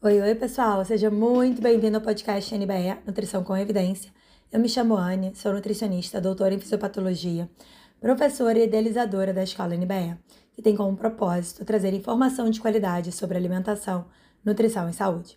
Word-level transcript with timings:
Oi, 0.00 0.20
oi, 0.20 0.32
pessoal. 0.36 0.84
Seja 0.84 1.10
muito 1.10 1.60
bem-vindo 1.60 1.96
ao 1.96 2.00
podcast 2.00 2.56
NBE 2.56 2.98
Nutrição 3.04 3.42
com 3.42 3.56
Evidência. 3.56 4.12
Eu 4.52 4.60
me 4.60 4.68
chamo 4.68 4.96
Anne, 4.96 5.34
sou 5.34 5.52
nutricionista, 5.52 6.20
doutora 6.20 6.54
em 6.54 6.60
fisiopatologia, 6.60 7.50
professora 8.00 8.60
e 8.60 8.62
idealizadora 8.62 9.34
da 9.34 9.42
escola 9.42 9.76
NBE, 9.76 10.16
que 10.52 10.62
tem 10.62 10.76
como 10.76 10.96
propósito 10.96 11.64
trazer 11.64 11.92
informação 11.92 12.48
de 12.48 12.60
qualidade 12.60 13.10
sobre 13.10 13.36
alimentação, 13.36 14.06
nutrição 14.44 14.88
e 14.88 14.92
saúde. 14.92 15.36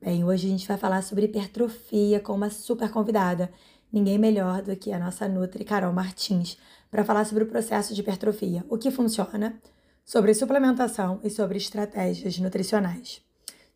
Bem, 0.00 0.24
hoje 0.24 0.46
a 0.46 0.50
gente 0.52 0.66
vai 0.66 0.78
falar 0.78 1.02
sobre 1.02 1.26
hipertrofia 1.26 2.18
com 2.18 2.32
uma 2.32 2.48
super 2.48 2.90
convidada, 2.90 3.52
ninguém 3.92 4.16
melhor 4.16 4.62
do 4.62 4.74
que 4.74 4.90
a 4.90 4.98
nossa 4.98 5.28
Nutri 5.28 5.66
Carol 5.66 5.92
Martins, 5.92 6.56
para 6.90 7.04
falar 7.04 7.26
sobre 7.26 7.44
o 7.44 7.48
processo 7.48 7.94
de 7.94 8.00
hipertrofia, 8.00 8.64
o 8.70 8.78
que 8.78 8.90
funciona, 8.90 9.60
sobre 10.02 10.32
suplementação 10.32 11.20
e 11.22 11.28
sobre 11.28 11.58
estratégias 11.58 12.38
nutricionais. 12.38 13.27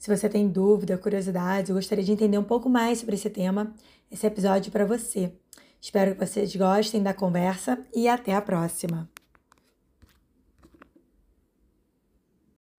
Se 0.03 0.11
você 0.11 0.29
tem 0.29 0.49
dúvida, 0.49 0.99
curiosidade, 0.99 1.71
ou 1.71 1.79
gostaria 1.79 2.03
de 2.03 2.11
entender 2.11 2.37
um 2.37 2.43
pouco 2.43 2.69
mais 2.69 2.99
sobre 2.99 3.15
esse 3.15 3.31
tema, 3.31 3.73
esse 4.11 4.27
episódio 4.27 4.69
é 4.69 4.73
para 4.73 4.85
você. 4.85 5.33
Espero 5.81 6.17
que 6.17 6.27
vocês 6.27 6.57
gostem 6.57 7.01
da 7.01 7.15
conversa 7.15 7.79
e 7.95 8.09
até 8.09 8.35
a 8.35 8.43
próxima. 8.43 9.09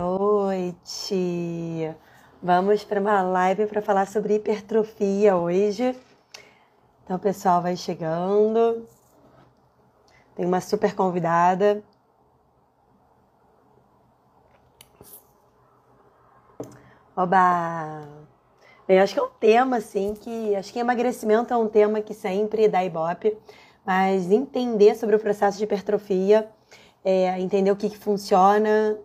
Noite! 0.02 1.16
Vamos 2.42 2.84
para 2.84 3.00
uma 3.00 3.22
live 3.22 3.68
para 3.68 3.82
falar 3.82 4.06
sobre 4.06 4.36
hipertrofia 4.36 5.38
hoje. 5.38 5.98
Então, 7.06 7.16
o 7.16 7.20
pessoal 7.20 7.62
vai 7.62 7.78
chegando. 7.78 8.86
Tem 10.36 10.46
uma 10.46 10.60
super 10.60 10.94
convidada. 10.94 11.82
Oba! 17.16 18.08
Eu 18.90 19.02
acho 19.04 19.14
que 19.14 19.20
é 19.20 19.24
um 19.24 19.30
tema, 19.40 19.78
assim, 19.78 20.16
que. 20.20 20.56
Acho 20.56 20.74
que 20.74 20.80
emagrecimento 20.80 21.54
é 21.54 21.58
um 21.58 21.68
tema 21.68 22.02
que 22.02 22.14
sempre 22.14 22.68
dá 22.68 22.84
ibope, 22.84 23.38
mas 23.86 24.32
entender 24.32 24.96
sobre 24.96 25.16
o 25.16 25.20
processo 25.20 25.58
de 25.60 25.64
hipertrofia, 25.64 26.50
é, 27.06 27.40
entender 27.40 27.70
o 27.70 27.76
que, 27.76 27.90
que 27.90 27.98
funciona, 27.98 28.98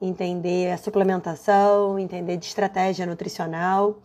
entender 0.00 0.72
a 0.72 0.76
suplementação, 0.76 1.98
entender 2.00 2.36
de 2.36 2.46
estratégia 2.46 3.06
nutricional. 3.06 3.96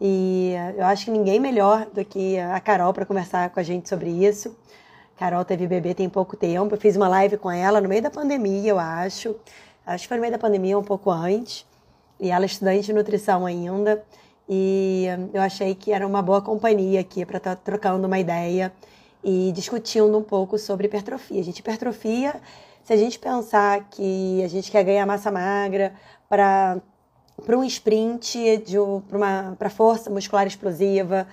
E 0.00 0.54
eu 0.76 0.86
acho 0.86 1.04
que 1.04 1.10
ninguém 1.10 1.38
melhor 1.38 1.86
do 1.92 2.04
que 2.04 2.38
a 2.38 2.58
Carol 2.60 2.94
para 2.94 3.04
conversar 3.04 3.50
com 3.50 3.60
a 3.60 3.62
gente 3.62 3.88
sobre 3.88 4.08
isso. 4.10 4.56
Carol 5.18 5.44
teve 5.44 5.66
bebê 5.66 5.94
tem 5.94 6.08
pouco 6.08 6.34
tempo. 6.36 6.74
Eu 6.74 6.80
fiz 6.80 6.96
uma 6.96 7.08
live 7.08 7.36
com 7.36 7.50
ela 7.50 7.80
no 7.80 7.88
meio 7.88 8.02
da 8.02 8.10
pandemia, 8.10 8.70
eu 8.70 8.78
acho. 8.78 9.36
Acho 9.86 10.04
que 10.04 10.08
foi 10.08 10.16
no 10.16 10.22
meio 10.22 10.32
da 10.32 10.38
pandemia, 10.38 10.78
um 10.78 10.82
pouco 10.82 11.10
antes 11.10 11.70
e 12.22 12.30
ela 12.30 12.44
é 12.44 12.46
estudante 12.46 12.86
de 12.86 12.92
nutrição 12.92 13.44
ainda. 13.44 14.02
E 14.48 15.06
eu 15.34 15.42
achei 15.42 15.74
que 15.74 15.92
era 15.92 16.06
uma 16.06 16.22
boa 16.22 16.40
companhia 16.40 17.00
aqui 17.00 17.26
para 17.26 17.38
estar 17.38 17.56
tá 17.56 17.62
trocando 17.62 18.06
uma 18.06 18.18
ideia 18.18 18.72
e 19.24 19.50
discutindo 19.52 20.16
um 20.16 20.22
pouco 20.22 20.56
sobre 20.56 20.86
hipertrofia. 20.86 21.42
Gente, 21.42 21.58
hipertrofia, 21.58 22.40
se 22.84 22.92
a 22.92 22.96
gente 22.96 23.18
pensar 23.18 23.88
que 23.90 24.40
a 24.44 24.48
gente 24.48 24.70
quer 24.70 24.84
ganhar 24.84 25.04
massa 25.04 25.30
magra 25.32 25.94
para 26.28 26.80
para 27.44 27.58
um 27.58 27.64
sprint, 27.64 28.38
para 29.58 29.70
força 29.70 30.08
muscular 30.10 30.46
explosiva, 30.46 31.26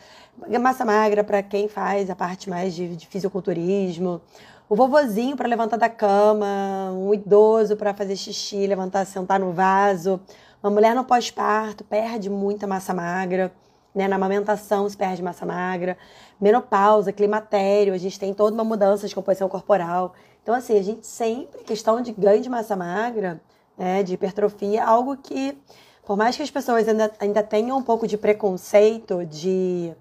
massa 0.59 0.83
magra 0.83 1.23
para 1.23 1.43
quem 1.43 1.67
faz 1.67 2.09
a 2.09 2.15
parte 2.15 2.49
mais 2.49 2.73
de, 2.73 2.95
de 2.95 3.05
fisiculturismo, 3.05 4.19
o 4.67 4.75
vovozinho 4.75 5.35
para 5.35 5.47
levantar 5.47 5.77
da 5.77 5.89
cama, 5.89 6.91
um 6.93 7.13
idoso 7.13 7.75
para 7.75 7.93
fazer 7.93 8.15
xixi, 8.15 8.65
levantar, 8.65 9.05
sentar 9.05 9.39
no 9.39 9.51
vaso, 9.51 10.19
uma 10.61 10.69
mulher 10.69 10.93
no 10.93 11.03
pós-parto 11.03 11.83
perde 11.83 12.29
muita 12.29 12.67
massa 12.67 12.93
magra, 12.93 13.51
né? 13.93 14.07
Na 14.07 14.15
amamentação 14.15 14.87
se 14.89 14.95
perde 14.95 15.21
massa 15.23 15.45
magra, 15.45 15.97
menopausa, 16.39 17.11
climatério, 17.11 17.93
a 17.93 17.97
gente 17.97 18.19
tem 18.19 18.33
toda 18.33 18.53
uma 18.53 18.63
mudança 18.63 19.07
de 19.07 19.15
composição 19.15 19.49
corporal. 19.49 20.13
Então, 20.43 20.55
assim, 20.55 20.77
a 20.77 20.81
gente 20.81 21.05
sempre, 21.05 21.63
questão 21.63 22.01
de 22.01 22.11
ganho 22.11 22.41
de 22.41 22.49
massa 22.49 22.75
magra, 22.75 23.41
né, 23.77 24.03
de 24.03 24.13
hipertrofia, 24.13 24.83
algo 24.83 25.15
que, 25.17 25.57
por 26.05 26.17
mais 26.17 26.35
que 26.35 26.43
as 26.43 26.51
pessoas 26.51 26.87
ainda, 26.87 27.11
ainda 27.19 27.43
tenham 27.43 27.77
um 27.77 27.83
pouco 27.83 28.07
de 28.07 28.17
preconceito 28.17 29.25
de. 29.25 29.93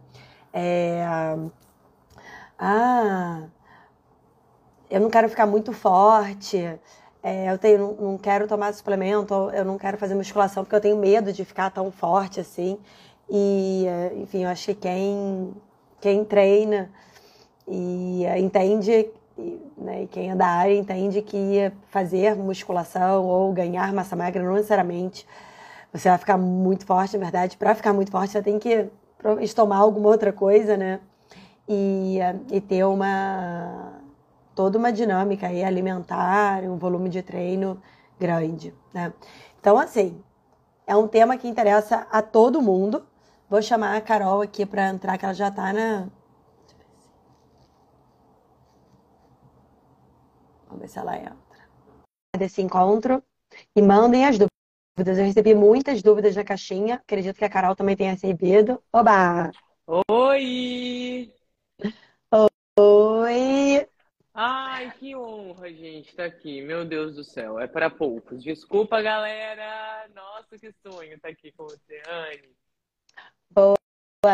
É, 0.52 1.04
ah, 2.58 3.42
eu 4.90 5.00
não 5.00 5.10
quero 5.10 5.28
ficar 5.28 5.46
muito 5.46 5.72
forte, 5.72 6.78
é, 7.22 7.50
eu 7.50 7.58
tenho, 7.58 7.78
não, 7.78 7.92
não, 7.94 8.18
quero 8.18 8.46
tomar 8.46 8.72
suplemento, 8.72 9.34
eu 9.52 9.64
não 9.64 9.78
quero 9.78 9.98
fazer 9.98 10.14
musculação 10.14 10.64
porque 10.64 10.76
eu 10.76 10.80
tenho 10.80 10.96
medo 10.96 11.32
de 11.32 11.44
ficar 11.44 11.70
tão 11.70 11.90
forte 11.90 12.40
assim. 12.40 12.78
E, 13.28 13.84
é, 13.86 14.12
enfim, 14.16 14.44
eu 14.44 14.50
acho 14.50 14.66
que 14.66 14.74
quem, 14.74 15.52
quem 16.00 16.24
treina 16.24 16.90
e 17.66 18.24
é, 18.24 18.38
entende, 18.38 19.10
né, 19.76 20.04
e 20.04 20.06
quem 20.06 20.30
é 20.30 20.34
da 20.34 20.46
área 20.46 20.74
entende 20.74 21.20
que 21.22 21.70
fazer 21.90 22.36
musculação 22.36 23.24
ou 23.26 23.52
ganhar 23.52 23.92
massa 23.92 24.16
magra 24.16 24.42
não 24.42 24.54
necessariamente 24.54 25.26
você 25.92 26.08
vai 26.08 26.18
ficar 26.18 26.36
muito 26.38 26.84
forte, 26.86 27.16
na 27.16 27.24
verdade. 27.24 27.56
Para 27.56 27.74
ficar 27.74 27.92
muito 27.92 28.10
forte, 28.10 28.32
você 28.32 28.42
tem 28.42 28.58
que 28.58 28.88
tomar 29.54 29.78
alguma 29.78 30.08
outra 30.08 30.32
coisa, 30.32 30.76
né? 30.76 31.00
E, 31.68 32.18
é, 32.20 32.36
e 32.50 32.60
ter 32.60 32.84
uma 32.84 33.97
toda 34.58 34.76
uma 34.76 34.92
dinâmica 34.92 35.46
aí 35.46 35.62
alimentar, 35.62 36.64
um 36.64 36.76
volume 36.76 37.08
de 37.08 37.22
treino 37.22 37.80
grande, 38.18 38.74
né? 38.92 39.12
Então, 39.60 39.78
assim, 39.78 40.20
é 40.84 40.96
um 40.96 41.06
tema 41.06 41.38
que 41.38 41.46
interessa 41.46 42.08
a 42.10 42.20
todo 42.22 42.60
mundo. 42.60 43.06
Vou 43.48 43.62
chamar 43.62 43.96
a 43.96 44.00
Carol 44.00 44.42
aqui 44.42 44.66
para 44.66 44.88
entrar, 44.88 45.16
que 45.16 45.24
ela 45.24 45.32
já 45.32 45.46
está 45.46 45.72
na. 45.72 46.08
Vamos 50.66 50.80
ver 50.80 50.88
se 50.88 50.98
ela 50.98 51.16
entra. 51.16 51.36
Desse 52.36 52.60
encontro 52.60 53.22
e 53.76 53.80
mandem 53.80 54.26
as 54.26 54.38
dúvidas. 54.38 55.18
Eu 55.18 55.24
recebi 55.24 55.54
muitas 55.54 56.02
dúvidas 56.02 56.34
na 56.34 56.42
caixinha. 56.42 56.96
Acredito 56.96 57.36
que 57.36 57.44
a 57.44 57.48
Carol 57.48 57.76
também 57.76 57.96
tenha 57.96 58.10
recebido. 58.10 58.82
Oba! 58.92 59.52
Oi! 59.86 61.32
Oi! 62.76 63.87
Ai, 64.40 64.92
que 64.92 65.16
honra, 65.16 65.68
gente, 65.68 66.10
estar 66.10 66.30
tá 66.30 66.36
aqui. 66.36 66.62
Meu 66.62 66.84
Deus 66.84 67.16
do 67.16 67.24
céu, 67.24 67.58
é 67.58 67.66
para 67.66 67.90
poucos. 67.90 68.40
Desculpa, 68.40 69.02
galera. 69.02 70.08
Nossa, 70.14 70.56
que 70.56 70.70
sonho 70.74 71.14
estar 71.14 71.26
tá 71.26 71.28
aqui 71.30 71.50
com 71.50 71.64
você, 71.64 72.00
Anne. 72.06 72.56
Boa 73.50 73.74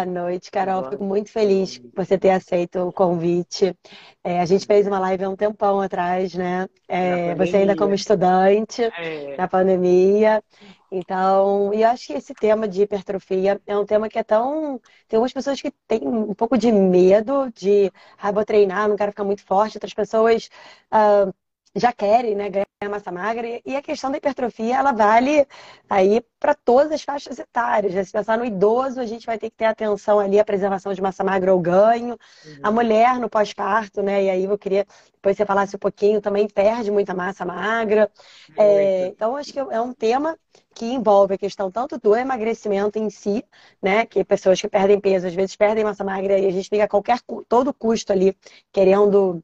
noite, 0.05 0.50
Carol. 0.50 0.81
Boa. 0.81 0.93
Fico 0.93 1.05
muito 1.05 1.31
feliz 1.31 1.78
por 1.78 2.05
você 2.05 2.16
ter 2.16 2.31
aceito 2.31 2.88
o 2.88 2.93
convite. 2.93 3.77
É, 4.22 4.41
a 4.41 4.47
gente 4.47 4.66
fez 4.66 4.87
uma 4.87 4.99
live 4.99 5.25
há 5.25 5.28
um 5.28 5.37
tempão 5.37 5.81
atrás, 5.81 6.34
né? 6.34 6.66
É, 6.88 7.34
você 7.34 7.59
ainda 7.59 7.77
como 7.77 7.94
estudante, 7.94 8.82
é. 8.82 9.37
na 9.37 9.47
pandemia. 9.47 10.43
Então, 10.91 11.75
e 11.75 11.82
eu 11.82 11.88
acho 11.88 12.06
que 12.06 12.12
esse 12.15 12.32
tema 12.34 12.66
de 12.66 12.82
hipertrofia 12.82 13.60
é 13.66 13.77
um 13.77 13.84
tema 13.84 14.09
que 14.09 14.19
é 14.19 14.22
tão. 14.22 14.81
Tem 15.09 15.16
algumas 15.16 15.32
pessoas 15.32 15.60
que 15.60 15.71
têm 15.87 16.06
um 16.06 16.34
pouco 16.34 16.56
de 16.56 16.72
medo 16.72 17.50
de, 17.53 17.93
ah, 18.19 18.32
vou 18.32 18.44
treinar, 18.44 18.88
não 18.88 18.97
quero 18.97 19.12
ficar 19.12 19.25
muito 19.25 19.44
forte. 19.44 19.76
Outras 19.76 19.93
pessoas 19.93 20.49
uh, 20.93 21.34
já 21.75 21.93
querem, 21.93 22.34
né, 22.34 22.49
ganhar 22.49 22.66
massa 22.89 23.11
magra. 23.11 23.61
E 23.65 23.77
a 23.77 23.83
questão 23.83 24.11
da 24.11 24.19
hipertrofia, 24.19 24.77
ela 24.77 24.93
vale 24.93 25.47
aí 25.89 26.25
para 26.39 26.55
todas 26.55 26.93
as 26.93 27.03
faixas 27.03 27.39
etárias. 27.39 27.95
Né? 27.95 28.05
Se 28.05 28.12
pensar 28.12 28.39
no 28.39 28.45
idoso, 28.45 29.00
a 29.00 29.06
gente 29.06 29.27
vai 29.27 29.39
ter 29.39 29.50
que 29.50 29.56
ter 29.56 29.65
atenção 29.65 30.19
ali 30.19 30.39
à 30.39 30.45
preservação 30.45 30.93
de 30.93 31.03
massa 31.03 31.25
magra 31.25 31.53
ou 31.53 31.61
ganho. 31.61 32.19
Uhum. 32.44 32.59
A 32.62 32.71
mulher 32.71 33.19
no 33.19 33.28
pós-parto, 33.28 34.03
né? 34.03 34.25
E 34.25 34.31
aí 34.31 34.44
eu 34.44 34.59
queria 34.59 34.87
depois 35.25 35.39
você 35.39 35.47
falasse 35.47 35.75
um 35.75 35.78
pouquinho, 35.78 36.21
também 36.21 36.47
perde 36.47 36.91
muita 36.91 37.15
massa 37.15 37.47
magra. 37.47 38.11
É, 38.59 39.06
então, 39.06 39.37
acho 39.37 39.55
que 39.55 39.59
é 39.59 39.81
um 39.81 39.94
tema 39.94 40.39
que 40.75 40.84
envolve 40.84 41.34
a 41.34 41.39
questão 41.39 41.71
tanto 41.71 41.99
do 41.99 42.15
emagrecimento 42.15 42.99
em 42.99 43.09
si, 43.09 43.43
né? 43.82 44.05
Que 44.05 44.23
pessoas 44.23 44.61
que 44.61 44.69
perdem 44.69 45.00
peso, 45.00 45.26
às 45.26 45.35
vezes 45.35 45.56
perdem 45.56 45.82
massa 45.82 46.05
magra 46.05 46.38
e 46.38 46.47
a 46.47 46.50
gente 46.50 46.69
fica 46.69 46.85
a 46.85 46.88
qualquer 46.88 47.20
todo 47.49 47.73
custo 47.73 48.12
ali 48.12 48.37
querendo 48.70 49.43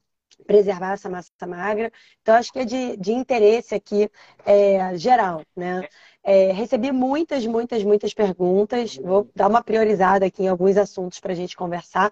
preservar 0.50 0.94
essa 0.94 1.08
massa 1.08 1.30
magra. 1.46 1.92
Então, 2.20 2.34
acho 2.34 2.52
que 2.52 2.58
é 2.58 2.64
de, 2.64 2.96
de 2.96 3.12
interesse 3.12 3.72
aqui 3.72 4.10
é, 4.44 4.96
geral, 4.96 5.42
né? 5.56 5.88
É, 6.24 6.50
recebi 6.50 6.90
muitas, 6.90 7.46
muitas, 7.46 7.84
muitas 7.84 8.12
perguntas. 8.12 8.96
Vou 8.96 9.30
dar 9.32 9.46
uma 9.46 9.62
priorizada 9.62 10.26
aqui 10.26 10.42
em 10.42 10.48
alguns 10.48 10.76
assuntos 10.76 11.20
para 11.20 11.32
a 11.32 11.36
gente 11.36 11.56
conversar. 11.56 12.10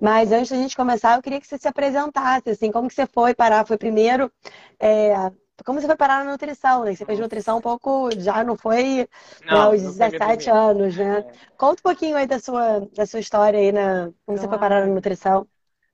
Mas 0.00 0.30
antes 0.30 0.52
da 0.52 0.56
gente 0.58 0.76
começar, 0.76 1.16
eu 1.16 1.22
queria 1.22 1.40
que 1.40 1.46
você 1.46 1.58
se 1.58 1.66
apresentasse, 1.66 2.50
assim, 2.50 2.70
como 2.70 2.86
que 2.86 2.94
você 2.94 3.04
foi 3.04 3.34
parar? 3.34 3.66
Foi 3.66 3.76
primeiro, 3.76 4.30
é, 4.78 5.12
como 5.64 5.80
você 5.80 5.86
foi 5.88 5.96
parar 5.96 6.24
na 6.24 6.30
nutrição, 6.30 6.84
né? 6.84 6.94
Você 6.94 7.04
fez 7.04 7.18
nutrição 7.18 7.58
um 7.58 7.60
pouco, 7.60 8.10
já 8.16 8.44
não 8.44 8.56
foi 8.56 9.08
não, 9.44 9.54
né, 9.54 9.60
aos 9.64 9.82
17 9.82 10.50
anos, 10.50 10.96
né? 10.96 11.18
É. 11.18 11.32
Conta 11.56 11.80
um 11.80 11.82
pouquinho 11.82 12.16
aí 12.16 12.28
da 12.28 12.38
sua, 12.38 12.80
da 12.94 13.06
sua 13.06 13.18
história 13.18 13.58
aí, 13.58 13.72
na, 13.72 14.10
como 14.24 14.38
você 14.38 14.46
foi 14.46 14.58
parar 14.58 14.86
na 14.86 14.94
nutrição. 14.94 15.48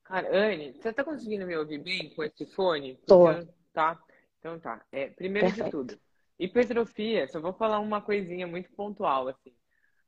Cara, 0.08 0.26
Anne, 0.34 0.72
você 0.72 0.90
tá 0.90 1.05
conseguindo 1.05 1.46
me 1.46 1.55
ouvir 1.55 1.78
bem 1.82 2.08
com 2.14 2.25
esse 2.25 2.46
fone? 2.46 2.96
Tô. 3.06 3.26
tá. 3.75 4.02
Então 4.38 4.58
tá. 4.58 4.82
É, 4.90 5.08
primeiro 5.08 5.49
Perfeito. 5.49 5.66
de 5.66 5.70
tudo, 5.70 6.00
hipertrofia, 6.38 7.28
só 7.28 7.40
vou 7.40 7.52
falar 7.52 7.78
uma 7.78 8.00
coisinha 8.00 8.46
muito 8.46 8.70
pontual, 8.72 9.28
assim. 9.28 9.55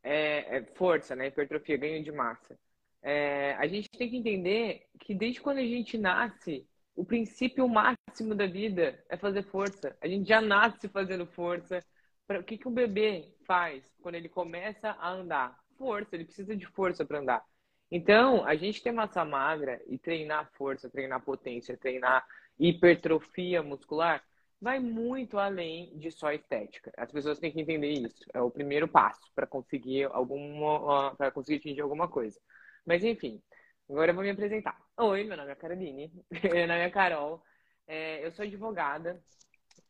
é, 0.02 0.56
é 0.58 0.64
força, 0.75 1.14
né? 1.14 1.26
Hipertrofia, 1.29 1.76
ganho 1.76 2.02
de 2.02 2.11
massa. 2.12 2.58
É, 3.02 3.55
a 3.58 3.67
gente 3.67 3.91
tem 3.91 4.08
que 4.08 4.17
entender 4.17 4.87
que 5.00 5.14
desde 5.14 5.41
quando 5.43 5.58
a 5.58 5.62
gente 5.62 5.99
nasce, 5.99 6.67
o 6.97 7.05
princípio 7.05 7.69
máximo 7.69 8.35
da 8.35 8.47
vida 8.47 9.05
é 9.11 9.19
fazer 9.19 9.43
força. 9.44 9.94
A 10.00 10.08
gente 10.08 10.29
já 10.29 10.41
nasce 10.41 10.88
fazendo 10.88 11.26
força. 11.26 11.85
O 12.31 12.43
que, 12.44 12.56
que 12.58 12.69
um 12.69 12.73
bebê 12.73 13.35
faz 13.47 13.85
quando 14.00 14.14
ele 14.14 14.29
começa 14.31 14.93
a 14.93 15.11
andar? 15.11 15.58
Força, 15.76 16.14
ele 16.17 16.25
precisa 16.25 16.56
de 16.56 16.67
força 16.67 17.05
para 17.05 17.19
andar. 17.19 17.50
Então, 17.91 18.45
a 18.47 18.55
gente 18.55 18.83
ter 18.83 18.93
massa 18.93 19.25
magra 19.25 19.83
e 19.87 19.99
treinar 19.99 20.51
força, 20.53 20.89
treinar 20.89 21.23
potência, 21.23 21.77
treinar 21.77 22.25
hipertrofia 22.59 23.63
muscular, 23.63 24.23
vai 24.61 24.79
muito 24.79 25.39
além 25.39 25.97
de 25.99 26.11
só 26.11 26.33
estética. 26.33 26.93
As 26.97 27.11
pessoas 27.11 27.39
têm 27.39 27.51
que 27.51 27.61
entender 27.61 27.91
isso. 27.91 28.25
É 28.33 28.41
o 28.41 28.51
primeiro 28.51 28.87
passo 28.87 29.21
para 29.35 29.47
conseguir 29.47 30.05
alguma, 30.13 31.15
para 31.17 31.31
conseguir 31.31 31.59
atingir 31.59 31.81
alguma 31.81 32.07
coisa. 32.09 32.39
Mas 32.87 33.03
enfim, 33.03 33.43
agora 33.89 34.11
eu 34.11 34.15
vou 34.15 34.23
me 34.23 34.31
apresentar. 34.31 34.79
Oi, 34.99 35.25
meu 35.25 35.37
nome 35.37 35.51
é 35.51 35.55
Caroline, 35.55 36.13
meu 36.31 36.69
nome 36.69 36.81
é 36.81 36.91
Carol. 36.91 37.43
É, 37.89 38.25
eu 38.25 38.31
sou 38.33 38.45
advogada, 38.45 39.21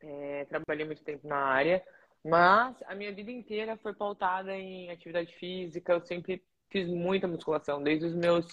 é, 0.00 0.46
trabalhei 0.46 0.86
muito 0.86 1.04
tempo 1.04 1.26
na 1.28 1.36
área, 1.36 1.84
mas 2.24 2.82
a 2.86 2.94
minha 2.94 3.12
vida 3.12 3.30
inteira 3.30 3.76
foi 3.76 3.92
pautada 3.92 4.56
em 4.56 4.90
atividade 4.90 5.34
física. 5.34 5.92
Eu 5.92 6.00
sempre 6.00 6.42
fiz 6.70 6.88
muita 6.88 7.28
musculação, 7.28 7.82
desde 7.82 8.06
os 8.06 8.14
meus 8.14 8.46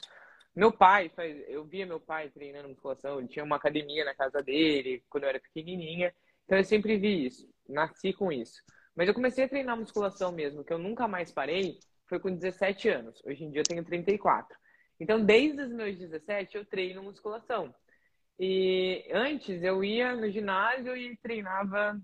meu 0.55 0.71
pai, 0.71 1.11
eu 1.47 1.63
via 1.65 1.85
meu 1.85 1.99
pai 1.99 2.29
treinando 2.29 2.69
musculação, 2.69 3.19
ele 3.19 3.27
tinha 3.27 3.45
uma 3.45 3.57
academia 3.57 4.03
na 4.03 4.15
casa 4.15 4.41
dele 4.41 5.03
quando 5.07 5.25
eu 5.25 5.29
era 5.29 5.39
pequenininha, 5.39 6.11
então 6.45 6.57
eu 6.57 6.63
sempre 6.63 6.97
vi 6.97 7.27
isso, 7.27 7.47
nasci 7.69 8.11
com 8.11 8.31
isso. 8.31 8.59
Mas 8.95 9.07
eu 9.07 9.13
comecei 9.13 9.43
a 9.43 9.47
treinar 9.47 9.77
musculação 9.77 10.31
mesmo, 10.31 10.63
que 10.63 10.73
eu 10.73 10.79
nunca 10.79 11.07
mais 11.07 11.31
parei, 11.31 11.77
foi 12.07 12.19
com 12.19 12.33
17 12.33 12.89
anos. 12.89 13.21
Hoje 13.23 13.43
em 13.43 13.51
dia 13.51 13.61
eu 13.61 13.67
tenho 13.67 13.83
34. 13.83 14.57
Então, 14.99 15.23
desde 15.23 15.61
os 15.61 15.71
meus 15.71 15.95
17, 15.95 16.57
eu 16.57 16.65
treino 16.65 17.03
musculação. 17.03 17.71
E 18.39 19.07
antes 19.11 19.61
eu 19.61 19.83
ia 19.83 20.15
no 20.15 20.31
ginásio 20.31 20.97
e 20.97 21.15
treinava, 21.17 21.99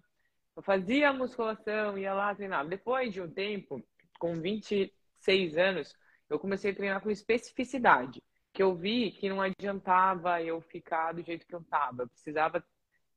eu 0.56 0.62
fazia 0.62 1.12
musculação, 1.12 1.98
ia 1.98 2.14
lá, 2.14 2.36
treinava. 2.36 2.70
Depois 2.70 3.12
de 3.12 3.22
um 3.22 3.32
tempo, 3.32 3.84
com 4.20 4.40
26 4.40 5.58
anos, 5.58 5.96
eu 6.30 6.40
comecei 6.40 6.72
a 6.72 6.76
treinar 6.76 7.02
com 7.02 7.12
especificidade 7.12 8.22
que 8.54 8.62
eu 8.62 8.76
vi 8.76 9.12
que 9.12 9.28
não 9.28 9.42
adiantava 9.42 10.42
eu 10.42 10.62
ficar 10.62 11.12
do 11.12 11.24
jeito 11.24 11.46
que 11.46 11.56
eu 11.56 11.62
estava. 11.62 12.04
Eu 12.04 12.08
precisava 12.08 12.64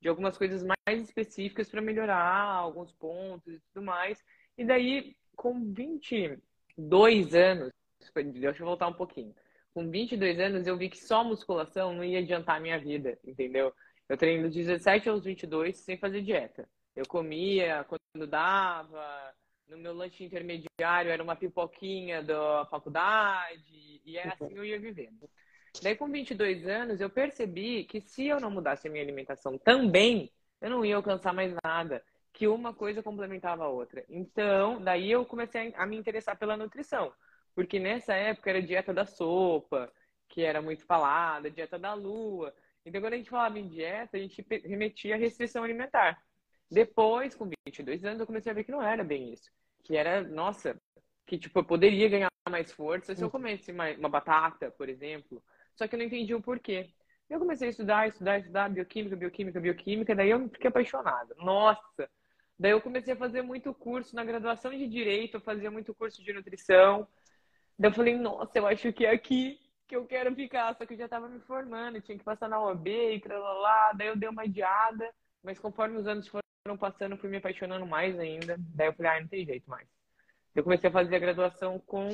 de 0.00 0.08
algumas 0.08 0.38
coisas 0.38 0.62
mais 0.62 1.02
específicas 1.02 1.68
para 1.68 1.82
melhorar 1.82 2.42
alguns 2.54 2.90
pontos 2.92 3.54
e 3.54 3.60
tudo 3.72 3.84
mais. 3.84 4.24
E 4.56 4.64
daí, 4.64 5.14
com 5.36 5.72
22 5.72 7.34
anos, 7.34 7.70
deixa 8.32 8.62
eu 8.62 8.66
voltar 8.66 8.88
um 8.88 8.94
pouquinho. 8.94 9.34
Com 9.74 9.90
22 9.90 10.40
anos, 10.40 10.66
eu 10.66 10.78
vi 10.78 10.88
que 10.88 10.98
só 10.98 11.22
musculação 11.22 11.92
não 11.92 12.02
ia 12.02 12.20
adiantar 12.20 12.56
a 12.56 12.60
minha 12.60 12.78
vida, 12.78 13.18
entendeu? 13.22 13.74
Eu 14.08 14.16
treino 14.16 14.44
dos 14.44 14.54
17 14.54 15.08
aos 15.10 15.24
22 15.24 15.76
sem 15.76 15.98
fazer 15.98 16.22
dieta. 16.22 16.66
Eu 16.94 17.06
comia 17.06 17.84
quando 17.84 18.26
dava, 18.26 19.34
no 19.68 19.76
meu 19.78 19.92
lanche 19.94 20.24
intermediário 20.24 21.10
era 21.10 21.22
uma 21.22 21.36
pipoquinha 21.36 22.22
da 22.22 22.66
faculdade, 22.70 24.00
e 24.04 24.16
é 24.16 24.28
assim 24.28 24.54
eu 24.54 24.64
ia 24.64 24.78
vivendo. 24.78 25.28
Daí, 25.82 25.94
com 25.94 26.10
22 26.10 26.66
anos, 26.66 27.00
eu 27.00 27.10
percebi 27.10 27.84
que 27.84 28.00
se 28.00 28.26
eu 28.26 28.40
não 28.40 28.50
mudasse 28.50 28.88
a 28.88 28.90
minha 28.90 29.02
alimentação 29.02 29.58
também, 29.58 30.30
eu 30.60 30.70
não 30.70 30.84
ia 30.84 30.96
alcançar 30.96 31.34
mais 31.34 31.54
nada, 31.62 32.02
que 32.32 32.46
uma 32.46 32.72
coisa 32.72 33.02
complementava 33.02 33.64
a 33.64 33.68
outra. 33.68 34.04
Então, 34.08 34.80
daí 34.82 35.10
eu 35.10 35.24
comecei 35.24 35.74
a 35.76 35.86
me 35.86 35.96
interessar 35.96 36.38
pela 36.38 36.56
nutrição, 36.56 37.12
porque 37.54 37.78
nessa 37.78 38.14
época 38.14 38.50
era 38.50 38.62
dieta 38.62 38.92
da 38.92 39.04
sopa, 39.04 39.92
que 40.28 40.42
era 40.42 40.62
muito 40.62 40.84
falada, 40.84 41.50
dieta 41.50 41.78
da 41.78 41.94
lua. 41.94 42.54
Então, 42.84 43.00
quando 43.00 43.14
a 43.14 43.16
gente 43.16 43.30
falava 43.30 43.58
em 43.58 43.68
dieta, 43.68 44.16
a 44.16 44.20
gente 44.20 44.44
remetia 44.64 45.14
à 45.14 45.18
restrição 45.18 45.64
alimentar. 45.64 46.22
Depois, 46.70 47.34
com 47.34 47.48
22 47.66 48.04
anos, 48.04 48.20
eu 48.20 48.26
comecei 48.26 48.50
a 48.50 48.54
ver 48.54 48.64
que 48.64 48.72
não 48.72 48.82
era 48.82 49.04
bem 49.04 49.32
isso. 49.32 49.50
Que 49.82 49.96
era, 49.96 50.22
nossa, 50.22 50.80
que 51.26 51.38
tipo, 51.38 51.58
eu 51.58 51.64
poderia 51.64 52.08
ganhar 52.08 52.30
mais 52.48 52.72
força 52.72 53.14
se 53.14 53.22
eu 53.22 53.30
comesse 53.30 53.72
uma, 53.72 53.90
uma 53.92 54.08
batata, 54.08 54.70
por 54.70 54.88
exemplo. 54.88 55.42
Só 55.74 55.86
que 55.86 55.94
eu 55.94 55.98
não 55.98 56.06
entendi 56.06 56.34
o 56.34 56.42
porquê. 56.42 56.90
Eu 57.28 57.40
comecei 57.40 57.68
a 57.68 57.70
estudar, 57.70 58.08
estudar, 58.08 58.38
estudar 58.38 58.70
bioquímica, 58.70 59.16
bioquímica, 59.16 59.60
bioquímica, 59.60 60.14
daí 60.14 60.30
eu 60.30 60.48
fiquei 60.48 60.68
apaixonada. 60.68 61.34
Nossa! 61.38 62.08
Daí 62.58 62.70
eu 62.70 62.80
comecei 62.80 63.12
a 63.12 63.16
fazer 63.16 63.42
muito 63.42 63.74
curso 63.74 64.14
na 64.14 64.24
graduação 64.24 64.70
de 64.70 64.86
direito, 64.86 65.34
eu 65.36 65.40
fazia 65.40 65.70
muito 65.70 65.94
curso 65.94 66.22
de 66.22 66.32
nutrição. 66.32 67.06
Daí 67.78 67.90
eu 67.90 67.94
falei, 67.94 68.16
nossa, 68.16 68.58
eu 68.58 68.66
acho 68.66 68.92
que 68.92 69.04
é 69.04 69.10
aqui 69.10 69.58
que 69.86 69.94
eu 69.94 70.06
quero 70.06 70.34
ficar, 70.34 70.74
só 70.74 70.86
que 70.86 70.94
eu 70.94 70.98
já 70.98 71.04
estava 71.04 71.28
me 71.28 71.40
formando, 71.40 72.00
tinha 72.00 72.18
que 72.18 72.24
passar 72.24 72.48
na 72.48 72.60
OAB 72.60 72.88
e 72.88 73.22
lá, 73.28 73.92
daí 73.92 74.08
eu 74.08 74.16
dei 74.16 74.28
uma 74.28 74.42
adiada, 74.42 75.12
mas 75.42 75.58
conforme 75.58 75.96
os 75.96 76.06
anos 76.06 76.26
foram 76.26 76.45
foram 76.66 76.76
passando, 76.76 77.16
fui 77.16 77.30
me 77.30 77.36
apaixonando 77.36 77.86
mais 77.86 78.18
ainda. 78.18 78.56
Daí 78.74 78.88
eu 78.88 78.92
falei, 78.92 79.12
ah, 79.12 79.20
não 79.20 79.28
tem 79.28 79.46
jeito 79.46 79.70
mais. 79.70 79.86
Eu 80.54 80.64
comecei 80.64 80.88
a 80.88 80.92
fazer 80.92 81.14
a 81.14 81.20
graduação 81.20 81.78
com 81.78 82.08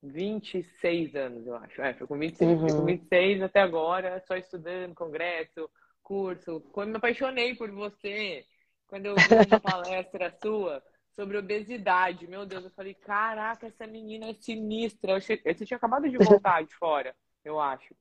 26 0.00 1.16
anos, 1.16 1.46
eu 1.46 1.56
acho. 1.56 1.82
É, 1.82 1.92
foi 1.94 2.06
com 2.06 2.16
26, 2.16 2.50
uhum. 2.50 2.66
com 2.68 2.84
26 2.84 3.42
até 3.42 3.60
agora, 3.60 4.22
só 4.28 4.36
estudando, 4.36 4.94
congresso, 4.94 5.68
curso. 6.02 6.60
Quando 6.72 6.90
me 6.90 6.96
apaixonei 6.98 7.56
por 7.56 7.70
você, 7.72 8.44
quando 8.86 9.06
eu 9.06 9.16
vi 9.16 9.22
uma 9.48 9.58
palestra 9.60 10.32
sua 10.40 10.82
sobre 11.10 11.36
obesidade, 11.36 12.28
meu 12.28 12.46
Deus, 12.46 12.64
eu 12.64 12.70
falei, 12.70 12.94
caraca, 12.94 13.66
essa 13.66 13.86
menina 13.86 14.26
é 14.26 14.34
sinistra. 14.34 15.12
Eu 15.12 15.20
che... 15.20 15.40
Você 15.44 15.66
tinha 15.66 15.76
acabado 15.76 16.08
de 16.08 16.16
voltar 16.16 16.62
de 16.64 16.74
fora, 16.76 17.14
eu 17.44 17.58
acho. 17.58 17.94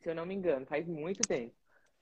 Se 0.00 0.08
eu 0.08 0.14
não 0.14 0.24
me 0.24 0.34
engano, 0.34 0.64
faz 0.66 0.86
muito 0.86 1.20
tempo. 1.28 1.54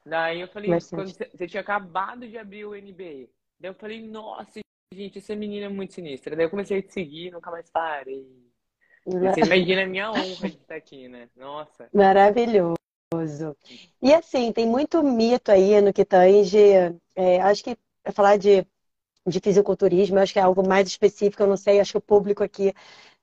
Daí 0.04 0.40
eu 0.40 0.48
falei, 0.48 0.70
quando 0.90 1.12
você 1.12 1.46
tinha 1.46 1.60
acabado 1.60 2.26
de 2.26 2.38
abrir 2.38 2.64
o 2.64 2.74
NBA. 2.74 3.28
Daí 3.58 3.70
eu 3.70 3.74
falei, 3.74 4.02
nossa, 4.06 4.60
gente, 4.92 5.18
essa 5.18 5.36
menina 5.36 5.66
é 5.66 5.68
muito 5.68 5.92
sinistra. 5.92 6.34
Daí 6.34 6.46
eu 6.46 6.50
comecei 6.50 6.78
a 6.78 6.82
te 6.82 6.92
seguir, 6.92 7.30
nunca 7.30 7.50
mais 7.50 7.70
parei. 7.70 8.26
Você 9.04 9.40
imagina 9.40 9.82
a 9.82 9.86
minha 9.86 10.10
honra 10.10 10.48
de 10.48 10.56
estar 10.56 10.74
aqui, 10.74 11.08
né? 11.08 11.28
Nossa. 11.36 11.88
Maravilhoso. 11.92 12.76
E 14.00 14.14
assim, 14.14 14.52
tem 14.52 14.66
muito 14.66 15.02
mito 15.02 15.50
aí 15.50 15.80
no 15.80 15.92
que 15.92 16.04
tange. 16.04 16.58
É, 17.16 17.40
acho 17.40 17.64
que 17.64 17.76
falar 18.12 18.36
de, 18.36 18.66
de 19.26 19.40
fisiculturismo, 19.40 20.18
acho 20.18 20.32
que 20.32 20.38
é 20.38 20.42
algo 20.42 20.66
mais 20.66 20.86
específico, 20.86 21.42
eu 21.42 21.48
não 21.48 21.56
sei, 21.56 21.80
acho 21.80 21.92
que 21.92 21.98
o 21.98 22.02
público 22.02 22.42
aqui 22.42 22.72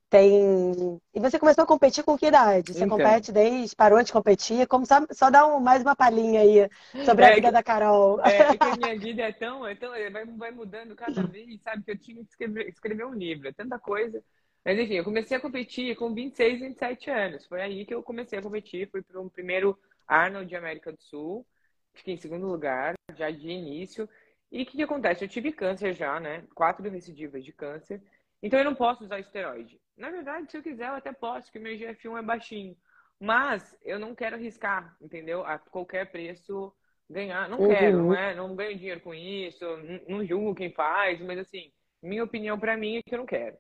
tem. 0.10 1.02
E 1.14 1.20
você 1.20 1.38
começou 1.38 1.64
a 1.64 1.68
competir 1.68 2.04
com 2.04 2.18
que 2.18 2.28
idade? 2.28 2.74
Você 2.74 2.86
então. 2.86 2.98
compete 2.98 3.32
desde. 3.32 3.76
parou 3.76 4.02
de 4.02 4.12
competir? 4.12 4.68
Como 4.68 4.86
só, 4.86 5.06
só 5.12 5.30
dá 5.30 5.46
um, 5.46 5.60
mais 5.60 5.82
uma 5.82 5.96
palhinha 5.96 6.42
aí 6.42 6.70
sobre 7.06 7.26
é, 7.26 7.32
a 7.32 7.36
vida 7.36 7.52
da 7.52 7.64
Carol. 7.64 8.20
É, 8.22 8.40
é 8.40 8.58
que 8.58 8.68
a 8.68 8.76
minha 8.78 9.00
vida 9.00 9.24
é 9.24 9.32
tão. 9.32 9.68
É 9.68 9.76
tão 9.76 9.92
vai, 9.92 10.26
vai 10.26 10.52
mudando 10.52 10.96
cada 10.96 11.24
vez, 11.24 11.62
sabe? 11.62 11.84
Que 11.84 11.92
eu 11.92 11.98
tinha 11.98 12.24
que 12.24 12.30
escrever, 12.30 12.70
escrever 12.70 13.06
um 13.06 13.14
livro, 13.14 13.48
é 13.48 13.54
tanta 13.54 13.78
coisa. 13.78 14.24
Mas 14.64 14.80
enfim, 14.80 14.96
eu 14.96 15.04
comecei 15.04 15.38
a 15.38 15.42
competir 15.42 15.96
com 15.96 16.14
26, 16.14 16.60
27 16.60 17.10
anos. 17.10 17.46
Foi 17.46 17.62
aí 17.62 17.86
que 17.86 17.94
eu 17.94 18.04
comecei 18.04 18.40
a 18.40 18.42
competir. 18.42 18.90
Fui 18.90 19.02
para 19.02 19.20
o 19.20 19.30
primeiro 19.30 19.78
Arnold 20.08 20.48
de 20.48 20.56
América 20.56 20.92
do 20.92 21.02
Sul. 21.02 21.46
Fiquei 21.94 22.14
em 22.14 22.18
segundo 22.18 22.48
lugar, 22.48 22.94
já 23.16 23.30
de 23.32 23.50
início. 23.50 24.10
E 24.52 24.64
o 24.64 24.66
que, 24.66 24.78
que 24.78 24.84
acontece? 24.84 25.24
Eu 25.24 25.30
tive 25.30 25.52
câncer 25.52 25.94
já, 25.94 26.20
né? 26.20 26.44
Quatro 26.54 26.90
recidivas 26.90 27.44
de 27.44 27.52
câncer. 27.52 28.02
Então 28.42 28.60
eu 28.60 28.66
não 28.66 28.76
posso 28.76 29.04
usar 29.04 29.20
esteroide. 29.20 29.80
Na 29.98 30.12
verdade, 30.12 30.50
se 30.50 30.58
eu 30.58 30.64
quiser, 30.64 30.88
eu 30.88 30.96
até 30.96 31.12
posso, 31.12 31.48
porque 31.48 31.60
meu 31.60 31.76
GF1 31.76 32.20
é 32.20 32.22
baixinho. 32.22 32.78
Mas 33.20 33.76
eu 33.84 33.98
não 34.00 34.14
quero 34.14 34.36
arriscar, 34.36 34.96
entendeu? 35.02 35.44
A 35.44 35.58
qualquer 35.58 36.12
preço 36.12 36.72
ganhar. 37.10 37.50
Não 37.50 37.60
uhum. 37.60 37.70
quero, 37.70 37.98
não 37.98 38.14
é? 38.14 38.36
Não 38.36 38.56
ganho 38.56 38.78
dinheiro 38.78 39.02
com 39.02 39.14
isso, 39.14 39.66
não, 40.08 40.26
julgo 40.26 40.54
quem 40.54 40.72
faz, 40.72 41.20
mas 41.22 41.40
assim, 41.40 41.72
minha 42.02 42.24
opinião 42.24 42.60
para 42.60 42.78
mim 42.78 42.98
é 42.98 43.02
que 43.02 43.16
eu 43.16 43.20
não 43.20 43.26
quero. 43.26 43.58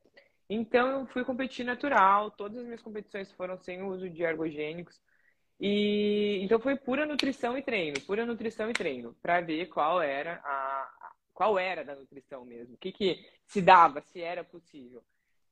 Então 0.49 1.01
eu 1.01 1.07
fui 1.07 1.25
competir 1.25 1.65
natural, 1.65 2.31
todas 2.31 2.59
as 2.59 2.65
minhas 2.65 2.81
competições 2.81 3.31
foram 3.33 3.57
sem 3.57 3.81
uso 3.81 4.09
de 4.09 4.23
ergogênicos. 4.23 5.01
E 5.59 6.39
então 6.43 6.59
foi 6.59 6.75
pura 6.75 7.05
nutrição 7.05 7.57
e 7.57 7.63
treino, 7.63 7.99
pura 8.01 8.25
nutrição 8.25 8.69
e 8.69 8.73
treino, 8.73 9.15
para 9.21 9.41
ver 9.41 9.67
qual 9.67 10.01
era 10.01 10.35
a 10.43 11.11
qual 11.33 11.59
era 11.59 11.83
da 11.83 11.95
nutrição 11.95 12.43
mesmo, 12.45 12.73
o 12.73 12.77
que 12.77 12.91
que 12.91 13.23
se 13.45 13.61
dava, 13.61 14.01
se 14.01 14.21
era 14.21 14.43
possível. 14.43 15.03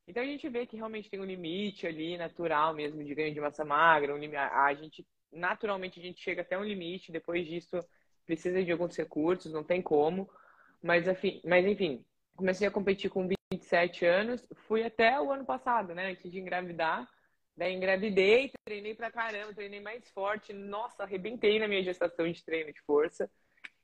Então 0.08 0.22
a 0.22 0.26
gente 0.26 0.48
vê 0.50 0.66
que 0.66 0.78
realmente 0.78 1.10
tem 1.10 1.20
um 1.20 1.26
limite 1.26 1.88
ali 1.88 2.18
natural 2.18 2.74
mesmo 2.74 3.04
de 3.04 3.16
ganho 3.16 3.34
de 3.34 3.42
massa 3.42 3.66
magra, 3.66 4.14
um 4.14 4.18
limite, 4.18 4.38
a 4.38 4.74
gente 4.74 5.06
naturalmente 5.32 6.00
a 6.00 6.04
gente 6.04 6.22
chega 6.22 6.42
até 6.42 6.58
um 6.58 6.64
limite, 6.64 7.12
depois 7.12 7.46
disso 7.46 7.84
precisa 8.26 8.64
de 8.64 8.72
alguns 8.72 8.96
recursos, 8.96 9.52
não 9.52 9.64
tem 9.64 9.82
como. 9.82 10.30
Mas, 10.82 11.08
enfim, 11.08 11.42
mas 11.44 11.66
enfim, 11.66 12.04
comecei 12.36 12.68
a 12.68 12.72
competir 12.72 13.10
com 13.10 13.28
27 13.52 14.06
anos, 14.06 14.48
fui 14.68 14.84
até 14.84 15.20
o 15.20 15.32
ano 15.32 15.46
passado, 15.46 15.94
né, 15.94 16.12
antes 16.12 16.32
de 16.32 16.40
engravidar. 16.40 17.10
Daí 17.58 17.74
engravidei, 17.74 18.52
treinei 18.66 18.94
pra 18.94 19.10
caramba, 19.10 19.54
treinei 19.54 19.80
mais 19.80 20.10
forte. 20.10 20.52
Nossa, 20.52 21.04
arrebentei 21.04 21.58
na 21.58 21.68
minha 21.68 21.82
gestação 21.82 22.30
de 22.30 22.44
treino 22.44 22.74
de 22.74 22.82
força. 22.82 23.32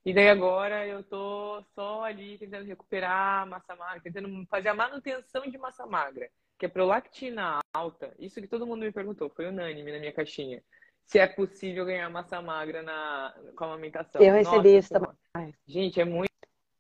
E 0.04 0.14
daí 0.14 0.30
agora 0.30 0.86
eu 0.88 1.04
tô 1.04 1.64
só 1.76 2.04
ali 2.04 2.38
tentando 2.38 2.66
recuperar 2.66 3.48
massa 3.48 3.76
magra, 3.76 4.02
tentando 4.02 4.46
fazer 4.48 4.70
a 4.70 4.74
manutenção 4.74 5.44
de 5.44 5.58
massa 5.60 5.86
magra, 5.86 6.28
que 6.58 6.66
é 6.66 6.70
prolactina 6.70 7.60
alta. 7.72 8.12
Isso 8.18 8.42
que 8.42 8.48
todo 8.48 8.66
mundo 8.66 8.82
me 8.82 8.92
perguntou, 8.92 9.30
foi 9.30 9.48
unânime 9.48 9.92
na 9.92 10.00
minha 10.00 10.12
caixinha. 10.12 10.64
Se 11.06 11.20
é 11.20 11.28
possível 11.28 11.86
ganhar 11.86 12.10
massa 12.10 12.42
magra 12.42 12.82
na, 12.82 13.36
com 13.56 13.64
a 13.64 13.68
amamentação. 13.68 14.22
Eu 14.22 14.34
recebi 14.34 14.56
Nossa, 14.56 14.70
isso 14.70 14.90
também. 14.90 15.56
Gente, 15.68 16.02
é 16.02 16.06
muito, 16.06 16.32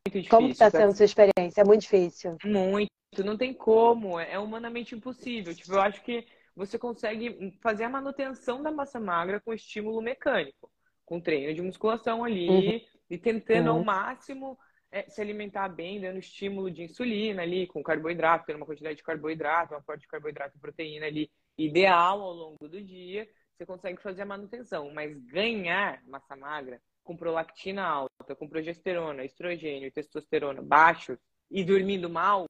muito 0.08 0.20
difícil. 0.20 0.30
Como 0.30 0.50
está 0.50 0.72
sendo 0.72 0.96
sua 0.96 1.06
experiência? 1.06 1.62
É 1.62 1.64
muito 1.64 1.82
difícil. 1.82 2.38
Muito. 2.44 2.90
Não 3.24 3.38
tem 3.38 3.54
como. 3.54 4.20
É 4.20 4.40
humanamente 4.40 4.96
impossível. 4.96 5.54
Tipo, 5.54 5.74
eu 5.74 5.82
acho 5.82 6.02
que 6.02 6.26
você 6.56 6.80
consegue 6.80 7.56
fazer 7.62 7.84
a 7.84 7.90
manutenção 7.90 8.64
da 8.64 8.72
massa 8.72 9.00
magra 9.00 9.40
com 9.40 9.54
estímulo 9.54 10.02
mecânico, 10.02 10.72
com 11.06 11.20
treino 11.20 11.54
de 11.54 11.62
musculação 11.62 12.24
ali, 12.24 12.50
uhum 12.50 12.92
e 13.12 13.18
tentando 13.18 13.70
uhum. 13.70 13.80
ao 13.80 13.84
máximo 13.84 14.58
é, 14.90 15.10
se 15.10 15.20
alimentar 15.22 15.68
bem, 15.68 16.00
dando 16.00 16.18
estímulo 16.18 16.72
de 16.72 16.84
insulina 16.84 17.42
ali, 17.42 17.68
com 17.68 17.84
carboidrato, 17.84 18.46
tendo 18.46 18.56
uma 18.56 18.66
quantidade 18.66 18.96
de 18.96 19.04
carboidrato, 19.04 19.74
uma 19.74 19.82
forte 19.82 20.02
de 20.02 20.08
carboidrato 20.08 20.56
e 20.56 20.60
proteína 20.62 21.08
ali 21.08 21.30
ideal 21.58 22.22
ao 22.22 22.32
longo 22.32 22.70
do 22.70 22.82
dia, 22.82 23.28
você 23.54 23.66
consegue 23.66 24.02
fazer 24.02 24.22
a 24.22 24.26
manutenção. 24.26 24.94
Mas 24.94 25.14
ganhar 25.26 26.02
massa 26.08 26.38
magra 26.38 26.82
com 27.04 27.18
prolactina 27.18 27.84
alta, 27.84 28.34
com 28.34 28.48
progesterona, 28.48 29.26
estrogênio 29.26 29.88
e 29.88 29.92
testosterona 29.92 30.62
baixos 30.62 31.18
e 31.50 31.66
dormindo 31.66 32.10
mal, 32.10 32.46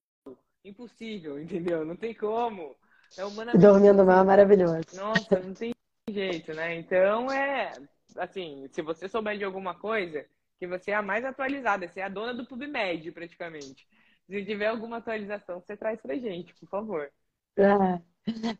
impossível, 0.63 1.41
entendeu? 1.41 1.83
Não 1.83 1.95
tem 1.95 2.13
como. 2.13 2.75
É 3.17 3.25
humanamente 3.25 3.57
Dormindo 3.65 4.05
mal 4.05 4.21
é 4.21 4.25
maravilhoso. 4.25 4.83
Nossa, 4.95 5.39
não 5.39 5.55
tem 5.55 5.73
jeito, 6.07 6.53
né? 6.53 6.75
Então 6.75 7.31
é 7.31 7.71
assim, 8.17 8.67
se 8.71 8.81
você 8.81 9.07
souber 9.07 9.37
de 9.37 9.43
alguma 9.43 9.73
coisa, 9.73 10.25
que 10.61 10.67
você 10.67 10.91
é 10.91 10.93
a 10.93 11.01
mais 11.01 11.25
atualizada, 11.25 11.87
você 11.87 12.01
é 12.01 12.03
a 12.03 12.09
dona 12.09 12.35
do 12.35 12.45
PubMed, 12.45 13.11
praticamente. 13.11 13.87
Se 14.29 14.45
tiver 14.45 14.67
alguma 14.67 14.97
atualização, 14.97 15.59
você 15.59 15.75
traz 15.75 15.99
pra 15.99 16.15
gente, 16.15 16.53
por 16.53 16.69
favor. 16.69 17.11
Ah, 17.57 17.99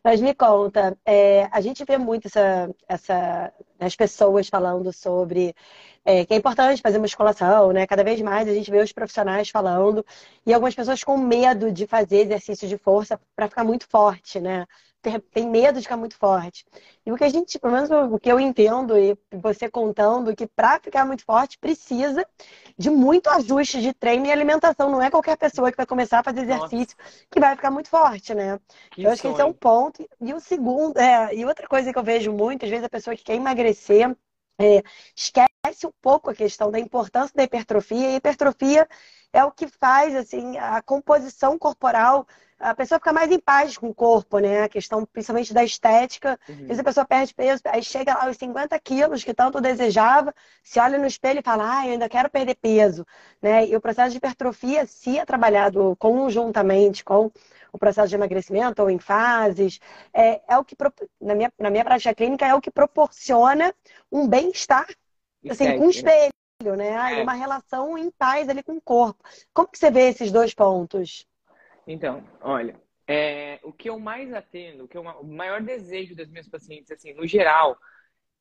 mas 0.04 0.20
me 0.22 0.34
conta, 0.36 0.98
é, 1.06 1.44
a 1.46 1.62
gente 1.62 1.86
vê 1.86 1.98
muito 1.98 2.28
essa, 2.28 2.74
essa, 2.88 3.54
as 3.80 3.96
pessoas 3.96 4.48
falando 4.50 4.92
sobre 4.92 5.56
é, 6.04 6.26
que 6.26 6.34
é 6.34 6.38
importante 6.38 6.82
fazer 6.82 7.00
musculação, 7.00 7.72
né? 7.72 7.86
Cada 7.88 8.04
vez 8.04 8.20
mais 8.22 8.48
a 8.50 8.54
gente 8.54 8.72
vê 8.72 8.82
os 8.82 8.92
profissionais 8.92 9.50
falando 9.50 10.06
e 10.46 10.54
algumas 10.54 10.76
pessoas 10.76 11.04
com 11.04 11.18
medo 11.18 11.72
de 11.72 11.88
fazer 11.88 12.22
exercício 12.22 12.68
de 12.68 12.78
força 12.78 13.20
para 13.36 13.48
ficar 13.48 13.64
muito 13.64 13.88
forte, 13.88 14.40
né? 14.40 14.66
Tem 15.02 15.50
medo 15.50 15.78
de 15.78 15.84
ficar 15.84 15.98
muito 15.98 16.16
forte. 16.16 16.66
E 17.06 17.12
o 17.12 17.18
que 17.18 17.24
a 17.24 17.30
gente, 17.30 17.58
pelo 17.58 17.74
menos 17.74 17.90
o 17.90 18.20
que 18.20 18.32
eu 18.32 18.40
entendo 18.40 18.98
e 18.98 19.18
você 19.32 19.70
contando, 19.70 20.36
que 20.36 20.46
para 20.46 20.80
ficar 20.80 21.06
muito 21.06 21.26
forte 21.26 21.58
precisa 21.58 22.26
de 22.78 22.90
muito 22.90 23.30
ajuste 23.30 23.82
de 23.82 23.94
treino 23.94 24.28
e 24.28 24.32
alimentação. 24.32 24.90
Não 24.90 25.02
é 25.02 25.10
qualquer 25.10 25.38
pessoa 25.38 25.72
que 25.72 25.78
vai 25.78 25.86
começar 25.86 26.20
a 26.20 26.24
fazer 26.24 26.42
exercício 26.42 26.96
Nossa. 26.98 27.26
que 27.32 27.40
vai 27.40 27.56
ficar 27.56 27.72
muito 27.72 27.90
forte, 27.90 28.34
né? 28.36 28.60
Que 28.92 29.04
eu 29.04 29.12
acho 29.12 29.22
que 29.22 29.28
esse 29.28 29.42
é 29.42 29.46
um 29.46 29.54
ponto. 29.54 30.08
E 30.20 30.34
o 30.34 30.40
segundo, 30.40 30.98
é, 30.98 31.34
e 31.34 31.46
outra 31.46 31.68
coisa 31.68 31.92
que 31.92 31.98
eu 31.98 32.04
vejo 32.04 32.32
muito, 32.32 32.64
às 32.66 32.70
vezes 32.70 32.86
a 32.86 32.90
pessoa 32.90 33.16
que 33.16 33.24
quer 33.24 33.36
emagrecer 33.36 34.16
é, 34.60 34.84
esquece 35.16 35.88
um 35.88 35.92
pouco 36.02 36.30
a 36.30 36.36
questão 36.36 36.70
da 36.70 36.80
importância 36.80 37.34
da 37.36 37.44
hipertrofia. 37.44 38.10
E 38.10 38.14
a 38.14 38.18
hipertrofia 38.18 38.88
é 39.34 39.44
o 39.44 39.52
que 39.52 39.68
faz 39.68 40.16
assim 40.16 40.58
a 40.58 40.82
composição 40.82 41.58
corporal 41.58 42.28
a 42.62 42.76
pessoa 42.76 43.00
fica 43.00 43.12
mais 43.12 43.32
em 43.32 43.40
paz 43.40 43.78
com 43.78 43.90
o 43.90 43.94
corpo, 43.94 44.38
né? 44.38 44.64
A 44.64 44.70
questão 44.70 45.04
principalmente 45.04 45.54
da 45.54 45.64
estética. 45.64 46.40
Uhum. 46.48 46.56
Às 46.56 46.68
vezes 46.68 46.80
a 46.80 46.84
pessoa 46.84 47.06
perde 47.06 47.34
peso, 47.34 47.62
aí 47.66 47.84
chega 47.84 48.14
lá 48.14 48.26
aos 48.28 48.38
50 48.38 48.80
quilos 48.80 49.24
que 49.24 49.34
tanto 49.34 49.60
desejava, 49.60 50.34
se 50.64 50.80
olha 50.80 50.98
no 51.00 51.08
espelho 51.08 51.40
e 51.40 51.44
fala, 51.44 51.80
ah, 51.80 51.88
eu 51.88 51.94
ainda 51.94 52.08
quero 52.08 52.30
perder 52.30 52.56
peso. 52.56 53.06
Né? 53.42 53.68
E 53.68 53.76
o 53.76 53.82
processo 53.82 54.12
de 54.12 54.18
hipertrofia, 54.18 54.86
se 54.86 55.18
é 55.18 55.26
trabalhado 55.26 55.96
conjuntamente 55.98 57.04
com 57.04 57.32
o 57.74 57.78
processo 57.80 58.10
de 58.10 58.16
emagrecimento 58.16 58.82
ou 58.82 58.90
em 58.90 59.00
fases, 59.00 59.80
é, 60.14 60.42
é 60.48 60.58
o 60.58 60.64
que, 60.64 60.76
na 61.20 61.34
minha, 61.34 61.52
na 61.58 61.70
minha 61.70 61.84
prática 61.84 62.14
clínica, 62.14 62.46
é 62.46 62.54
o 62.54 62.62
que 62.62 62.70
proporciona 62.70 63.74
um 64.12 64.28
bem-estar 64.28 64.86
assim, 65.50 65.78
com 65.78 65.88
o 65.88 65.90
espelho. 65.90 66.32
Né? 66.62 66.96
Ah, 66.98 67.12
é. 67.12 67.24
Uma 67.24 67.34
relação 67.34 67.98
em 67.98 68.12
paz 68.12 68.48
ali 68.48 68.62
com 68.62 68.74
o 68.74 68.82
corpo. 68.82 69.24
Como 69.54 69.68
que 69.68 69.78
você 69.78 69.90
vê 69.90 70.10
esses 70.10 70.32
dois 70.32 70.54
pontos? 70.54 71.28
Então, 71.88 72.24
olha, 72.42 72.80
é, 73.08 73.60
o 73.64 73.74
que 73.74 73.90
eu 73.90 74.00
mais 74.00 74.32
atendo, 74.34 74.86
o 74.86 74.88
que 74.88 74.98
eu, 74.98 75.02
o 75.02 75.26
maior 75.26 75.62
desejo 75.62 76.16
das 76.16 76.30
minhas 76.30 76.48
pacientes, 76.48 76.92
assim, 76.92 77.14
no 77.14 77.26
geral, 77.26 77.78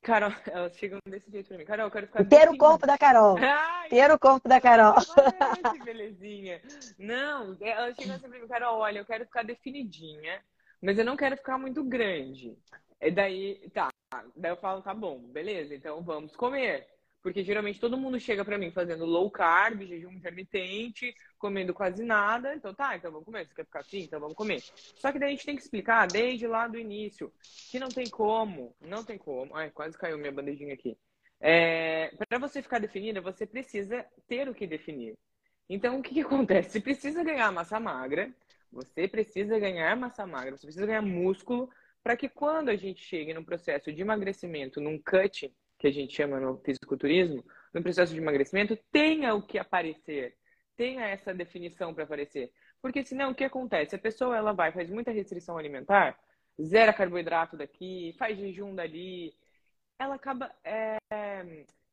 Carol, 0.02 0.30
elas 0.46 0.76
chegam 0.76 0.98
desse 1.06 1.30
jeito 1.30 1.48
pra 1.48 1.58
mim. 1.58 1.64
Carol, 1.64 1.86
eu 1.86 1.90
quero 1.90 2.06
ficar. 2.06 2.24
Ter 2.24 2.48
o 2.48 2.56
corpo 2.56 2.86
da 2.86 2.98
Carol. 2.98 3.36
Ai, 3.42 3.88
Ter 3.88 4.10
o 4.10 4.18
corpo 4.18 4.48
da 4.48 4.60
Carol. 4.60 4.94
Ai, 4.96 5.62
que 5.62 5.78
belezinha. 5.84 6.60
Não, 6.98 7.56
elas 7.60 7.96
chegam 7.96 8.18
sempre 8.18 8.38
pra 8.38 8.40
mim, 8.40 8.48
Carol, 8.48 8.78
olha, 8.78 8.98
eu 8.98 9.04
quero 9.04 9.24
ficar 9.24 9.44
definidinha, 9.44 10.42
mas 10.82 10.98
eu 10.98 11.04
não 11.04 11.16
quero 11.16 11.36
ficar 11.36 11.58
muito 11.58 11.82
grande. 11.84 12.56
E 13.00 13.10
daí, 13.10 13.68
tá. 13.70 13.88
Daí 14.36 14.50
eu 14.50 14.56
falo, 14.56 14.82
tá 14.82 14.92
bom, 14.92 15.18
beleza, 15.18 15.74
então 15.74 16.02
vamos 16.02 16.34
comer. 16.34 16.86
Porque 17.22 17.44
geralmente 17.44 17.78
todo 17.78 17.98
mundo 17.98 18.18
chega 18.18 18.44
para 18.44 18.56
mim 18.56 18.70
fazendo 18.70 19.04
low 19.04 19.30
carb, 19.30 19.82
jejum 19.82 20.12
intermitente, 20.12 21.14
comendo 21.38 21.74
quase 21.74 22.02
nada. 22.02 22.54
Então 22.54 22.74
tá, 22.74 22.96
então 22.96 23.10
vamos 23.10 23.26
comer. 23.26 23.46
Você 23.46 23.54
quer 23.54 23.64
ficar 23.64 23.80
assim? 23.80 24.00
Então 24.00 24.18
vamos 24.18 24.36
comer. 24.36 24.62
Só 24.96 25.12
que 25.12 25.18
daí 25.18 25.28
a 25.28 25.32
gente 25.32 25.44
tem 25.44 25.56
que 25.56 25.62
explicar 25.62 26.06
desde 26.06 26.46
lá 26.46 26.66
do 26.66 26.78
início 26.78 27.32
que 27.70 27.78
não 27.78 27.88
tem 27.88 28.08
como, 28.08 28.74
não 28.80 29.04
tem 29.04 29.18
como. 29.18 29.54
Ai, 29.54 29.70
quase 29.70 29.98
caiu 29.98 30.16
minha 30.16 30.32
bandejinha 30.32 30.74
aqui. 30.74 30.96
É, 31.40 32.10
para 32.28 32.38
você 32.38 32.62
ficar 32.62 32.78
definida, 32.78 33.20
você 33.20 33.46
precisa 33.46 34.04
ter 34.26 34.48
o 34.48 34.54
que 34.54 34.66
definir. 34.66 35.16
Então 35.68 35.98
o 35.98 36.02
que, 36.02 36.14
que 36.14 36.20
acontece? 36.20 36.70
Você 36.70 36.80
precisa 36.80 37.22
ganhar 37.22 37.50
massa 37.52 37.78
magra, 37.78 38.34
você 38.72 39.06
precisa 39.06 39.58
ganhar 39.58 39.96
massa 39.96 40.26
magra, 40.26 40.56
você 40.56 40.66
precisa 40.66 40.86
ganhar 40.86 41.02
músculo 41.02 41.70
para 42.02 42.16
que 42.16 42.28
quando 42.28 42.70
a 42.70 42.76
gente 42.76 43.02
chegue 43.02 43.32
no 43.32 43.44
processo 43.44 43.92
de 43.92 44.02
emagrecimento, 44.02 44.80
num 44.80 44.98
cut, 44.98 45.52
que 45.80 45.88
a 45.88 45.92
gente 45.92 46.14
chama 46.14 46.38
no 46.38 46.58
fisiculturismo, 46.58 47.42
no 47.72 47.82
processo 47.82 48.12
de 48.12 48.20
emagrecimento, 48.20 48.76
tenha 48.92 49.34
o 49.34 49.42
que 49.42 49.58
aparecer, 49.58 50.36
tenha 50.76 51.06
essa 51.06 51.32
definição 51.32 51.94
para 51.94 52.04
aparecer. 52.04 52.52
Porque 52.82 53.02
senão 53.02 53.30
o 53.30 53.34
que 53.34 53.44
acontece? 53.44 53.96
A 53.96 53.98
pessoa 53.98 54.36
ela 54.36 54.52
vai, 54.52 54.72
faz 54.72 54.90
muita 54.90 55.10
restrição 55.10 55.56
alimentar, 55.56 56.18
zera 56.62 56.92
carboidrato 56.92 57.56
daqui, 57.56 58.14
faz 58.18 58.38
jejum 58.38 58.74
dali, 58.74 59.34
ela 59.98 60.16
acaba 60.16 60.54
é, 60.62 60.98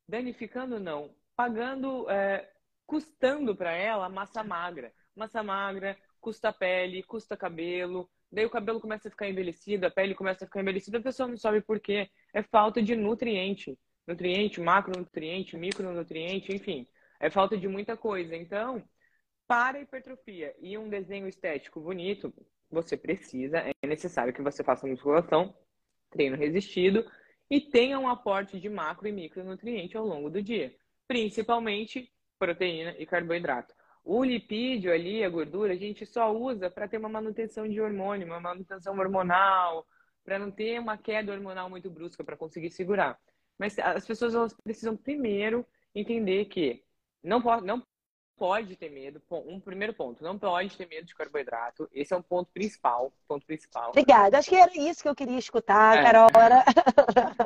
danificando, 0.08 0.79
não, 0.79 1.15
pagando, 1.34 2.10
é, 2.10 2.50
custando 2.86 3.56
para 3.56 3.72
ela 3.72 4.10
massa 4.10 4.44
magra. 4.44 4.94
Massa 5.15 5.41
magra 5.41 5.98
custa 6.20 6.51
pele, 6.51 7.03
custa 7.03 7.38
cabelo, 7.38 8.10
daí 8.32 8.46
o 8.46 8.50
cabelo 8.50 8.80
começa 8.80 9.08
a 9.08 9.12
ficar 9.12 9.30
envelhecido, 9.30 9.86
a 9.86 9.92
pele 9.92 10.16
começa 10.16 10.44
a 10.44 10.48
ficar 10.48 10.62
envelhecida, 10.62 10.98
a 10.98 11.02
pessoa 11.02 11.28
não 11.28 11.38
sabe 11.38 11.62
por 11.62 11.80
quê. 11.80 12.10
É 12.34 12.42
falta 12.44 12.82
de 12.82 12.96
nutriente. 12.96 13.78
Nutriente, 14.06 14.62
macronutriente, 14.62 15.58
micronutriente, 15.58 16.56
enfim. 16.56 16.88
É 17.20 17.30
falta 17.30 17.58
de 17.58 17.68
muita 17.68 17.98
coisa. 17.98 18.36
Então, 18.36 18.84
para 19.48 19.78
a 19.78 19.82
hipertrofia 19.82 20.56
e 20.60 20.78
um 20.78 20.90
desenho 20.90 21.28
estético 21.28 21.80
bonito, 21.82 22.34
você 22.70 22.98
precisa, 22.98 23.60
é 23.60 23.88
necessário 23.88 24.34
que 24.34 24.42
você 24.42 24.64
faça 24.64 24.88
musculação, 24.88 25.56
treino 26.10 26.36
resistido 26.36 27.06
e 27.50 27.62
tenha 27.62 27.98
um 28.00 28.08
aporte 28.08 28.60
de 28.60 28.70
macro 28.70 29.08
e 29.08 29.12
micronutriente 29.12 29.96
ao 29.96 30.06
longo 30.06 30.30
do 30.30 30.42
dia, 30.42 30.76
principalmente 31.08 32.12
proteína 32.38 32.96
e 33.00 33.06
carboidrato. 33.06 33.74
O 34.10 34.24
lipídio 34.24 34.94
ali, 34.94 35.22
a 35.22 35.30
gordura, 35.30 35.74
a 35.74 35.76
gente 35.76 36.06
só 36.06 36.34
usa 36.34 36.70
para 36.70 36.88
ter 36.88 36.98
uma 36.98 37.10
manutenção 37.10 37.68
de 37.68 37.82
hormônio, 37.82 38.26
uma 38.26 38.40
manutenção 38.40 38.98
hormonal, 38.98 39.86
para 40.24 40.40
não 40.40 40.50
ter 40.50 40.80
uma 40.80 40.98
queda 40.98 41.34
hormonal 41.34 41.70
muito 41.70 41.90
brusca, 41.90 42.24
para 42.24 42.38
conseguir 42.38 42.72
segurar. 42.72 43.20
Mas 43.60 43.78
as 43.78 44.08
pessoas 44.08 44.34
elas 44.34 44.54
precisam 44.64 44.96
primeiro 44.96 45.66
entender 45.94 46.46
que 46.46 46.82
não 47.22 47.42
pode, 47.42 47.66
não 47.66 47.86
pode 48.38 48.78
ter 48.78 48.90
medo. 48.90 49.22
Um 49.30 49.60
primeiro 49.60 49.94
ponto, 49.94 50.24
não 50.24 50.40
pode 50.40 50.78
ter 50.78 50.88
medo 50.88 51.06
de 51.06 51.14
carboidrato. 51.14 51.90
Esse 51.92 52.14
é 52.14 52.18
um 52.18 52.22
ponto 52.22 52.50
principal. 52.54 53.12
Ponto 53.28 53.46
principal. 53.46 53.90
Obrigada. 53.90 54.38
Acho 54.38 54.50
que 54.50 54.56
era 54.56 54.72
isso 54.74 55.04
que 55.04 55.10
eu 55.10 55.16
queria 55.16 55.38
escutar, 55.38 55.98
é. 55.98 56.04
Carol. 56.04 56.30
Era... 56.34 56.64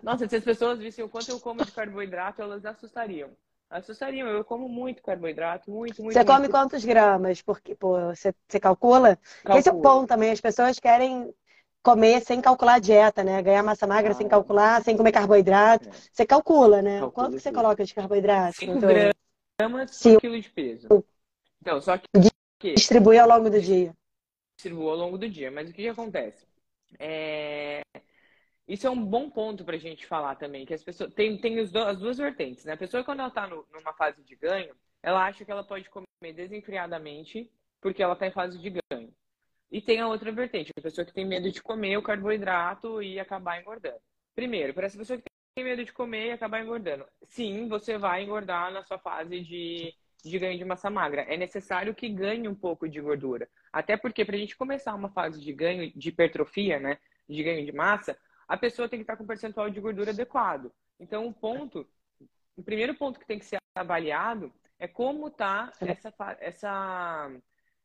Nossa, 0.03 0.29
se 0.29 0.35
as 0.35 0.43
pessoas 0.43 0.77
vissem 0.77 1.03
o 1.03 1.09
quanto 1.09 1.31
eu 1.31 1.39
como 1.39 1.65
de 1.65 1.71
carboidrato, 1.71 2.39
elas 2.39 2.63
assustariam 2.65 3.31
assustariam. 3.71 4.27
Eu 4.27 4.43
como 4.43 4.67
muito 4.67 5.01
carboidrato, 5.01 5.71
muito, 5.71 6.03
muito. 6.03 6.13
Você 6.13 6.25
come 6.25 6.49
quantos 6.49 6.83
gramas? 6.83 7.41
Porque, 7.41 7.73
pô, 7.73 7.99
você, 7.99 8.33
você 8.47 8.59
calcula? 8.59 9.17
Calculo. 9.43 9.59
Esse 9.59 9.69
é 9.69 9.71
o 9.71 9.81
ponto 9.81 10.07
também. 10.07 10.31
As 10.31 10.41
pessoas 10.41 10.77
querem 10.79 11.33
comer 11.81 12.21
sem 12.21 12.41
calcular 12.41 12.75
a 12.75 12.79
dieta, 12.79 13.23
né? 13.23 13.41
Ganhar 13.41 13.63
massa 13.63 13.87
magra 13.87 14.11
ah, 14.11 14.15
sem 14.15 14.27
calcular, 14.27 14.83
sem 14.83 14.95
comer 14.95 15.11
carboidrato. 15.11 15.89
É. 15.89 15.91
Você 16.11 16.25
calcula, 16.25 16.81
né? 16.81 16.99
Calculo 16.99 17.11
Quanto 17.27 17.39
você 17.39 17.51
coloca 17.51 17.83
de 17.83 17.93
carboidrato? 17.93 18.57
5 18.57 18.71
então, 18.77 18.89
gramas 19.59 20.01
por 20.01 20.21
quilo 20.21 20.39
de 20.39 20.49
peso. 20.49 21.03
Então, 21.61 21.81
só 21.81 21.97
que... 21.97 22.05
Distribui 22.75 23.17
ao 23.17 23.27
longo 23.27 23.49
do 23.49 23.59
dia. 23.59 23.95
Distribui 24.55 24.87
ao 24.87 24.95
longo 24.95 25.17
do 25.17 25.27
dia. 25.27 25.49
Mas 25.49 25.69
o 25.69 25.73
que, 25.73 25.81
que 25.81 25.89
acontece? 25.89 26.45
É... 26.99 27.81
isso 28.71 28.87
é 28.87 28.89
um 28.89 29.03
bom 29.03 29.29
ponto 29.29 29.65
para 29.65 29.75
a 29.75 29.79
gente 29.79 30.05
falar 30.05 30.35
também, 30.35 30.65
que 30.65 30.73
as 30.73 30.81
pessoas 30.81 31.13
tem, 31.13 31.37
tem 31.37 31.61
do, 31.65 31.79
as 31.79 31.99
duas 31.99 32.17
vertentes, 32.17 32.63
né? 32.63 32.71
A 32.71 32.77
pessoa 32.77 33.03
quando 33.03 33.19
ela 33.19 33.27
está 33.27 33.45
numa 33.45 33.93
fase 33.97 34.23
de 34.23 34.33
ganho, 34.33 34.73
ela 35.03 35.25
acha 35.25 35.43
que 35.43 35.51
ela 35.51 35.63
pode 35.63 35.89
comer 35.89 36.33
desenfreadamente 36.33 37.51
porque 37.81 38.01
ela 38.01 38.13
está 38.13 38.27
em 38.27 38.31
fase 38.31 38.57
de 38.57 38.69
ganho. 38.69 39.13
E 39.69 39.81
tem 39.81 39.99
a 39.99 40.07
outra 40.07 40.31
vertente, 40.31 40.71
a 40.77 40.81
pessoa 40.81 41.03
que 41.03 41.13
tem 41.13 41.25
medo 41.25 41.51
de 41.51 41.61
comer 41.61 41.97
o 41.97 42.01
carboidrato 42.01 43.01
e 43.01 43.19
acabar 43.19 43.59
engordando. 43.59 43.99
Primeiro, 44.33 44.73
para 44.73 44.85
essa 44.85 44.97
pessoa 44.97 45.17
que 45.19 45.25
tem 45.53 45.65
medo 45.65 45.83
de 45.83 45.91
comer 45.91 46.27
e 46.27 46.31
acabar 46.31 46.61
engordando, 46.61 47.05
sim, 47.23 47.67
você 47.67 47.97
vai 47.97 48.23
engordar 48.23 48.71
na 48.71 48.83
sua 48.83 48.99
fase 48.99 49.41
de, 49.41 49.93
de 50.23 50.39
ganho 50.39 50.57
de 50.57 50.63
massa 50.63 50.89
magra. 50.89 51.23
É 51.23 51.35
necessário 51.35 51.93
que 51.93 52.07
ganhe 52.07 52.47
um 52.47 52.55
pouco 52.55 52.87
de 52.87 53.01
gordura. 53.01 53.49
Até 53.73 53.97
porque 53.97 54.23
para 54.23 54.37
a 54.37 54.39
gente 54.39 54.55
começar 54.55 54.95
uma 54.95 55.09
fase 55.09 55.41
de 55.41 55.51
ganho 55.51 55.91
de 55.93 56.07
hipertrofia, 56.07 56.79
né, 56.79 56.97
de 57.27 57.43
ganho 57.43 57.65
de 57.65 57.73
massa, 57.73 58.17
a 58.51 58.57
pessoa 58.57 58.89
tem 58.89 58.99
que 58.99 59.03
estar 59.03 59.15
com 59.15 59.23
um 59.23 59.27
percentual 59.27 59.69
de 59.69 59.79
gordura 59.79 60.11
adequado. 60.11 60.73
Então, 60.99 61.25
o 61.25 61.33
ponto, 61.33 61.87
o 62.57 62.61
primeiro 62.61 62.93
ponto 62.93 63.17
que 63.17 63.25
tem 63.25 63.39
que 63.39 63.45
ser 63.45 63.57
avaliado 63.73 64.51
é 64.77 64.89
como 64.89 65.29
está 65.29 65.71
essa, 65.79 66.13
essa, 66.41 67.31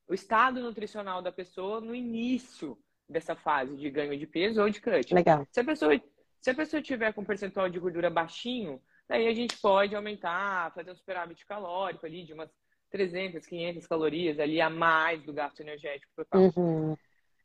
o 0.09 0.13
estado 0.13 0.61
nutricional 0.61 1.23
da 1.23 1.31
pessoa 1.31 1.81
no 1.81 1.95
início 1.95 2.77
dessa 3.09 3.37
fase 3.37 3.77
de 3.77 3.89
ganho 3.89 4.19
de 4.19 4.27
peso 4.27 4.61
ou 4.61 4.69
de 4.69 4.81
cut. 4.81 5.15
Legal. 5.15 5.47
Se 5.53 5.61
a 5.61 5.65
pessoa, 5.65 6.03
se 6.41 6.51
a 6.51 6.55
pessoa 6.55 6.83
tiver 6.83 7.13
com 7.13 7.21
um 7.21 7.25
percentual 7.25 7.69
de 7.69 7.79
gordura 7.79 8.11
baixinho, 8.11 8.83
daí 9.09 9.29
a 9.29 9.35
gente 9.35 9.57
pode 9.59 9.95
aumentar, 9.95 10.75
fazer 10.75 10.91
um 10.91 10.97
superávit 10.97 11.47
calórico 11.47 12.05
ali 12.05 12.25
de 12.25 12.33
umas 12.33 12.51
300, 12.91 13.47
500 13.47 13.87
calorias 13.87 14.41
ali 14.41 14.61
a 14.61 14.69
mais 14.69 15.23
do 15.23 15.33
gasto 15.33 15.61
energético 15.61 16.13
total. 16.17 16.41
Uhum. 16.41 16.97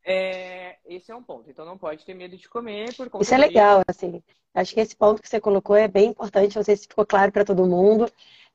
É, 0.03 0.77
esse 0.85 1.11
é 1.11 1.15
um 1.15 1.23
ponto. 1.23 1.49
Então 1.49 1.65
não 1.65 1.77
pode 1.77 2.05
ter 2.05 2.13
medo 2.13 2.35
de 2.35 2.49
comer 2.49 2.95
por 2.95 3.09
conta 3.09 3.23
Isso 3.23 3.33
é 3.33 3.37
legal, 3.37 3.81
assim. 3.87 4.21
Acho 4.53 4.73
que 4.73 4.79
esse 4.79 4.95
ponto 4.95 5.21
que 5.21 5.29
você 5.29 5.39
colocou 5.39 5.75
é 5.75 5.87
bem 5.87 6.09
importante. 6.09 6.55
Não 6.55 6.63
sei 6.63 6.75
se 6.75 6.87
ficou 6.87 7.05
claro 7.05 7.31
para 7.31 7.45
todo 7.45 7.65
mundo. 7.65 8.05
Uh, 8.05 8.09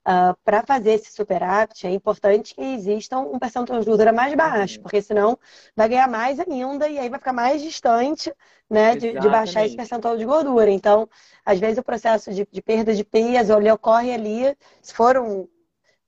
ah, 0.08 0.36
para 0.44 0.62
fazer 0.62 0.92
esse 0.92 1.12
superávit, 1.12 1.84
é 1.84 1.90
importante 1.90 2.54
que 2.54 2.60
exista 2.60 3.18
um 3.18 3.40
percentual 3.40 3.80
de 3.80 3.86
gordura 3.86 4.12
mais 4.12 4.32
baixo, 4.36 4.80
porque 4.80 5.02
senão 5.02 5.36
vai 5.74 5.88
ganhar 5.88 6.08
mais 6.08 6.38
ainda 6.38 6.88
e 6.88 6.96
aí 6.96 7.08
vai 7.08 7.18
ficar 7.18 7.32
mais 7.32 7.60
distante 7.60 8.32
né, 8.70 8.94
de, 8.94 9.18
de, 9.18 9.28
baixar 9.28 9.66
esse 9.66 9.74
percentual 9.74 10.16
de 10.16 10.24
gordura. 10.24 10.70
Então, 10.70 11.08
às 11.44 11.58
vezes 11.58 11.78
o 11.78 11.82
processo 11.82 12.32
de, 12.32 12.46
de 12.48 12.62
perda 12.62 12.94
de 12.94 13.02
peso 13.02 13.52
ele 13.54 13.68
ocorre 13.68 14.12
ali, 14.12 14.56
se 14.80 14.94
for 14.94 15.16
um, 15.18 15.48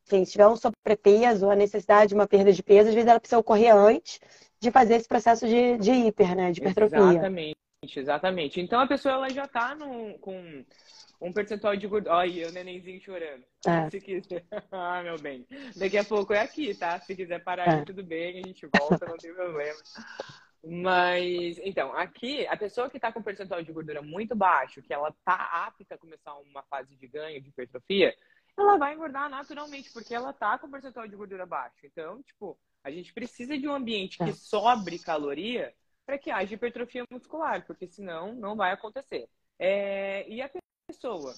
enfim, 0.06 0.24
se 0.24 0.30
tiver 0.30 0.46
um 0.46 0.54
sobrepeso 0.54 1.46
ou 1.46 1.50
a 1.50 1.56
necessidade 1.56 2.10
de 2.10 2.14
uma 2.14 2.28
perda 2.28 2.52
de 2.52 2.62
peso, 2.62 2.90
às 2.90 2.94
vezes 2.94 3.10
ela 3.10 3.18
precisa 3.18 3.40
ocorrer 3.40 3.74
antes 3.74 4.20
de 4.60 4.70
fazer 4.70 4.96
esse 4.96 5.08
processo 5.08 5.46
de, 5.46 5.78
de 5.78 5.92
hiper, 5.92 6.36
né? 6.36 6.52
De 6.52 6.60
hipertrofia. 6.60 6.98
Exatamente, 6.98 7.56
exatamente. 7.96 8.60
Então 8.60 8.80
a 8.80 8.86
pessoa 8.86 9.14
ela 9.14 9.28
já 9.30 9.44
está 9.44 9.76
com 10.20 10.64
um 11.20 11.32
percentual 11.32 11.76
de 11.76 11.86
gordura. 11.86 12.16
Olha, 12.16 12.48
o 12.48 12.52
nenenzinho 12.52 13.00
chorando. 13.00 13.44
É. 13.66 13.90
Se 13.90 14.00
quiser. 14.00 14.44
ah, 14.70 15.02
meu 15.02 15.18
bem. 15.18 15.46
Daqui 15.76 15.98
a 15.98 16.04
pouco 16.04 16.32
é 16.32 16.40
aqui, 16.40 16.74
tá? 16.74 16.98
Se 17.00 17.14
quiser 17.14 17.42
parar, 17.42 17.68
é. 17.68 17.84
tudo 17.84 18.02
bem, 18.02 18.38
a 18.38 18.46
gente 18.46 18.68
volta, 18.78 19.06
não 19.06 19.16
tem 19.16 19.34
problema. 19.34 19.78
Mas, 20.64 21.58
então, 21.62 21.92
aqui, 21.96 22.46
a 22.48 22.56
pessoa 22.56 22.90
que 22.90 22.96
está 22.98 23.12
com 23.12 23.22
percentual 23.22 23.62
de 23.62 23.72
gordura 23.72 24.02
muito 24.02 24.34
baixo, 24.34 24.82
que 24.82 24.92
ela 24.92 25.14
tá 25.24 25.66
apta 25.66 25.94
a 25.94 25.98
começar 25.98 26.34
uma 26.38 26.62
fase 26.64 26.96
de 26.96 27.06
ganho, 27.06 27.40
de 27.40 27.48
hipertrofia, 27.48 28.14
ela 28.58 28.76
vai 28.76 28.94
engordar 28.94 29.30
naturalmente, 29.30 29.90
porque 29.92 30.14
ela 30.14 30.32
tá 30.32 30.58
com 30.58 30.70
percentual 30.70 31.06
de 31.06 31.14
gordura 31.14 31.46
baixo. 31.46 31.78
Então, 31.84 32.20
tipo, 32.24 32.58
a 32.84 32.90
gente 32.90 33.12
precisa 33.12 33.58
de 33.58 33.68
um 33.68 33.74
ambiente 33.74 34.18
que 34.18 34.30
é. 34.30 34.32
sobre 34.32 34.98
caloria 34.98 35.74
para 36.06 36.18
que 36.18 36.30
haja 36.30 36.54
hipertrofia 36.54 37.04
muscular, 37.10 37.66
porque 37.66 37.86
senão 37.86 38.34
não 38.34 38.56
vai 38.56 38.72
acontecer. 38.72 39.28
É... 39.58 40.28
E 40.28 40.40
a 40.40 40.50
pessoa 40.86 41.34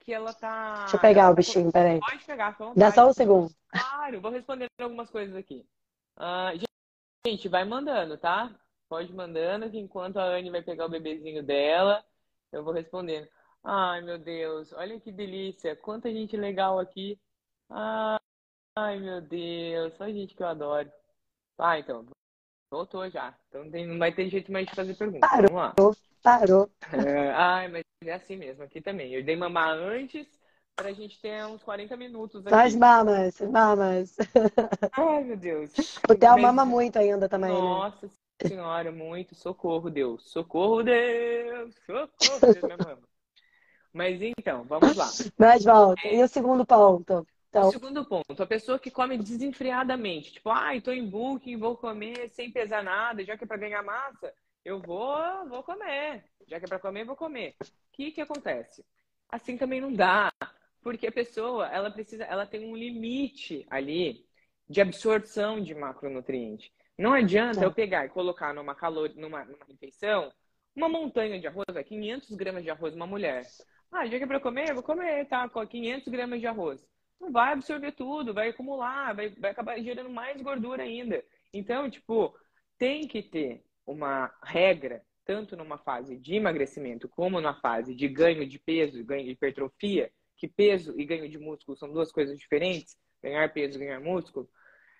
que 0.00 0.12
ela 0.12 0.32
tá. 0.32 0.80
Deixa 0.80 0.96
eu 0.96 1.00
pegar 1.00 1.30
o 1.30 1.34
bichinho, 1.34 1.72
peraí. 1.72 2.00
Pode 2.00 2.24
pegar, 2.24 2.56
Dá 2.76 2.90
só 2.90 3.08
um 3.08 3.12
segundo. 3.12 3.52
Claro, 3.68 4.20
vou 4.20 4.30
responder 4.30 4.68
algumas 4.80 5.10
coisas 5.10 5.34
aqui. 5.34 5.64
Uh, 6.18 6.66
gente, 7.26 7.48
vai 7.48 7.64
mandando, 7.64 8.18
tá? 8.18 8.54
Pode 8.88 9.12
mandando, 9.12 9.70
que 9.70 9.78
enquanto 9.78 10.18
a 10.18 10.24
Anne 10.24 10.50
vai 10.50 10.62
pegar 10.62 10.86
o 10.86 10.90
bebezinho 10.90 11.42
dela, 11.42 12.04
eu 12.50 12.62
vou 12.62 12.74
respondendo. 12.74 13.26
Ai, 13.64 14.02
meu 14.02 14.18
Deus, 14.18 14.72
olha 14.72 15.00
que 15.00 15.10
delícia, 15.10 15.76
quanta 15.76 16.12
gente 16.12 16.36
legal 16.36 16.78
aqui. 16.78 17.18
Ah, 17.70 18.20
Ai, 18.74 18.98
meu 18.98 19.20
Deus, 19.20 19.94
só 19.96 20.06
gente 20.06 20.34
que 20.34 20.42
eu 20.42 20.46
adoro. 20.46 20.90
Ah, 21.58 21.78
então, 21.78 22.06
voltou 22.70 23.08
já. 23.10 23.34
Então 23.48 23.64
não 23.64 23.98
vai 23.98 24.12
ter 24.12 24.30
jeito 24.30 24.50
mais 24.50 24.66
de 24.66 24.74
fazer 24.74 24.94
pergunta. 24.94 25.28
Parou, 25.28 25.94
parou. 26.22 26.70
É, 26.90 27.30
ai, 27.32 27.68
mas 27.68 27.82
é 28.02 28.14
assim 28.14 28.36
mesmo, 28.36 28.64
aqui 28.64 28.80
também. 28.80 29.12
Eu 29.12 29.22
dei 29.22 29.36
mamar 29.36 29.76
antes 29.76 30.26
pra 30.74 30.92
gente 30.92 31.20
ter 31.20 31.44
uns 31.44 31.62
40 31.62 31.96
minutos 31.98 32.46
aqui. 32.46 32.76
Mamas, 32.76 33.40
mamas. 33.40 34.16
Ai, 34.92 35.24
meu 35.24 35.36
Deus. 35.36 35.70
O 36.08 36.14
Theo 36.14 36.32
mas... 36.32 36.42
mama 36.42 36.64
muito 36.64 36.98
ainda 36.98 37.28
também, 37.28 37.52
né? 37.52 37.60
Nossa 37.60 38.06
né? 38.06 38.12
senhora, 38.48 38.90
muito. 38.90 39.34
Socorro, 39.34 39.90
Deus. 39.90 40.30
Socorro, 40.30 40.82
Deus. 40.82 41.74
Socorro, 41.84 42.40
Deus, 42.40 42.62
minha 42.62 42.78
mama. 42.78 43.02
Mas 43.92 44.18
então, 44.22 44.64
vamos 44.64 44.96
lá. 44.96 45.10
Mas 45.36 45.62
volta. 45.62 46.08
E 46.08 46.22
o 46.22 46.28
segundo 46.28 46.64
ponto? 46.64 47.26
Então... 47.52 47.68
O 47.68 47.70
segundo 47.70 48.02
ponto, 48.06 48.42
a 48.42 48.46
pessoa 48.46 48.78
que 48.78 48.90
come 48.90 49.18
desenfreadamente, 49.18 50.32
tipo, 50.32 50.48
ai, 50.48 50.78
ah, 50.78 50.80
tô 50.80 50.90
em 50.90 51.06
booking, 51.06 51.58
vou 51.58 51.76
comer 51.76 52.30
sem 52.30 52.50
pesar 52.50 52.82
nada, 52.82 53.22
já 53.22 53.36
que 53.36 53.44
é 53.44 53.46
para 53.46 53.58
ganhar 53.58 53.82
massa, 53.82 54.32
eu 54.64 54.80
vou, 54.80 55.46
vou 55.50 55.62
comer. 55.62 56.24
Já 56.48 56.58
que 56.58 56.64
é 56.64 56.68
para 56.68 56.78
comer, 56.78 57.04
vou 57.04 57.14
comer. 57.14 57.54
O 57.60 57.66
que 57.92 58.10
que 58.10 58.22
acontece? 58.22 58.82
Assim 59.28 59.58
também 59.58 59.82
não 59.82 59.92
dá, 59.92 60.32
porque 60.80 61.06
a 61.06 61.12
pessoa, 61.12 61.68
ela 61.68 61.90
precisa, 61.90 62.24
ela 62.24 62.46
tem 62.46 62.64
um 62.64 62.74
limite 62.74 63.66
ali 63.68 64.26
de 64.66 64.80
absorção 64.80 65.60
de 65.60 65.74
macronutriente. 65.74 66.72
Não 66.96 67.12
adianta 67.12 67.60
é. 67.60 67.66
eu 67.66 67.72
pegar 67.72 68.06
e 68.06 68.08
colocar 68.08 68.54
numa 68.54 68.74
calor, 68.74 69.12
numa, 69.14 69.44
numa 69.44 69.66
refeição, 69.68 70.32
uma 70.74 70.88
montanha 70.88 71.38
de 71.38 71.46
arroz, 71.46 71.66
500 71.86 72.30
gramas 72.30 72.62
de 72.62 72.70
arroz 72.70 72.94
uma 72.94 73.06
mulher. 73.06 73.46
Ah, 73.90 74.06
já 74.06 74.16
que 74.16 74.24
é 74.24 74.26
para 74.26 74.40
comer, 74.40 74.70
eu 74.70 74.74
vou 74.74 74.82
comer, 74.82 75.26
tá? 75.28 75.46
Com 75.50 75.66
500 75.66 76.08
gramas 76.08 76.40
de 76.40 76.46
arroz 76.46 76.82
vai 77.30 77.52
absorver 77.52 77.92
tudo, 77.92 78.34
vai 78.34 78.48
acumular, 78.48 79.14
vai, 79.14 79.30
vai 79.30 79.50
acabar 79.50 79.80
gerando 79.80 80.10
mais 80.10 80.40
gordura 80.40 80.82
ainda. 80.82 81.22
Então, 81.52 81.88
tipo, 81.90 82.34
tem 82.78 83.06
que 83.06 83.22
ter 83.22 83.62
uma 83.86 84.32
regra, 84.42 85.02
tanto 85.24 85.56
numa 85.56 85.78
fase 85.78 86.16
de 86.16 86.34
emagrecimento 86.34 87.08
como 87.08 87.40
na 87.40 87.54
fase 87.54 87.94
de 87.94 88.08
ganho 88.08 88.46
de 88.46 88.58
peso, 88.58 89.04
ganho 89.04 89.24
de 89.24 89.32
hipertrofia, 89.32 90.10
que 90.36 90.48
peso 90.48 90.98
e 90.98 91.04
ganho 91.04 91.28
de 91.28 91.38
músculo 91.38 91.76
são 91.76 91.92
duas 91.92 92.10
coisas 92.10 92.36
diferentes, 92.38 92.96
ganhar 93.22 93.52
peso 93.52 93.78
ganhar 93.78 94.00
músculo. 94.00 94.48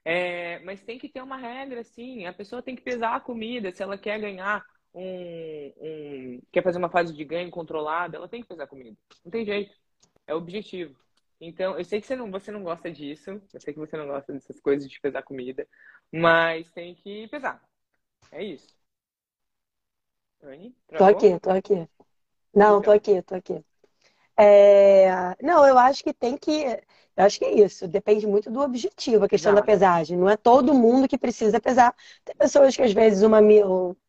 É, 0.04 0.58
mas 0.60 0.82
tem 0.82 0.98
que 0.98 1.08
ter 1.08 1.22
uma 1.22 1.36
regra, 1.36 1.82
sim. 1.84 2.26
A 2.26 2.32
pessoa 2.32 2.62
tem 2.62 2.74
que 2.76 2.82
pesar 2.82 3.16
a 3.16 3.20
comida. 3.20 3.72
Se 3.72 3.82
ela 3.82 3.96
quer 3.96 4.20
ganhar 4.20 4.64
um, 4.94 5.72
um. 5.80 6.42
quer 6.52 6.62
fazer 6.62 6.78
uma 6.78 6.90
fase 6.90 7.14
de 7.14 7.24
ganho 7.24 7.50
controlada, 7.50 8.16
ela 8.16 8.28
tem 8.28 8.42
que 8.42 8.48
pesar 8.48 8.64
a 8.64 8.68
comida. 8.68 8.96
Não 9.24 9.30
tem 9.30 9.44
jeito. 9.44 9.74
É 10.26 10.34
objetivo. 10.34 10.96
Então, 11.44 11.76
eu 11.76 11.84
sei 11.84 12.00
que 12.00 12.06
você 12.06 12.14
não, 12.14 12.30
você 12.30 12.52
não 12.52 12.62
gosta 12.62 12.88
disso, 12.88 13.30
eu 13.52 13.60
sei 13.60 13.74
que 13.74 13.80
você 13.80 13.96
não 13.96 14.06
gosta 14.06 14.32
dessas 14.32 14.60
coisas 14.60 14.88
de 14.88 15.00
pesar 15.00 15.24
comida, 15.24 15.66
mas 16.12 16.70
tem 16.70 16.94
que 16.94 17.26
pesar. 17.26 17.60
É 18.30 18.44
isso. 18.44 18.76
Anne, 20.40 20.76
tô 20.96 21.04
aqui, 21.04 21.40
tô 21.40 21.50
aqui. 21.50 21.88
Não, 22.54 22.80
tô 22.80 22.90
aqui, 22.92 23.22
tô 23.22 23.34
aqui. 23.34 23.64
É... 24.38 25.34
Não, 25.42 25.66
eu 25.66 25.78
acho 25.78 26.02
que 26.02 26.12
tem 26.12 26.36
que. 26.36 26.64
Eu 27.16 27.24
acho 27.24 27.38
que 27.38 27.44
é 27.44 27.52
isso. 27.52 27.86
Depende 27.86 28.26
muito 28.26 28.50
do 28.50 28.60
objetivo, 28.60 29.24
a 29.24 29.28
questão 29.28 29.54
da 29.54 29.62
pesagem. 29.62 30.16
Não 30.16 30.28
é 30.28 30.36
todo 30.36 30.72
mundo 30.72 31.06
que 31.06 31.18
precisa 31.18 31.60
pesar. 31.60 31.94
Tem 32.24 32.34
pessoas 32.34 32.74
que 32.74 32.82
às 32.82 32.92
vezes 32.92 33.22
uma 33.22 33.40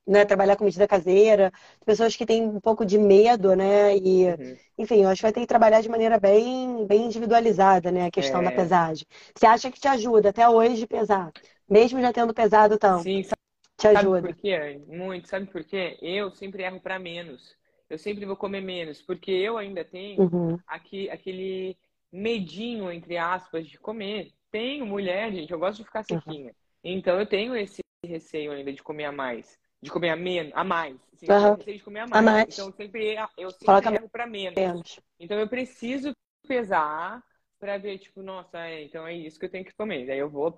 né, 0.06 0.26
trabalhar 0.26 0.56
com 0.56 0.64
medida 0.64 0.88
caseira, 0.88 1.52
tem 1.52 1.86
pessoas 1.86 2.16
que 2.16 2.26
têm 2.26 2.44
um 2.44 2.60
pouco 2.60 2.86
de 2.86 2.98
medo, 2.98 3.56
né? 3.56 3.96
E, 3.98 4.28
uhum. 4.28 4.58
enfim, 4.78 5.04
eu 5.04 5.10
acho 5.10 5.20
que 5.20 5.24
vai 5.24 5.34
ter 5.34 5.42
que 5.42 5.48
trabalhar 5.48 5.82
de 5.82 5.90
maneira 5.90 6.20
bem, 6.20 6.86
bem 6.86 7.06
individualizada, 7.06 7.92
né? 7.92 8.06
A 8.06 8.12
questão 8.12 8.42
é... 8.42 8.46
da 8.46 8.52
pesagem. 8.52 9.06
Você 9.36 9.46
acha 9.46 9.72
que 9.72 9.80
te 9.80 9.88
ajuda 9.88 10.30
até 10.30 10.48
hoje 10.48 10.88
pesar? 10.88 11.32
Mesmo 11.70 12.00
já 12.02 12.14
tendo 12.14 12.34
pesado 12.34 12.78
tanto? 12.78 13.04
Sim, 13.04 13.24
sabe, 13.24 13.42
te 13.78 13.88
ajuda. 13.88 14.22
Sabe 14.22 14.34
por 14.34 14.42
quê? 14.42 14.82
Muito. 14.88 15.28
Sabe 15.28 15.46
por 15.48 15.64
quê? 15.64 15.98
Eu 16.02 16.32
sempre 16.32 16.64
erro 16.64 16.80
para 16.80 17.00
menos. 17.00 17.56
Eu 17.94 18.00
sempre 18.00 18.26
vou 18.26 18.36
comer 18.36 18.62
menos, 18.62 19.02
porque 19.04 19.32
eu 19.32 19.56
ainda 19.56 19.86
tenho 19.86 20.24
uhum. 20.24 20.58
aqui, 20.66 21.10
aquele 21.12 21.78
medinho, 22.12 22.92
entre 22.92 23.18
aspas, 23.18 23.68
de 23.68 23.78
comer. 23.78 24.32
Tenho 24.50 24.84
mulher, 24.86 25.32
gente, 25.32 25.54
eu 25.54 25.60
gosto 25.60 25.78
de 25.78 25.84
ficar 25.84 26.00
uhum. 26.00 26.06
sequinha. 26.20 26.48
Uhum. 26.50 26.54
Então 26.84 27.20
eu 27.20 27.26
tenho 27.28 27.56
esse 27.56 27.82
receio 28.04 28.52
ainda 28.52 28.74
de 28.74 28.82
comer 28.82 29.06
a 29.06 29.12
mais. 29.12 29.60
De 29.80 29.92
comer 29.92 30.10
a 30.10 30.16
menos, 30.16 30.52
a 30.56 30.64
mais. 30.64 30.96
Assim, 31.14 31.32
uhum. 31.32 31.48
Eu 31.48 31.56
receio 31.56 31.78
de 31.78 31.84
comer 31.84 32.00
a 32.00 32.08
mais. 32.08 32.28
a 32.28 32.32
mais. 32.32 32.54
Então 32.54 32.66
eu 32.66 32.74
sempre, 32.74 33.16
eu 33.38 33.52
sempre 33.52 33.96
erro 33.96 34.10
pra 34.10 34.26
menos. 34.26 34.56
menos. 34.56 35.00
Então 35.20 35.40
eu 35.40 35.48
preciso 35.48 36.12
pesar 36.48 37.24
pra 37.60 37.78
ver, 37.78 38.00
tipo, 38.00 38.24
nossa, 38.24 38.58
é, 38.58 38.84
então 38.84 39.06
é 39.06 39.14
isso 39.14 39.40
que 39.40 39.46
eu 39.46 39.52
tenho 39.52 39.66
que 39.66 39.76
comer. 39.76 40.08
Daí 40.08 40.18
eu 40.18 40.32
vou, 40.32 40.52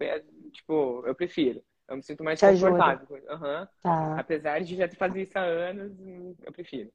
tipo, 0.54 1.04
eu 1.06 1.14
prefiro. 1.14 1.62
Eu 1.88 1.98
me 1.98 2.02
sinto 2.02 2.24
mais 2.24 2.40
Te 2.40 2.48
confortável. 2.48 3.08
Uhum. 3.12 3.68
Tá. 3.84 4.20
Apesar 4.20 4.62
de 4.62 4.76
já 4.76 4.88
fazer 4.90 5.22
isso 5.22 5.38
há 5.38 5.42
anos, 5.42 5.92
eu 6.44 6.52
prefiro. 6.52 6.92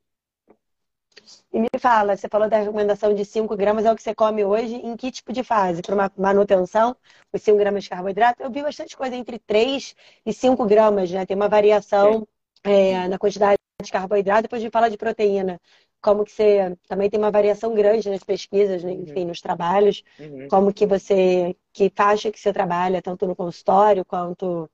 E 1.53 1.59
me 1.59 1.68
fala, 1.79 2.16
você 2.16 2.29
falou 2.29 2.49
da 2.49 2.59
recomendação 2.59 3.12
de 3.12 3.25
5 3.25 3.57
gramas, 3.57 3.85
é 3.85 3.92
o 3.92 3.96
que 3.96 4.03
você 4.03 4.14
come 4.14 4.44
hoje, 4.44 4.77
em 4.77 4.96
que 4.96 5.11
tipo 5.11 5.33
de 5.33 5.42
fase? 5.42 5.83
Para 5.83 5.94
uma 5.94 6.12
manutenção, 6.16 6.96
os 7.33 7.42
5 7.42 7.59
gramas 7.59 7.85
de 7.85 7.90
carboidrato? 7.90 8.42
Eu 8.42 8.51
vi 8.51 8.62
bastante 8.62 8.96
coisa 8.96 9.16
entre 9.16 9.38
3 9.38 9.94
e 10.25 10.33
5 10.33 10.64
gramas, 10.66 11.11
né? 11.11 11.27
Tem 11.27 11.37
uma 11.37 11.49
variação 11.49 12.27
é. 12.64 12.92
É, 12.92 13.09
na 13.09 13.18
quantidade 13.18 13.59
de 13.83 13.90
carboidrato, 13.90 14.42
depois 14.42 14.62
de 14.62 14.70
falar 14.70 14.88
de 14.88 14.96
proteína. 14.96 15.61
Como 16.01 16.25
que 16.25 16.33
você 16.33 16.77
também 16.88 17.11
tem 17.11 17.18
uma 17.18 17.31
variação 17.31 17.75
grande 17.75 18.09
nas 18.09 18.23
pesquisas, 18.23 18.83
né? 18.83 18.92
enfim, 18.92 19.25
nos 19.25 19.40
trabalhos. 19.40 20.03
Uhum. 20.18 20.49
Como 20.49 20.73
que 20.73 20.87
você, 20.87 21.57
que 21.73 21.92
faixa 21.94 22.31
que 22.31 22.38
você 22.40 22.53
trabalha, 22.53 23.03
tanto 23.03 23.27
no 23.27 23.37
consultório 23.37 24.05
quanto 24.05 24.70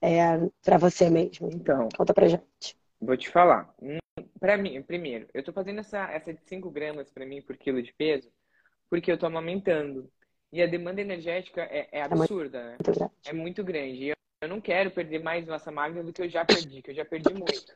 é, 0.00 0.38
para 0.62 0.78
você 0.78 1.10
mesmo? 1.10 1.48
Então, 1.52 1.88
conta 1.96 2.14
pra 2.14 2.28
gente. 2.28 2.79
Vou 3.00 3.16
te 3.16 3.28
falar. 3.28 3.74
Para 4.38 4.56
mim, 4.56 4.82
primeiro, 4.82 5.28
eu 5.32 5.42
tô 5.42 5.52
fazendo 5.52 5.80
essa, 5.80 6.10
essa 6.10 6.34
de 6.34 6.42
5 6.44 6.70
gramas 6.70 7.10
para 7.10 7.24
mim 7.24 7.40
por 7.40 7.56
quilo 7.56 7.82
de 7.82 7.92
peso, 7.94 8.30
porque 8.88 9.10
eu 9.10 9.18
tô 9.18 9.26
amamentando. 9.26 10.10
E 10.52 10.62
a 10.62 10.66
demanda 10.66 11.00
energética 11.00 11.62
é, 11.62 11.88
é 11.92 12.02
absurda, 12.02 12.58
é 12.58 12.70
muito, 12.70 13.00
né? 13.00 13.10
É 13.24 13.32
muito 13.32 13.64
grande. 13.64 14.04
E 14.04 14.08
eu, 14.08 14.16
eu 14.42 14.48
não 14.48 14.60
quero 14.60 14.90
perder 14.90 15.22
mais 15.22 15.46
massa 15.46 15.70
magra 15.70 16.02
do 16.02 16.12
que 16.12 16.22
eu 16.22 16.28
já 16.28 16.44
perdi, 16.44 16.82
que 16.82 16.90
eu 16.90 16.94
já 16.94 17.04
perdi 17.04 17.32
muito. 17.32 17.72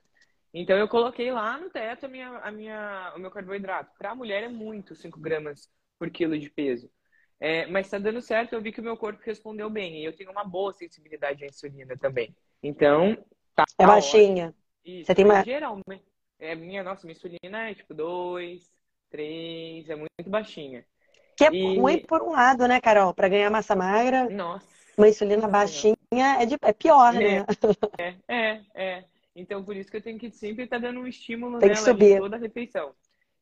Então 0.53 0.77
eu 0.77 0.89
coloquei 0.89 1.31
lá 1.33 1.59
no 1.59 1.71
teto 1.71 2.07
a 2.07 2.09
minha, 2.09 2.29
a 2.39 2.51
minha, 2.51 3.13
o 3.17 3.19
meu 3.19 3.31
carboidrato. 3.31 3.93
Para 3.99 4.11
a 4.11 4.15
mulher 4.15 4.43
é 4.43 4.49
muito 4.49 4.95
5 4.95 5.19
gramas 5.21 5.71
por 5.99 6.11
quilo 6.11 6.39
de 6.39 6.51
peso. 6.51 6.91
É, 7.41 7.67
mas 7.67 7.87
está 7.87 7.99
dando 7.99 8.23
certo, 8.23 8.53
eu 8.55 8.63
vi 8.63 8.73
que 8.73 8.81
o 8.81 8.85
meu 8.85 8.97
corpo 8.97 9.21
respondeu 9.25 9.69
bem. 9.69 10.01
E 10.01 10.05
eu 10.05 10.15
tenho 10.15 10.31
uma 10.31 10.45
boa 10.45 10.73
sensibilidade 10.73 11.45
à 11.45 11.47
insulina 11.47 11.97
também. 11.97 12.35
Então, 12.63 13.17
tá. 13.55 13.65
É 13.79 13.87
baixinha. 13.87 14.55
Isso, 14.85 15.07
Você 15.07 15.15
tem 15.15 15.25
uma... 15.25 15.43
geralmente. 15.43 16.05
É, 16.39 16.55
minha, 16.55 16.83
nossa, 16.83 17.07
minha 17.07 17.17
insulina 17.17 17.71
é 17.71 17.75
tipo 17.75 17.95
2, 17.95 18.71
3, 19.11 19.89
é 19.89 19.97
muito 19.97 20.11
baixinha. 20.29 20.85
Que 21.37 21.45
é 21.45 21.53
e... 21.53 21.79
ruim 21.79 22.01
por 22.01 22.23
um 22.23 22.33
lado, 22.33 22.67
né, 22.69 22.81
Carol? 22.81 23.15
Para 23.15 23.29
ganhar 23.29 23.51
massa 23.51 23.75
magra. 23.75 24.29
Nossa. 24.29 24.67
Uma 24.97 25.09
insulina 25.09 25.49
baixinha 25.49 25.97
é, 26.13 26.47
de, 26.47 26.57
é 26.61 26.73
pior, 26.73 27.15
é, 27.17 27.41
né? 27.41 27.47
É, 27.99 28.15
é, 28.29 28.61
é. 28.75 29.05
Então, 29.35 29.65
por 29.65 29.75
isso 29.75 29.91
que 29.91 29.97
eu 29.97 30.03
tenho 30.03 30.19
que 30.19 30.31
sempre 30.31 30.65
estar 30.65 30.81
tá 30.81 30.87
dando 30.87 31.01
um 31.01 31.07
estímulo 31.07 31.59
tem 31.59 31.71
nela 31.71 31.91
em 31.91 32.19
toda 32.19 32.37
a 32.37 32.39
refeição. 32.39 32.95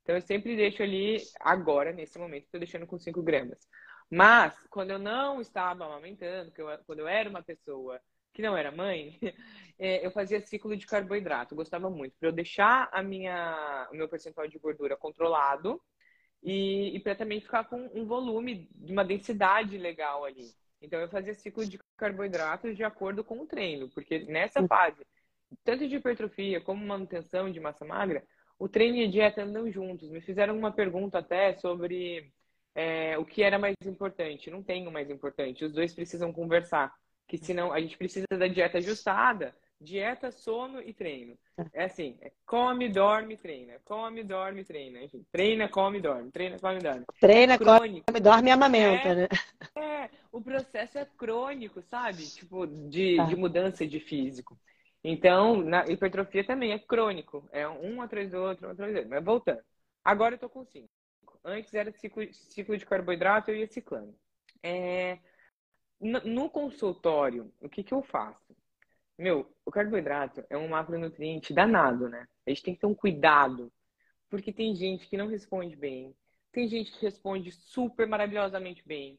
Então, 0.03 0.17
eu 0.17 0.23
sempre 0.23 0.57
deixo 0.57 0.83
ali, 0.83 1.19
agora, 1.41 1.93
nesse 1.93 2.19
momento, 2.19 2.45
estou 2.45 2.59
deixando 2.59 2.87
com 2.87 2.99
5 2.99 3.23
gramas. 3.23 3.59
Mas, 4.11 4.55
quando 4.69 4.91
eu 4.91 4.99
não 4.99 5.41
estava 5.41 5.85
amamentando, 5.85 6.53
eu, 6.57 6.67
quando 6.87 7.01
eu 7.01 7.09
era 7.09 7.29
uma 7.29 7.43
pessoa 7.43 8.01
que 8.33 8.43
não 8.43 8.57
era 8.57 8.73
mãe, 8.73 9.19
eu 9.83 10.11
fazia 10.11 10.41
ciclo 10.41 10.77
de 10.77 10.87
carboidrato. 10.87 11.55
gostava 11.55 11.91
muito. 11.91 12.15
Para 12.19 12.29
eu 12.29 12.33
deixar 12.33 12.89
a 12.93 13.03
minha, 13.03 13.89
o 13.93 13.97
meu 13.97 14.09
percentual 14.09 14.47
de 14.47 14.59
gordura 14.59 14.97
controlado 14.97 15.81
e, 16.43 16.95
e 16.97 17.01
para 17.01 17.15
também 17.15 17.41
ficar 17.41 17.65
com 17.65 17.91
um 17.95 18.05
volume, 18.05 18.69
de 18.75 18.93
uma 18.93 19.05
densidade 19.05 19.77
legal 19.77 20.25
ali. 20.25 20.51
Então, 20.81 21.01
eu 21.01 21.09
fazia 21.09 21.35
ciclo 21.35 21.67
de 21.67 21.79
carboidratos 21.97 22.77
de 22.77 22.85
acordo 22.85 23.25
com 23.25 23.41
o 23.41 23.47
treino. 23.47 23.89
Porque 23.91 24.21
nessa 24.21 24.67
fase, 24.67 25.05
tanto 25.65 25.89
de 25.89 25.97
hipertrofia 25.97 26.61
como 26.61 26.85
manutenção 26.85 27.51
de 27.51 27.61
massa 27.61 27.85
magra, 27.85 28.25
o 28.59 28.69
treino 28.69 28.97
e 28.99 29.05
a 29.05 29.11
dieta 29.11 29.43
andam 29.43 29.71
juntos. 29.71 30.11
Me 30.11 30.21
fizeram 30.21 30.57
uma 30.57 30.73
pergunta 30.73 31.19
até 31.19 31.55
sobre 31.55 32.33
é, 32.75 33.19
o 33.19 33.25
que 33.25 33.43
era 33.43 33.59
mais 33.59 33.75
importante. 33.85 34.51
Não 34.51 34.63
tem 34.63 34.87
o 34.87 34.93
mais 34.93 35.11
importante. 35.11 35.65
Os 35.65 35.73
dois 35.73 35.93
precisam 35.95 36.33
conversar 36.33 36.93
que 37.27 37.39
senão 37.39 37.73
a 37.73 37.81
gente 37.81 37.97
precisa 37.97 38.27
da 38.31 38.47
dieta 38.47 38.79
ajustada, 38.79 39.55
dieta, 39.83 40.31
sono 40.31 40.81
e 40.81 40.93
treino. 40.93 41.37
É 41.73 41.85
assim, 41.85 42.17
é 42.21 42.33
come, 42.47 42.89
dorme, 42.89 43.37
treina, 43.37 43.75
come, 43.85 44.23
dorme, 44.23 44.65
treina, 44.65 45.03
enfim, 45.03 45.25
treina, 45.31 45.69
come, 45.69 46.01
dorme, 46.01 46.31
treina, 46.31 46.59
come, 46.59 46.79
dorme. 46.79 47.05
Treina, 47.21 47.55
é 47.55 47.59
come, 47.59 48.03
dorme 48.21 48.49
e 48.49 48.53
amamenta, 48.53 49.09
é, 49.09 49.15
né? 49.15 49.29
É, 49.77 50.11
o 50.31 50.41
processo 50.41 50.99
é 50.99 51.05
crônico, 51.17 51.83
sabe? 51.83 52.27
Tipo, 52.27 52.67
de, 52.67 53.17
tá. 53.17 53.25
de 53.25 53.37
mudança 53.37 53.87
de 53.87 54.01
físico. 54.01 54.59
Então, 55.05 55.57
na 55.63 55.85
hipertrofia 55.87 56.47
também 56.47 56.73
é 56.73 56.79
crônico, 56.79 57.49
é 57.53 57.69
um 57.69 58.01
atrás 58.01 58.31
do 58.31 58.39
outro, 58.39 58.69
um 58.69 58.71
atrás 58.71 58.93
do 58.93 58.97
outro, 58.99 59.11
mas 59.11 59.25
voltando. 59.25 59.63
Agora 60.05 60.35
eu 60.35 60.39
tô 60.39 60.49
com 60.49 60.65
cinco. 60.65 60.89
Antes 61.45 61.75
era 61.75 61.91
ciclo, 61.93 62.23
ciclo 62.33 62.77
de 62.77 62.87
carboidrato, 62.87 63.51
eu 63.51 63.57
ia 63.57 63.67
ciclando. 63.67 64.15
É, 64.63 65.19
no 66.01 66.51
consultório, 66.51 67.53
o 67.61 67.69
que, 67.69 67.83
que 67.83 67.95
eu 67.95 68.03
faço? 68.03 68.55
Meu, 69.19 69.51
o 69.65 69.71
carboidrato 69.71 70.45
é 70.49 70.57
um 70.57 70.69
macronutriente 70.69 71.53
danado, 71.53 72.09
né? 72.09 72.27
A 72.47 72.51
gente 72.51 72.63
tem 72.63 72.75
que 72.75 72.81
ter 72.81 72.87
um 72.87 72.95
cuidado, 72.95 73.73
porque 74.29 74.53
tem 74.53 74.75
gente 74.75 75.07
que 75.07 75.17
não 75.17 75.27
responde 75.27 75.77
bem, 75.77 76.15
tem 76.51 76.67
gente 76.67 76.93
que 76.93 77.03
responde 77.05 77.53
super 77.53 78.07
maravilhosamente 78.07 78.83
bem. 78.87 79.19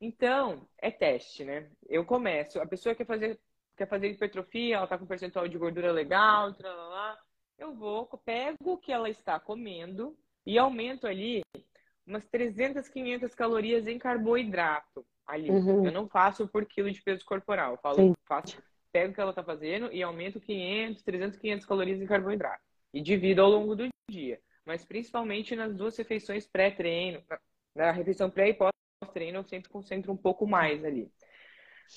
Então, 0.00 0.68
é 0.78 0.90
teste, 0.90 1.44
né? 1.44 1.70
Eu 1.88 2.04
começo, 2.04 2.60
a 2.60 2.66
pessoa 2.66 2.94
quer 2.94 3.06
fazer, 3.06 3.40
quer 3.76 3.88
fazer 3.88 4.10
hipertrofia, 4.10 4.76
ela 4.76 4.86
tá 4.86 4.98
com 4.98 5.06
percentual 5.06 5.48
de 5.48 5.58
gordura 5.58 5.90
legal, 5.90 6.54
lá, 6.60 7.18
eu 7.58 7.74
vou, 7.74 8.06
pego 8.24 8.72
o 8.72 8.78
que 8.78 8.92
ela 8.92 9.10
está 9.10 9.40
comendo 9.40 10.16
e 10.46 10.56
aumento 10.56 11.06
ali 11.06 11.42
umas 12.06 12.24
300, 12.26 12.88
500 12.88 13.34
calorias 13.34 13.86
em 13.86 13.98
carboidrato 13.98 15.04
ali. 15.26 15.50
Uhum. 15.50 15.84
Eu 15.84 15.92
não 15.92 16.08
faço 16.08 16.48
por 16.48 16.64
quilo 16.64 16.90
de 16.90 17.02
peso 17.02 17.24
corporal. 17.24 17.72
Eu 17.72 17.78
falo, 17.78 18.14
faço, 18.26 18.62
pego 18.98 19.12
o 19.12 19.14
que 19.14 19.20
ela 19.20 19.30
está 19.30 19.44
fazendo 19.44 19.92
e 19.92 20.02
aumento 20.02 20.40
500, 20.40 21.02
300, 21.02 21.38
500 21.38 21.66
calorias 21.66 22.00
em 22.00 22.06
carboidrato. 22.06 22.62
E 22.92 23.00
divido 23.00 23.42
ao 23.42 23.50
longo 23.50 23.76
do 23.76 23.88
dia. 24.10 24.40
Mas 24.64 24.84
principalmente 24.84 25.54
nas 25.54 25.74
duas 25.74 25.96
refeições 25.96 26.46
pré-treino. 26.46 27.22
Na 27.74 27.92
refeição 27.92 28.28
pré 28.28 28.48
e 28.48 28.54
pós-treino, 28.54 29.38
eu 29.38 29.44
sempre 29.44 29.70
concentro 29.70 30.10
um 30.10 30.16
pouco 30.16 30.46
mais 30.46 30.84
ali. 30.84 31.10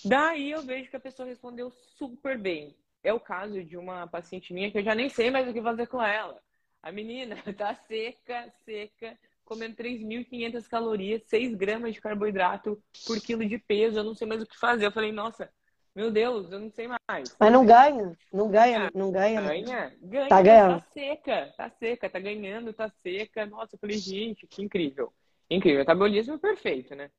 Daí 0.05 0.51
eu 0.51 0.61
vejo 0.61 0.89
que 0.89 0.95
a 0.95 0.99
pessoa 0.99 1.27
respondeu 1.27 1.71
super 1.71 2.37
bem. 2.37 2.75
É 3.03 3.11
o 3.11 3.19
caso 3.19 3.63
de 3.63 3.77
uma 3.77 4.05
paciente 4.05 4.53
minha 4.53 4.69
que 4.69 4.77
eu 4.77 4.83
já 4.83 4.93
nem 4.93 5.09
sei 5.09 5.31
mais 5.31 5.49
o 5.49 5.53
que 5.53 5.61
fazer 5.61 5.87
com 5.87 6.01
ela. 6.01 6.39
A 6.83 6.91
menina 6.91 7.35
tá 7.57 7.73
seca, 7.87 8.53
seca, 8.63 9.17
comendo 9.43 9.75
3.500 9.75 10.67
calorias, 10.67 11.23
6 11.25 11.55
gramas 11.55 11.95
de 11.95 12.01
carboidrato 12.01 12.81
por 13.07 13.19
quilo 13.19 13.47
de 13.47 13.57
peso, 13.57 13.97
eu 13.97 14.03
não 14.03 14.13
sei 14.13 14.27
mais 14.27 14.41
o 14.41 14.45
que 14.45 14.57
fazer. 14.57 14.85
Eu 14.85 14.91
falei, 14.91 15.11
nossa, 15.11 15.51
meu 15.93 16.09
Deus, 16.09 16.51
eu 16.51 16.59
não 16.59 16.71
sei 16.71 16.87
mais. 16.87 17.35
Mas 17.37 17.51
não 17.51 17.65
ganha, 17.65 18.17
não 18.31 18.49
ganha, 18.49 18.89
não 18.93 19.11
ganha. 19.11 19.41
Ganha, 19.41 19.93
ganha, 20.01 20.27
tá 20.29 20.41
ganhando. 20.41 20.79
Tá 20.79 20.87
seca, 20.93 21.53
tá 21.57 21.69
seca, 21.69 22.09
tá 22.09 22.19
ganhando, 22.19 22.73
tá 22.73 22.89
seca. 22.89 23.45
Nossa, 23.45 23.75
eu 23.75 23.79
falei, 23.79 23.97
gente, 23.97 24.47
que 24.47 24.61
incrível. 24.61 25.11
Incrível, 25.49 25.79
metabolismo 25.79 26.39
perfeito, 26.39 26.95
né? 26.95 27.11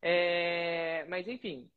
É... 0.00 1.04
Mas 1.08 1.28
enfim, 1.28 1.68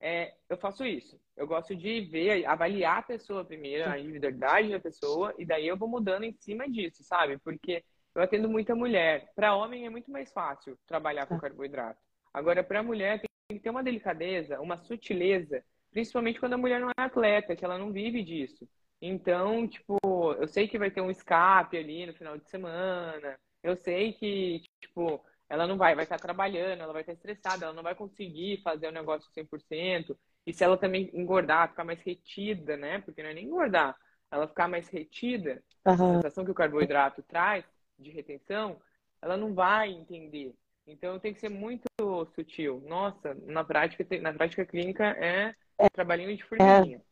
é... 0.00 0.34
eu 0.48 0.56
faço 0.56 0.84
isso. 0.84 1.20
Eu 1.36 1.46
gosto 1.46 1.76
de 1.76 2.00
ver, 2.02 2.46
avaliar 2.46 2.98
a 2.98 3.02
pessoa 3.02 3.44
primeiro, 3.44 3.88
a 3.90 3.98
individualidade 3.98 4.70
da 4.70 4.80
pessoa, 4.80 5.34
e 5.38 5.44
daí 5.44 5.68
eu 5.68 5.76
vou 5.76 5.88
mudando 5.88 6.24
em 6.24 6.32
cima 6.32 6.68
disso, 6.70 7.04
sabe? 7.04 7.38
Porque 7.38 7.84
eu 8.14 8.22
atendo 8.22 8.48
muita 8.48 8.74
mulher. 8.74 9.30
Para 9.34 9.54
homem 9.54 9.84
é 9.86 9.90
muito 9.90 10.10
mais 10.10 10.32
fácil 10.32 10.78
trabalhar 10.86 11.26
com 11.26 11.34
tá. 11.34 11.42
carboidrato. 11.42 12.00
Agora, 12.32 12.64
para 12.64 12.82
mulher 12.82 13.20
tem 13.20 13.58
que 13.58 13.62
ter 13.62 13.70
uma 13.70 13.82
delicadeza, 13.82 14.58
uma 14.58 14.78
sutileza, 14.78 15.62
principalmente 15.92 16.40
quando 16.40 16.54
a 16.54 16.58
mulher 16.58 16.80
não 16.80 16.88
é 16.88 17.02
atleta, 17.02 17.54
que 17.54 17.64
ela 17.64 17.78
não 17.78 17.92
vive 17.92 18.24
disso. 18.24 18.68
Então, 19.00 19.66
tipo, 19.68 19.98
eu 20.38 20.48
sei 20.48 20.66
que 20.66 20.78
vai 20.78 20.90
ter 20.90 21.00
um 21.00 21.10
escape 21.10 21.76
ali 21.76 22.06
no 22.06 22.14
final 22.14 22.38
de 22.38 22.48
semana. 22.48 23.38
Eu 23.62 23.76
sei 23.76 24.12
que, 24.12 24.62
tipo, 24.80 25.24
ela 25.48 25.66
não 25.66 25.76
vai, 25.76 25.94
vai 25.94 26.04
estar 26.04 26.18
trabalhando, 26.18 26.82
ela 26.82 26.92
vai 26.92 27.02
estar 27.02 27.12
estressada, 27.12 27.66
ela 27.66 27.74
não 27.74 27.82
vai 27.82 27.94
conseguir 27.94 28.62
fazer 28.62 28.88
o 28.88 28.92
negócio 28.92 29.30
100%. 29.32 30.16
E 30.46 30.52
se 30.52 30.64
ela 30.64 30.76
também 30.76 31.10
engordar, 31.12 31.68
ficar 31.68 31.84
mais 31.84 32.00
retida, 32.00 32.76
né? 32.76 33.00
Porque 33.00 33.22
não 33.22 33.30
é 33.30 33.34
nem 33.34 33.44
engordar, 33.44 33.96
ela 34.30 34.48
ficar 34.48 34.66
mais 34.66 34.88
retida, 34.88 35.62
uhum. 35.86 35.92
a 35.92 35.96
sensação 35.96 36.44
que 36.44 36.50
o 36.50 36.54
carboidrato 36.54 37.22
traz, 37.22 37.64
de 37.98 38.10
retenção, 38.10 38.80
ela 39.20 39.36
não 39.36 39.54
vai 39.54 39.90
entender. 39.90 40.54
Então 40.86 41.18
tem 41.18 41.32
que 41.32 41.40
ser 41.40 41.48
muito 41.48 41.86
sutil. 42.34 42.82
Nossa, 42.86 43.34
na 43.46 43.62
prática, 43.62 44.04
na 44.20 44.32
prática 44.32 44.64
clínica 44.64 45.04
é, 45.04 45.54
é 45.78 45.88
trabalhinho 45.88 46.36
de 46.36 46.44
formiguinha. 46.44 47.02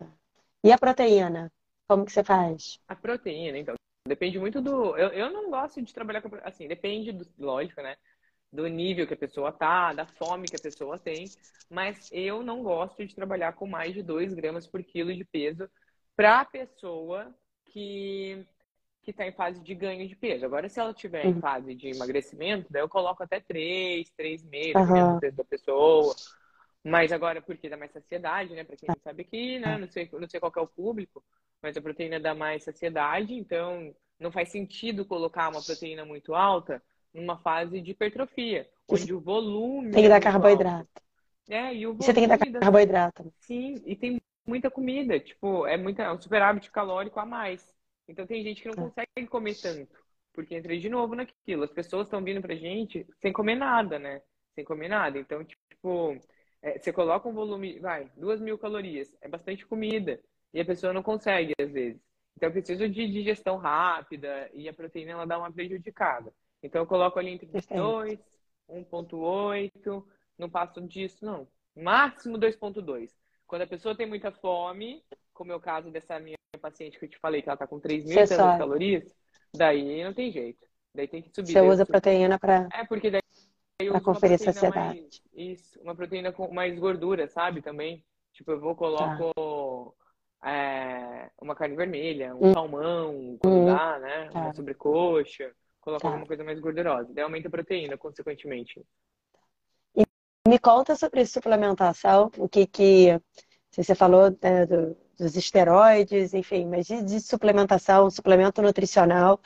É. 0.00 0.06
E 0.64 0.72
a 0.72 0.78
proteína? 0.78 1.50
Como 1.88 2.04
que 2.04 2.12
você 2.12 2.22
faz? 2.22 2.78
A 2.86 2.94
proteína, 2.94 3.58
então, 3.58 3.74
depende 4.06 4.38
muito 4.38 4.60
do. 4.60 4.96
Eu, 4.96 5.08
eu 5.08 5.30
não 5.30 5.50
gosto 5.50 5.80
de 5.80 5.94
trabalhar 5.94 6.22
com. 6.22 6.28
Assim, 6.42 6.68
depende 6.68 7.12
do. 7.12 7.26
Lógico, 7.38 7.80
né? 7.80 7.96
Do 8.52 8.66
nível 8.66 9.06
que 9.06 9.14
a 9.14 9.18
pessoa 9.18 9.52
tá, 9.52 9.92
da 9.92 10.06
fome 10.06 10.48
que 10.48 10.56
a 10.56 10.62
pessoa 10.62 10.98
tem. 10.98 11.26
Mas 11.70 12.10
eu 12.12 12.42
não 12.42 12.62
gosto 12.62 13.06
de 13.06 13.14
trabalhar 13.14 13.52
com 13.52 13.66
mais 13.66 13.94
de 13.94 14.02
2 14.02 14.34
gramas 14.34 14.66
por 14.66 14.82
quilo 14.82 15.14
de 15.14 15.24
peso 15.24 15.68
para 16.16 16.44
pessoa 16.44 17.34
que 17.66 18.46
que 19.08 19.12
está 19.12 19.26
em 19.26 19.32
fase 19.32 19.62
de 19.62 19.74
ganho 19.74 20.06
de 20.06 20.14
peso. 20.14 20.44
Agora, 20.44 20.68
se 20.68 20.78
ela 20.78 20.90
estiver 20.90 21.24
uhum. 21.24 21.30
em 21.30 21.40
fase 21.40 21.74
de 21.74 21.88
emagrecimento, 21.88 22.66
daí 22.68 22.82
eu 22.82 22.88
coloco 22.90 23.22
até 23.22 23.40
3, 23.40 24.12
3,5, 24.18 24.76
uhum. 24.76 25.14
do 25.14 25.20
peso 25.20 25.36
da 25.36 25.44
pessoa. 25.44 26.14
Mas 26.84 27.12
agora, 27.12 27.42
porque 27.42 27.68
dá 27.68 27.76
mais 27.76 27.92
saciedade, 27.92 28.54
né? 28.54 28.64
Para 28.64 28.76
quem 28.76 28.88
não 28.88 29.00
sabe 29.02 29.22
aqui, 29.22 29.58
né? 29.58 29.76
Não 29.78 29.88
sei, 29.88 30.08
não 30.12 30.28
sei 30.28 30.40
qual 30.40 30.52
é 30.56 30.60
o 30.60 30.66
público, 30.66 31.22
mas 31.60 31.76
a 31.76 31.82
proteína 31.82 32.20
dá 32.20 32.34
mais 32.34 32.64
saciedade, 32.64 33.34
então 33.34 33.94
não 34.18 34.32
faz 34.32 34.50
sentido 34.50 35.04
colocar 35.04 35.48
uma 35.48 35.62
proteína 35.62 36.04
muito 36.04 36.34
alta 36.34 36.82
numa 37.12 37.38
fase 37.38 37.80
de 37.80 37.92
hipertrofia, 37.92 38.68
onde 38.88 39.12
o 39.12 39.20
volume. 39.20 39.92
Tem 39.92 40.02
que 40.02 40.08
dar 40.08 40.20
carboidrato. 40.20 40.88
É, 41.48 41.74
e 41.74 41.86
o 41.86 41.94
volume 41.94 42.04
você 42.04 42.14
tem 42.14 42.22
que 42.24 42.50
dar 42.50 42.60
carboidrato. 42.60 43.32
Sim, 43.40 43.74
e 43.86 43.96
tem 43.96 44.20
muita 44.46 44.70
comida, 44.70 45.18
tipo, 45.18 45.66
é, 45.66 45.76
muita, 45.76 46.02
é 46.02 46.12
um 46.12 46.20
superávit 46.20 46.70
calórico 46.70 47.20
a 47.20 47.26
mais. 47.26 47.74
Então 48.06 48.26
tem 48.26 48.42
gente 48.42 48.62
que 48.62 48.68
não 48.68 48.84
é. 48.84 48.88
consegue 48.88 49.28
comer 49.28 49.54
tanto, 49.60 49.94
porque 50.32 50.56
entrei 50.56 50.78
de 50.78 50.88
novo 50.88 51.14
naquilo. 51.14 51.64
As 51.64 51.72
pessoas 51.72 52.06
estão 52.06 52.22
vindo 52.22 52.40
pra 52.40 52.54
gente 52.54 53.06
sem 53.20 53.32
comer 53.32 53.56
nada, 53.56 53.98
né? 53.98 54.22
Sem 54.54 54.64
comer 54.64 54.88
nada. 54.88 55.18
Então, 55.18 55.44
tipo, 55.44 56.18
é, 56.62 56.78
você 56.78 56.92
coloca 56.92 57.28
um 57.28 57.32
volume, 57.32 57.78
vai, 57.78 58.10
duas 58.16 58.40
mil 58.40 58.58
calorias, 58.58 59.14
é 59.20 59.28
bastante 59.28 59.66
comida. 59.66 60.20
E 60.52 60.60
a 60.60 60.64
pessoa 60.64 60.92
não 60.92 61.02
consegue, 61.02 61.52
às 61.60 61.70
vezes. 61.70 62.00
Então, 62.36 62.48
eu 62.48 62.52
preciso 62.52 62.88
de 62.88 63.06
digestão 63.08 63.56
rápida 63.56 64.48
e 64.52 64.68
a 64.68 64.72
proteína 64.72 65.12
ela 65.12 65.26
dá 65.26 65.38
uma 65.38 65.52
prejudicada. 65.52 66.32
Então, 66.62 66.82
eu 66.82 66.86
coloco 66.86 67.18
ali 67.18 67.30
entre 67.30 67.46
2, 67.46 68.18
1,8, 68.68 70.04
não 70.38 70.48
passo 70.48 70.80
disso, 70.80 71.24
não. 71.24 71.48
Máximo 71.76 72.38
2,2. 72.38 73.10
Quando 73.46 73.62
a 73.62 73.66
pessoa 73.66 73.94
tem 73.94 74.06
muita 74.06 74.30
fome, 74.30 75.02
como 75.32 75.52
é 75.52 75.54
o 75.54 75.60
caso 75.60 75.90
dessa 75.90 76.18
minha 76.18 76.36
paciente 76.60 76.98
que 76.98 77.04
eu 77.04 77.08
te 77.08 77.18
falei, 77.18 77.40
que 77.42 77.48
ela 77.48 77.56
tá 77.56 77.66
com 77.66 77.78
3 77.78 78.04
mil 78.04 78.26
calorias, 78.58 79.14
daí 79.54 80.02
não 80.02 80.12
tem 80.12 80.30
jeito. 80.30 80.66
Daí 80.94 81.06
tem 81.06 81.22
que 81.22 81.30
subir. 81.30 81.52
Você 81.52 81.60
usa 81.60 81.86
proteína 81.86 82.38
para. 82.38 82.68
É, 82.72 82.84
porque 82.84 83.10
daí 83.10 83.22
para 83.86 84.00
conferir 84.00 84.38
saciedade. 84.40 85.00
Mais, 85.00 85.22
isso, 85.36 85.80
uma 85.80 85.94
proteína 85.94 86.32
com 86.32 86.52
mais 86.52 86.76
gordura, 86.76 87.28
sabe? 87.28 87.62
Também. 87.62 88.04
Tipo, 88.32 88.52
eu 88.52 88.60
vou, 88.60 88.74
coloco 88.74 89.94
tá. 90.40 90.50
é, 90.50 91.30
uma 91.40 91.54
carne 91.54 91.76
vermelha, 91.76 92.34
um 92.34 92.48
hum. 92.48 92.52
salmão, 92.52 93.38
quando 93.40 93.56
hum. 93.56 93.66
dá, 93.66 93.98
né? 94.00 94.30
Tá. 94.32 94.40
Uma 94.40 94.52
sobrecoxa. 94.52 95.52
Coloco 95.80 96.02
tá. 96.02 96.08
alguma 96.08 96.26
coisa 96.26 96.42
mais 96.42 96.58
gordurosa. 96.58 97.12
Daí 97.14 97.22
aumenta 97.22 97.46
a 97.46 97.50
proteína, 97.52 97.96
consequentemente. 97.96 98.84
E 99.94 100.02
me 100.48 100.58
conta 100.58 100.96
sobre 100.96 101.24
suplementação, 101.24 102.30
o 102.36 102.48
que 102.48 102.66
que... 102.66 103.20
Você 103.70 103.94
falou 103.94 104.36
né, 104.42 104.66
do, 104.66 104.96
dos 105.16 105.36
esteroides, 105.36 106.34
enfim, 106.34 106.66
mas 106.66 106.86
de, 106.86 107.02
de 107.02 107.20
suplementação, 107.20 108.10
suplemento 108.10 108.60
nutricional 108.60 109.40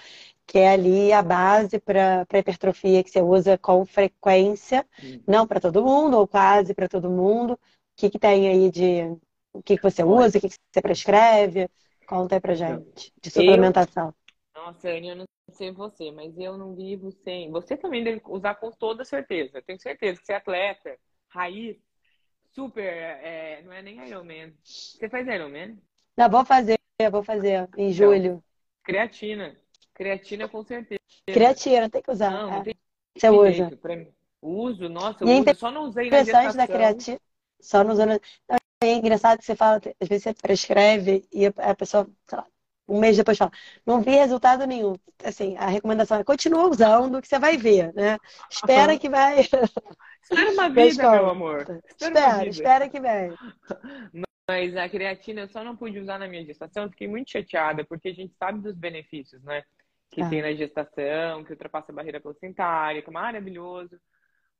que 0.47 0.59
é 0.59 0.71
ali 0.71 1.13
a 1.13 1.23
base 1.23 1.79
para 1.79 2.27
a 2.31 2.39
hipertrofia 2.39 3.03
que 3.03 3.11
você 3.11 3.23
usa 3.23 3.57
com 3.59 3.85
frequência, 3.85 4.87
hum. 5.03 5.23
não 5.27 5.47
para 5.47 5.61
todo 5.61 5.83
mundo, 5.83 6.19
ou 6.19 6.27
quase 6.27 6.75
para 6.75 6.89
todo 6.89 7.11
mundo. 7.11 7.55
O 7.55 7.59
que, 7.97 8.11
que 8.11 8.19
tem 8.19 8.49
aí 8.49 8.71
de. 8.71 9.03
O 9.53 9.63
que, 9.63 9.77
que 9.77 9.83
você 9.83 10.03
usa, 10.03 10.39
o 10.39 10.41
que, 10.41 10.49
que 10.49 10.57
você 10.71 10.81
prescreve? 10.81 11.69
Conta 12.07 12.37
aí 12.37 12.41
pra 12.41 12.55
gente, 12.55 13.13
de 13.21 13.31
suplementação. 13.31 14.15
Eu... 14.55 14.63
Nossa, 14.63 14.91
eu 14.91 15.17
não 15.17 15.25
sei 15.51 15.71
você, 15.73 16.11
mas 16.11 16.39
eu 16.39 16.57
não 16.57 16.75
vivo 16.75 17.11
sem. 17.11 17.51
Você 17.51 17.77
também 17.77 18.03
deve 18.03 18.23
usar 18.27 18.55
com 18.55 18.71
toda 18.71 19.05
certeza. 19.05 19.59
Eu 19.59 19.63
tenho 19.63 19.81
certeza 19.81 20.21
que 20.21 20.27
você 20.27 20.33
é 20.33 20.37
atleta, 20.37 20.99
raiz, 21.29 21.77
super. 22.51 22.85
É... 22.85 23.63
Não 23.63 23.73
é 23.73 23.83
nem 23.83 24.07
Ironman. 24.07 24.55
Você 24.63 25.09
faz 25.09 25.27
Ironman? 25.27 25.79
Não, 26.17 26.29
vou 26.29 26.45
fazer, 26.45 26.79
vou 27.11 27.23
fazer 27.23 27.69
em 27.77 27.91
então, 27.91 27.93
julho. 27.93 28.45
Creatina. 28.83 29.57
Creatina, 30.03 30.49
com 30.49 30.65
certeza. 30.65 31.01
Creatina, 31.27 31.89
tem 31.89 32.03
que 32.03 32.11
usar. 32.11 32.31
Não, 32.31 32.51
não 32.51 32.57
é. 32.59 32.63
tem 32.63 32.75
Você 33.17 33.31
usa? 33.31 33.79
Uso, 34.41 34.89
nossa, 34.89 35.23
eu 35.23 35.29
e 35.29 35.41
uso, 35.41 35.55
só 35.55 35.71
não 35.71 35.85
usei 35.85 36.11
na 36.11 36.25
gestação. 36.25 36.57
da 36.57 36.67
creatina, 36.67 37.21
só 37.61 37.85
não 37.85 37.93
usando... 37.93 38.21
É 38.83 38.95
engraçado 38.95 39.39
que 39.39 39.45
você 39.45 39.55
fala, 39.55 39.81
às 40.01 40.09
vezes 40.09 40.25
você 40.25 40.35
prescreve 40.35 41.25
e 41.33 41.47
a 41.47 41.75
pessoa, 41.77 42.11
sei 42.27 42.37
lá, 42.37 42.45
um 42.89 42.99
mês 42.99 43.17
depois 43.17 43.39
fala, 43.39 43.53
não 43.87 44.03
vi 44.03 44.11
resultado 44.11 44.67
nenhum. 44.67 44.97
Assim, 45.23 45.57
a 45.57 45.67
recomendação 45.67 46.19
é 46.19 46.25
continua 46.25 46.69
usando 46.69 47.23
que 47.23 47.29
você 47.29 47.39
vai 47.39 47.57
ver, 47.57 47.95
né? 47.95 48.19
Espera 48.51 48.99
que 48.99 49.09
vai. 49.09 49.39
Espera 50.21 50.51
uma 50.51 50.69
vida, 50.75 51.11
meu 51.13 51.31
amor. 51.31 51.61
Espera, 51.61 51.79
espera, 52.01 52.49
espera 52.49 52.89
que 52.89 52.99
vem. 52.99 53.33
Mas 54.49 54.77
a 54.77 54.89
creatina 54.89 55.43
eu 55.43 55.49
só 55.49 55.63
não 55.63 55.77
pude 55.77 56.01
usar 56.01 56.19
na 56.19 56.27
minha 56.27 56.45
gestação, 56.45 56.91
fiquei 56.91 57.07
muito 57.07 57.31
chateada, 57.31 57.85
porque 57.85 58.09
a 58.09 58.13
gente 58.13 58.35
sabe 58.37 58.61
dos 58.61 58.75
benefícios, 58.75 59.41
né? 59.45 59.63
Que 60.13 60.21
ah. 60.21 60.29
tem 60.29 60.43
na 60.43 60.53
gestação, 60.53 61.43
que 61.43 61.53
ultrapassa 61.53 61.91
a 61.91 61.95
barreira 61.95 62.21
placentária, 62.21 63.01
que 63.01 63.09
é 63.09 63.13
maravilhoso. 63.13 63.99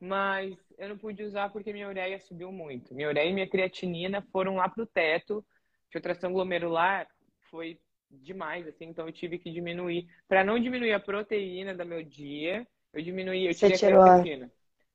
Mas 0.01 0.57
eu 0.79 0.89
não 0.89 0.99
pude 0.99 1.23
usar 1.23 1.51
porque 1.51 1.73
minha 1.73 1.87
ureia 1.87 2.19
subiu 2.19 2.51
muito. 2.51 2.93
Minha 2.95 3.09
ureia 3.09 3.29
e 3.29 3.33
minha 3.33 3.49
creatinina 3.49 4.23
foram 4.33 4.57
lá 4.57 4.69
pro 4.69 4.87
teto. 4.87 5.45
Filtração 5.91 6.33
glomerular 6.33 7.07
foi 7.51 7.79
demais, 8.11 8.67
assim, 8.67 8.87
então 8.87 9.07
eu 9.07 9.13
tive 9.13 9.39
que 9.39 9.53
diminuir. 9.53 10.09
Para 10.27 10.43
não 10.43 10.59
diminuir 10.59 10.95
a 10.95 11.01
proteína 11.01 11.75
do 11.75 11.85
meu 11.85 12.03
dia, 12.03 12.67
eu 12.93 13.03
diminuí, 13.03 13.47
eu 13.47 13.55
tirei 13.55 13.77
a 13.77 13.79
creatina. 13.79 14.53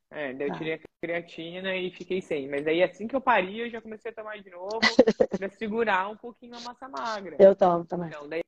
É, 0.10 0.34
daí 0.34 0.48
eu 0.48 0.54
ah. 0.54 0.58
tirei 0.58 0.74
a 0.74 0.80
creatina 1.02 1.76
e 1.76 1.91
fiquei 1.91 2.22
sem. 2.22 2.50
Mas 2.50 2.65
aí 2.65 2.82
assim 2.82 3.08
que 3.08 3.15
eu 3.15 3.22
parei, 3.22 3.62
eu 3.62 3.70
já 3.70 3.80
comecei 3.80 4.12
a 4.12 4.15
tomar 4.15 4.41
de 4.41 4.50
novo 4.50 4.80
para 5.38 5.50
segurar 5.52 6.10
um 6.10 6.17
pouquinho 6.17 6.56
a 6.56 6.62
massa 6.62 6.89
magra. 6.89 7.38
Eu 7.39 7.56
tomo 7.56 7.86
também. 7.86 8.10
Então, 8.10 8.28
daí 8.28 8.41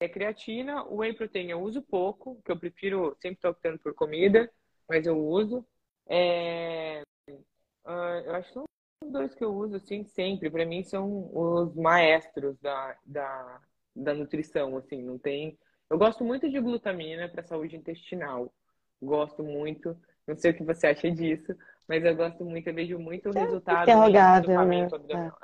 é 0.00 0.08
creatina, 0.08 0.84
o 0.84 0.96
whey 0.96 1.12
protein 1.12 1.50
eu 1.50 1.60
uso 1.60 1.80
pouco, 1.80 2.40
que 2.44 2.52
eu 2.52 2.58
prefiro, 2.58 3.16
sempre 3.20 3.36
estou 3.36 3.50
optando 3.50 3.78
por 3.78 3.94
comida, 3.94 4.50
mas 4.88 5.06
eu 5.06 5.18
uso. 5.18 5.64
É, 6.06 7.02
uh, 7.28 8.20
eu 8.24 8.34
acho 8.34 8.48
que 8.48 8.54
são 8.54 8.64
os 9.02 9.12
dois 9.12 9.34
que 9.34 9.44
eu 9.44 9.54
uso, 9.54 9.76
assim, 9.76 10.04
sempre. 10.04 10.50
Para 10.50 10.66
mim 10.66 10.82
são 10.82 11.30
os 11.32 11.74
maestros 11.74 12.58
da, 12.60 12.96
da, 13.04 13.60
da 13.94 14.14
nutrição, 14.14 14.76
assim, 14.76 15.02
não 15.02 15.18
tem... 15.18 15.58
Eu 15.88 15.98
gosto 15.98 16.24
muito 16.24 16.48
de 16.50 16.60
glutamina 16.60 17.28
para 17.28 17.44
saúde 17.44 17.76
intestinal. 17.76 18.52
Gosto 19.00 19.42
muito. 19.42 19.96
Não 20.26 20.36
sei 20.36 20.50
o 20.50 20.54
que 20.54 20.64
você 20.64 20.88
acha 20.88 21.10
disso, 21.10 21.56
mas 21.86 22.04
eu 22.04 22.16
gosto 22.16 22.44
muito, 22.44 22.66
eu 22.66 22.74
vejo 22.74 22.98
muito 22.98 23.28
é 23.28 23.40
resultado 23.40 23.82
interrogável, 23.82 24.64
né? 24.64 24.88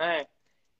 É. 0.00 0.26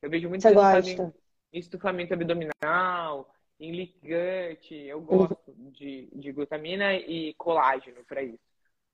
Eu 0.03 0.11
vejo 0.11 0.29
muito 0.29 0.43
você 0.43 0.49
resultado 0.49 0.85
gosta. 0.85 1.15
em 1.53 1.59
estufamento 1.59 2.13
abdominal, 2.13 3.33
em 3.63 3.71
Lickgut, 3.71 4.75
eu 4.75 5.01
gosto 5.01 5.39
de, 5.57 6.09
de 6.13 6.33
glutamina 6.33 6.95
e 6.95 7.33
colágeno 7.35 8.05
para 8.05 8.23
isso. 8.23 8.41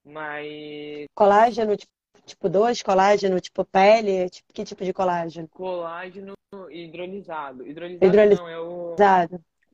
Mas. 0.05 1.07
Colágeno 1.15 1.75
tipo 2.27 2.49
2, 2.49 2.83
colágeno 2.83 3.41
tipo 3.41 3.65
pele? 3.65 4.29
Tipo, 4.29 4.53
que 4.53 4.65
tipo 4.65 4.85
de 4.85 4.93
colágeno? 4.93 5.49
Colágeno 5.49 6.35
hidrolisado. 6.71 7.67
Hidrolisado, 7.67 8.05
hidrolisado. 8.05 8.43
não, 8.43 8.49
é 8.49 8.61
o 8.61 8.95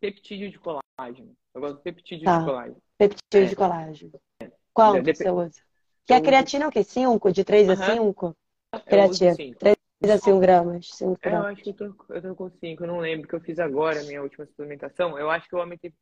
peptídeo 0.01 0.51
de 0.51 0.59
colágeno. 0.59 1.35
Eu 1.53 1.61
gosto 1.61 1.77
do 1.77 1.83
peptídeo 1.83 2.25
tá. 2.25 2.39
de 2.39 2.45
colágeno. 2.45 2.83
Peptídeo 2.97 3.47
é. 3.47 3.49
de 3.49 3.57
colágeno. 3.57 4.13
Qual 4.73 5.03
Dep 5.03 5.17
você 5.17 5.31
usa? 5.31 5.61
Que 6.07 6.13
a 6.13 6.21
creatina 6.21 6.65
é 6.65 6.69
o 6.69 6.71
quê? 6.71 6.85
5? 6.85 7.33
De 7.33 7.43
3 7.43 7.71
a 7.71 7.77
5? 7.77 8.37
Creatina. 8.87 9.35
3 9.59 9.77
a 10.11 10.19
5 10.19 10.39
gramas. 10.41 10.89
5 10.89 11.19
é, 11.23 11.33
eu 11.33 11.47
acho 11.47 11.63
que 11.63 11.71
eu 11.71 11.75
tô, 11.75 11.95
eu 12.11 12.23
tô 12.23 12.35
com 12.35 12.51
5. 12.51 12.83
Eu 12.83 12.87
não 12.87 12.99
lembro 12.99 13.29
que 13.29 13.35
eu 13.35 13.41
fiz 13.41 13.59
agora 13.59 14.01
a 14.01 14.05
minha 14.05 14.23
última 14.23 14.47
suplementação. 14.47 15.19
Eu 15.19 15.31
acho 15.31 15.49
que 15.49 15.55
eu 15.55 15.61
aumentei. 15.61 15.93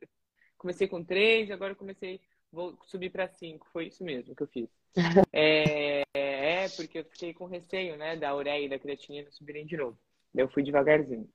Comecei 0.56 0.86
com 0.86 1.02
3, 1.02 1.50
agora 1.50 1.72
eu 1.72 1.76
comecei. 1.76 2.20
Vou 2.50 2.78
subir 2.84 3.10
para 3.10 3.28
5. 3.28 3.66
Foi 3.72 3.86
isso 3.86 4.04
mesmo 4.04 4.34
que 4.34 4.42
eu 4.42 4.48
fiz. 4.48 4.68
é, 5.32 6.02
é, 6.14 6.68
porque 6.76 7.00
eu 7.00 7.04
fiquei 7.04 7.32
com 7.32 7.46
receio, 7.46 7.96
né? 7.96 8.16
Da 8.16 8.34
ureia 8.34 8.66
e 8.66 8.68
da 8.68 8.78
creatinina 8.78 9.30
subirem 9.30 9.66
de 9.66 9.76
novo. 9.76 9.98
Daí 10.34 10.44
eu 10.44 10.50
fui 10.50 10.62
devagarzinho. 10.62 11.28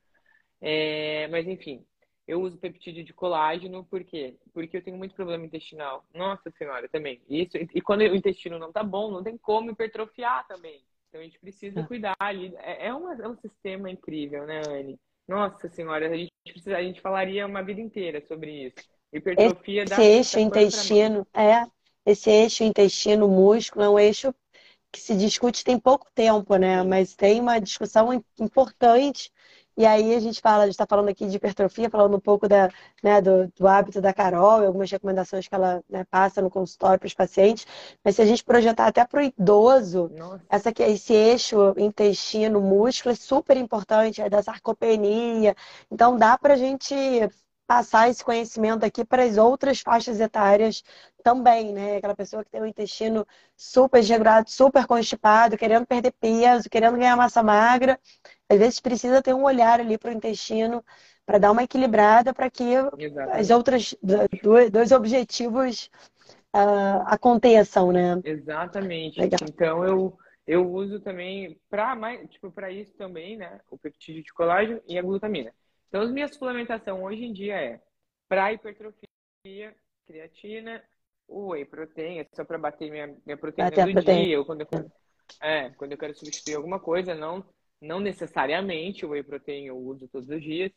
É, 0.59 1.27
mas 1.27 1.47
enfim, 1.47 1.85
eu 2.27 2.41
uso 2.41 2.57
peptídeo 2.57 3.05
de 3.05 3.13
colágeno, 3.13 3.85
por 3.85 4.03
quê? 4.03 4.35
Porque 4.53 4.77
eu 4.77 4.83
tenho 4.83 4.97
muito 4.97 5.15
problema 5.15 5.45
intestinal. 5.45 6.03
Nossa 6.13 6.51
senhora, 6.51 6.89
também. 6.89 7.21
Isso, 7.29 7.55
e 7.57 7.81
quando 7.81 8.01
o 8.01 8.15
intestino 8.15 8.59
não 8.59 8.71
tá 8.71 8.83
bom, 8.83 9.11
não 9.11 9.23
tem 9.23 9.37
como 9.37 9.71
hipertrofiar 9.71 10.45
também. 10.47 10.83
Então 11.07 11.21
a 11.21 11.23
gente 11.23 11.39
precisa 11.39 11.79
é. 11.79 11.83
cuidar 11.83 12.15
ali. 12.19 12.53
É, 12.57 12.87
é, 12.87 12.93
uma, 12.93 13.13
é 13.13 13.27
um 13.27 13.37
sistema 13.37 13.89
incrível, 13.89 14.45
né, 14.45 14.61
Anne? 14.67 14.99
Nossa 15.27 15.67
senhora, 15.67 16.07
a 16.09 16.15
gente, 16.15 16.31
precisa, 16.43 16.77
a 16.77 16.83
gente 16.83 17.01
falaria 17.01 17.45
uma 17.45 17.61
vida 17.61 17.81
inteira 17.81 18.21
sobre 18.27 18.67
isso. 18.67 18.75
Hipertrofia 19.11 19.83
esse 19.83 19.95
da 19.95 20.03
eixo 20.03 20.39
intestino, 20.39 21.27
é, 21.33 21.65
esse 22.05 22.29
eixo 22.29 22.63
intestino-músculo 22.63 23.83
é 23.83 23.89
um 23.89 23.99
eixo 23.99 24.33
que 24.91 25.01
se 25.01 25.15
discute 25.17 25.63
tem 25.63 25.77
pouco 25.77 26.07
tempo, 26.13 26.55
né? 26.55 26.81
Mas 26.83 27.15
tem 27.15 27.41
uma 27.41 27.59
discussão 27.59 28.13
importante 28.39 29.31
e 29.77 29.85
aí 29.85 30.15
a 30.15 30.19
gente 30.19 30.41
fala, 30.41 30.63
a 30.63 30.65
gente 30.65 30.73
está 30.73 30.87
falando 30.87 31.09
aqui 31.09 31.27
de 31.27 31.37
hipertrofia, 31.37 31.89
falando 31.89 32.17
um 32.17 32.19
pouco 32.19 32.47
da, 32.47 32.69
né, 33.03 33.21
do, 33.21 33.47
do 33.55 33.67
hábito 33.67 34.01
da 34.01 34.11
Carol, 34.11 34.65
algumas 34.65 34.89
recomendações 34.89 35.47
que 35.47 35.53
ela 35.53 35.83
né, 35.87 36.03
passa 36.09 36.41
no 36.41 36.49
consultório 36.49 36.99
para 36.99 37.07
os 37.07 37.13
pacientes. 37.13 37.67
Mas 38.03 38.15
se 38.15 38.21
a 38.21 38.25
gente 38.25 38.43
projetar 38.43 38.87
até 38.87 39.05
para 39.05 39.19
o 39.21 39.23
idoso, 39.23 40.11
essa 40.49 40.73
esse 40.79 41.13
eixo 41.13 41.75
intestino, 41.77 42.59
músculo 42.59 43.13
é 43.13 43.15
super 43.15 43.55
importante, 43.55 44.21
é 44.21 44.29
da 44.29 44.41
sarcopenia. 44.41 45.55
Então 45.91 46.17
dá 46.17 46.37
para 46.37 46.55
a 46.55 46.57
gente 46.57 46.95
passar 47.67 48.09
esse 48.09 48.23
conhecimento 48.23 48.85
aqui 48.85 49.03
para 49.03 49.23
as 49.23 49.37
outras 49.37 49.81
faixas 49.81 50.19
etárias 50.21 50.83
também, 51.21 51.73
né? 51.73 51.97
Aquela 51.97 52.15
pessoa 52.15 52.43
que 52.43 52.49
tem 52.49 52.61
o 52.61 52.65
intestino 52.65 53.27
super 53.55 53.99
desregulado, 53.99 54.49
super 54.49 54.87
constipado, 54.87 55.57
querendo 55.57 55.85
perder 55.85 56.13
peso, 56.13 56.69
querendo 56.69 56.97
ganhar 56.97 57.17
massa 57.17 57.43
magra, 57.43 57.99
às 58.49 58.57
vezes 58.57 58.79
precisa 58.79 59.21
ter 59.21 59.33
um 59.33 59.43
olhar 59.43 59.81
ali 59.81 59.97
para 59.97 60.09
o 60.09 60.13
intestino 60.13 60.83
para 61.25 61.37
dar 61.37 61.51
uma 61.51 61.63
equilibrada 61.63 62.33
para 62.33 62.49
que 62.49 62.63
Exatamente. 62.97 63.39
as 63.39 63.49
outras 63.49 63.95
dois 64.71 64.93
objetivos 64.93 65.91
uh, 66.55 67.03
aconteçam, 67.05 67.91
né? 67.91 68.21
Exatamente. 68.23 69.19
Legal. 69.19 69.39
Então 69.43 69.83
eu 69.83 70.17
eu 70.47 70.65
uso 70.65 71.01
também 71.01 71.59
para 71.69 71.93
mais 71.93 72.29
tipo 72.29 72.49
para 72.49 72.71
isso 72.71 72.95
também, 72.95 73.35
né? 73.35 73.59
O 73.69 73.77
peptídeo 73.77 74.23
de 74.23 74.33
colágeno 74.33 74.79
e 74.87 74.97
a 74.97 75.01
glutamina. 75.01 75.51
Então, 75.87 76.01
a 76.01 76.05
minha 76.07 76.27
suplementação 76.27 77.03
hoje 77.03 77.23
em 77.23 77.33
dia 77.33 77.55
é 77.55 77.81
para 78.27 78.51
hipertrofia, 78.53 79.75
creatina, 80.05 80.83
whey 81.27 81.65
protein, 81.65 82.19
é 82.19 82.27
só 82.33 82.43
para 82.43 82.57
bater 82.57 82.91
minha, 82.91 83.15
minha 83.25 83.37
proteína 83.37 83.69
bater 83.69 83.85
do 83.85 83.93
proteína. 83.93 84.23
dia, 84.23 84.39
ou 84.39 84.45
quando 84.45 84.61
eu, 84.61 84.91
é, 85.41 85.69
quando 85.71 85.91
eu 85.91 85.97
quero 85.97 86.15
substituir 86.15 86.55
alguma 86.55 86.79
coisa, 86.79 87.15
não, 87.15 87.45
não 87.81 87.99
necessariamente 87.99 89.05
o 89.05 89.09
whey 89.09 89.23
protein 89.23 89.67
eu 89.67 89.77
uso 89.77 90.07
todos 90.07 90.29
os 90.29 90.41
dias. 90.41 90.71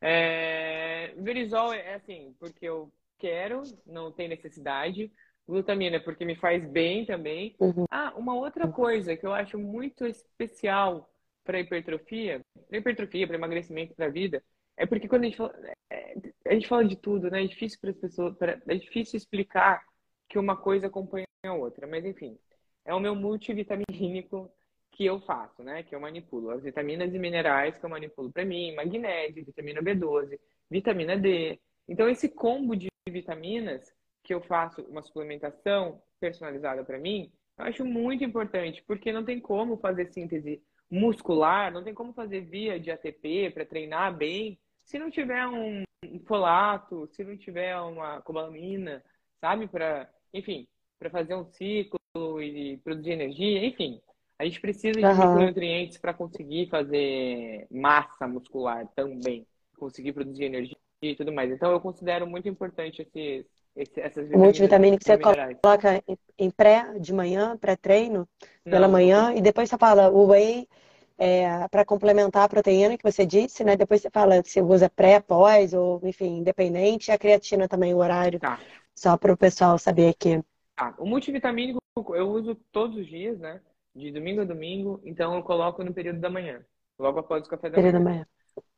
É, 0.00 1.14
Verisol 1.16 1.72
é 1.72 1.94
assim, 1.94 2.34
porque 2.38 2.66
eu 2.66 2.92
quero, 3.18 3.62
não 3.84 4.12
tem 4.12 4.28
necessidade. 4.28 5.12
Glutamina 5.46 5.96
é 5.96 6.00
porque 6.00 6.24
me 6.24 6.36
faz 6.36 6.64
bem 6.70 7.06
também. 7.06 7.56
Uhum. 7.58 7.86
Ah, 7.90 8.12
uma 8.16 8.34
outra 8.34 8.68
coisa 8.68 9.16
que 9.16 9.26
eu 9.26 9.32
acho 9.32 9.58
muito 9.58 10.06
especial 10.06 11.10
para 11.48 11.60
hipertrofia, 11.60 12.44
para 12.68 12.78
hipertrofia, 12.78 13.26
para 13.26 13.36
emagrecimento, 13.36 13.94
para 13.94 14.04
a 14.04 14.10
vida, 14.10 14.44
é 14.76 14.84
porque 14.84 15.08
quando 15.08 15.22
a 15.22 15.24
gente 15.24 15.38
fala, 15.38 15.54
é, 15.90 16.14
a 16.46 16.52
gente 16.52 16.68
fala 16.68 16.84
de 16.84 16.94
tudo, 16.94 17.30
né? 17.30 17.42
É 17.42 17.46
difícil 17.46 17.78
para 17.80 17.88
as 17.88 17.96
pessoas, 17.96 18.36
pra, 18.36 18.60
é 18.68 18.74
difícil 18.74 19.16
explicar 19.16 19.82
que 20.28 20.38
uma 20.38 20.54
coisa 20.58 20.88
acompanha 20.88 21.26
a 21.46 21.54
outra, 21.54 21.86
mas 21.86 22.04
enfim, 22.04 22.38
é 22.84 22.92
o 22.92 23.00
meu 23.00 23.14
multivitamínico 23.14 24.52
que 24.92 25.06
eu 25.06 25.20
faço, 25.22 25.62
né? 25.62 25.82
Que 25.82 25.94
eu 25.94 26.00
manipulo 26.00 26.50
as 26.50 26.62
vitaminas 26.62 27.14
e 27.14 27.18
minerais 27.18 27.78
que 27.78 27.84
eu 27.86 27.88
manipulo 27.88 28.30
para 28.30 28.44
mim, 28.44 28.74
magnésio, 28.74 29.42
vitamina 29.42 29.80
B12, 29.80 30.38
vitamina 30.70 31.16
D. 31.16 31.58
Então 31.88 32.10
esse 32.10 32.28
combo 32.28 32.76
de 32.76 32.88
vitaminas 33.08 33.90
que 34.22 34.34
eu 34.34 34.42
faço 34.42 34.82
uma 34.82 35.00
suplementação 35.00 36.02
personalizada 36.20 36.84
para 36.84 36.98
mim, 36.98 37.32
eu 37.56 37.64
acho 37.64 37.86
muito 37.86 38.22
importante, 38.22 38.84
porque 38.86 39.10
não 39.10 39.24
tem 39.24 39.40
como 39.40 39.78
fazer 39.78 40.12
síntese 40.12 40.62
muscular, 40.90 41.72
não 41.72 41.84
tem 41.84 41.94
como 41.94 42.12
fazer 42.12 42.40
via 42.42 42.78
de 42.80 42.90
ATP 42.90 43.50
para 43.50 43.66
treinar 43.66 44.16
bem 44.16 44.58
se 44.84 44.98
não 44.98 45.10
tiver 45.10 45.46
um 45.46 45.84
folato, 46.26 47.06
se 47.12 47.22
não 47.22 47.36
tiver 47.36 47.76
uma 47.76 48.22
cobalamina, 48.22 49.04
sabe? 49.40 49.66
Para, 49.66 50.08
enfim, 50.32 50.66
para 50.98 51.10
fazer 51.10 51.34
um 51.34 51.44
ciclo 51.44 52.00
e 52.40 52.78
produzir 52.78 53.10
energia, 53.10 53.66
enfim. 53.66 54.00
A 54.38 54.44
gente 54.44 54.60
precisa 54.60 55.00
de 55.00 55.04
uhum. 55.04 55.46
nutrientes 55.46 55.98
para 55.98 56.14
conseguir 56.14 56.68
fazer 56.70 57.66
massa 57.70 58.26
muscular 58.26 58.86
também, 58.94 59.46
conseguir 59.76 60.12
produzir 60.12 60.44
energia 60.44 60.76
e 61.02 61.14
tudo 61.14 61.32
mais. 61.32 61.50
Então, 61.50 61.72
eu 61.72 61.80
considero 61.80 62.26
muito 62.26 62.48
importante 62.48 63.02
esses, 63.02 63.46
esse, 63.78 64.00
essas. 64.00 64.28
O 64.30 64.38
multivitamínico 64.38 64.98
que 64.98 65.04
você 65.04 65.16
coloca 65.16 66.02
em 66.36 66.50
pré, 66.50 66.98
de 66.98 67.14
manhã, 67.14 67.56
pré-treino, 67.56 68.28
pela 68.64 68.88
manhã, 68.88 69.32
e 69.34 69.40
depois 69.40 69.68
você 69.68 69.78
fala 69.78 70.10
o 70.10 70.26
whey 70.26 70.68
é, 71.16 71.66
para 71.68 71.84
complementar 71.84 72.44
a 72.44 72.48
proteína 72.48 72.98
que 72.98 73.04
você 73.04 73.24
disse, 73.24 73.62
né? 73.62 73.76
Depois 73.76 74.02
você 74.02 74.10
fala 74.10 74.42
se 74.44 74.60
usa 74.60 74.90
pré, 74.90 75.20
pós, 75.20 75.72
ou 75.72 76.00
enfim, 76.02 76.38
independente. 76.38 77.08
E 77.08 77.12
a 77.12 77.18
creatina 77.18 77.68
também, 77.68 77.94
o 77.94 77.98
horário. 77.98 78.40
Tá. 78.40 78.58
Só 78.94 79.16
para 79.16 79.32
o 79.32 79.36
pessoal 79.36 79.78
saber 79.78 80.08
aqui. 80.08 80.42
Tá. 80.74 80.94
O 80.98 81.06
multivitamínico 81.06 81.78
eu 82.14 82.28
uso 82.28 82.56
todos 82.72 82.96
os 82.96 83.06
dias, 83.06 83.38
né? 83.38 83.60
De 83.94 84.10
domingo 84.10 84.40
a 84.40 84.44
domingo. 84.44 85.00
Então 85.04 85.36
eu 85.36 85.42
coloco 85.42 85.84
no 85.84 85.94
período 85.94 86.18
da 86.18 86.28
manhã. 86.28 86.64
Logo 86.98 87.20
após 87.20 87.46
o 87.46 87.50
café 87.50 87.70
da 87.70 87.76
período 87.76 88.00
manhã. 88.00 88.04
Da 88.04 88.10
manhã. 88.10 88.26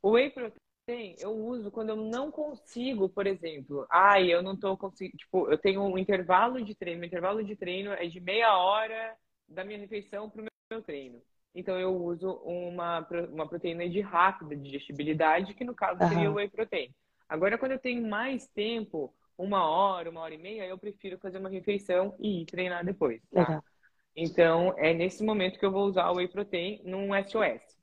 O 0.01 0.11
whey 0.11 0.29
protein 0.29 0.61
eu 1.19 1.31
uso 1.31 1.71
quando 1.71 1.89
eu 1.89 1.95
não 1.95 2.31
consigo, 2.31 3.09
por 3.09 3.27
exemplo. 3.27 3.85
Ai, 3.89 4.33
eu 4.33 4.41
não 4.41 4.55
tô 4.57 4.77
conseguindo. 4.77 5.17
Tipo, 5.17 5.49
eu 5.51 5.57
tenho 5.57 5.81
um 5.81 5.97
intervalo 5.97 6.63
de 6.63 6.75
treino. 6.75 6.99
Meu 6.99 7.07
intervalo 7.07 7.43
de 7.43 7.55
treino 7.55 7.91
é 7.91 8.05
de 8.07 8.19
meia 8.19 8.57
hora 8.57 9.15
da 9.47 9.63
minha 9.63 9.79
refeição 9.79 10.29
pro 10.29 10.45
meu 10.69 10.81
treino. 10.81 11.21
Então 11.53 11.77
eu 11.79 11.93
uso 11.95 12.31
uma, 12.43 13.05
uma 13.31 13.47
proteína 13.47 13.87
de 13.89 13.99
rápida 13.99 14.55
digestibilidade, 14.55 15.53
que 15.53 15.65
no 15.65 15.75
caso 15.75 15.99
seria 16.07 16.29
uhum. 16.29 16.35
o 16.35 16.37
whey 16.37 16.49
protein. 16.49 16.93
Agora, 17.27 17.57
quando 17.57 17.73
eu 17.73 17.79
tenho 17.79 18.07
mais 18.07 18.47
tempo, 18.47 19.13
uma 19.37 19.67
hora, 19.69 20.09
uma 20.09 20.21
hora 20.21 20.33
e 20.33 20.37
meia, 20.37 20.65
eu 20.65 20.77
prefiro 20.77 21.17
fazer 21.17 21.37
uma 21.37 21.49
refeição 21.49 22.15
e 22.19 22.41
ir 22.41 22.45
treinar 22.45 22.85
depois. 22.85 23.21
Tá? 23.31 23.49
Uhum. 23.49 23.61
Então, 24.15 24.73
é 24.77 24.93
nesse 24.93 25.23
momento 25.23 25.59
que 25.59 25.65
eu 25.65 25.71
vou 25.71 25.85
usar 25.85 26.09
o 26.09 26.15
whey 26.15 26.27
protein 26.27 26.81
num 26.83 27.09
SOS. 27.23 27.80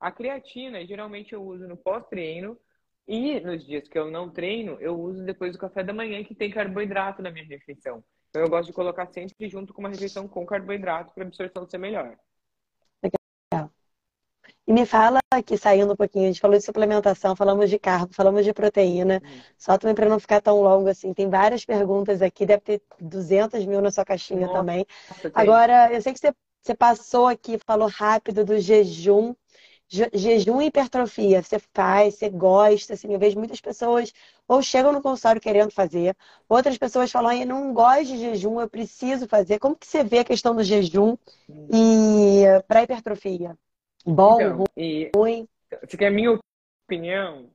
A 0.00 0.10
creatina, 0.10 0.86
geralmente 0.86 1.32
eu 1.32 1.42
uso 1.42 1.66
no 1.66 1.76
pós-treino 1.76 2.58
e 3.06 3.40
nos 3.40 3.64
dias 3.66 3.88
que 3.88 3.98
eu 3.98 4.10
não 4.10 4.30
treino, 4.30 4.76
eu 4.80 4.98
uso 4.98 5.24
depois 5.24 5.52
do 5.52 5.58
café 5.58 5.82
da 5.82 5.92
manhã, 5.92 6.22
que 6.22 6.34
tem 6.34 6.50
carboidrato 6.50 7.22
na 7.22 7.30
minha 7.30 7.46
refeição. 7.46 8.04
Então, 8.28 8.42
eu 8.42 8.50
gosto 8.50 8.66
de 8.66 8.74
colocar 8.74 9.06
sempre 9.06 9.48
junto 9.48 9.72
com 9.72 9.80
uma 9.80 9.88
refeição 9.88 10.28
com 10.28 10.44
carboidrato 10.44 11.14
para 11.14 11.24
a 11.24 11.26
absorção 11.26 11.66
ser 11.66 11.78
melhor. 11.78 12.16
E 14.68 14.72
me 14.72 14.84
fala 14.84 15.18
aqui, 15.30 15.56
saindo 15.56 15.94
um 15.94 15.96
pouquinho, 15.96 16.24
a 16.24 16.26
gente 16.26 16.42
falou 16.42 16.58
de 16.58 16.62
suplementação, 16.62 17.34
falamos 17.34 17.70
de 17.70 17.78
carbo, 17.78 18.12
falamos 18.12 18.44
de 18.44 18.52
proteína. 18.52 19.22
Hum. 19.24 19.40
Só 19.56 19.78
também 19.78 19.94
para 19.94 20.10
não 20.10 20.20
ficar 20.20 20.42
tão 20.42 20.60
longo 20.60 20.88
assim, 20.90 21.14
tem 21.14 21.30
várias 21.30 21.64
perguntas 21.64 22.20
aqui, 22.20 22.44
deve 22.44 22.60
ter 22.60 22.82
200 23.00 23.64
mil 23.64 23.80
na 23.80 23.90
sua 23.90 24.04
caixinha 24.04 24.46
Nossa, 24.46 24.58
também. 24.58 24.86
Agora, 25.32 25.90
eu 25.90 26.02
sei 26.02 26.12
que 26.12 26.18
você, 26.18 26.34
você 26.62 26.74
passou 26.74 27.26
aqui, 27.26 27.58
falou 27.64 27.88
rápido 27.88 28.44
do 28.44 28.58
jejum. 28.58 29.34
Je, 29.88 30.08
jejum 30.12 30.60
e 30.60 30.66
hipertrofia, 30.66 31.42
você 31.42 31.58
faz, 31.72 32.16
você 32.16 32.28
gosta, 32.28 32.92
assim, 32.92 33.10
eu 33.10 33.18
vejo 33.18 33.38
muitas 33.38 33.60
pessoas 33.60 34.12
ou 34.46 34.60
chegam 34.60 34.92
no 34.92 35.00
consultório 35.00 35.40
querendo 35.40 35.70
fazer, 35.70 36.14
outras 36.46 36.76
pessoas 36.76 37.10
falam, 37.10 37.32
eu 37.32 37.46
não 37.46 37.72
gosto 37.72 38.04
de 38.04 38.18
jejum, 38.18 38.60
eu 38.60 38.68
preciso 38.68 39.26
fazer. 39.26 39.58
Como 39.58 39.74
que 39.74 39.86
você 39.86 40.04
vê 40.04 40.18
a 40.18 40.24
questão 40.24 40.54
do 40.54 40.62
jejum 40.62 41.16
hum. 41.48 41.68
e 41.72 42.44
para 42.66 42.82
hipertrofia? 42.82 43.56
Bom, 44.04 44.40
então, 44.40 44.64
ruim. 45.16 45.48
Você 45.82 45.96
quer 45.96 46.08
a 46.08 46.10
minha 46.10 46.38
opinião? 46.84 47.50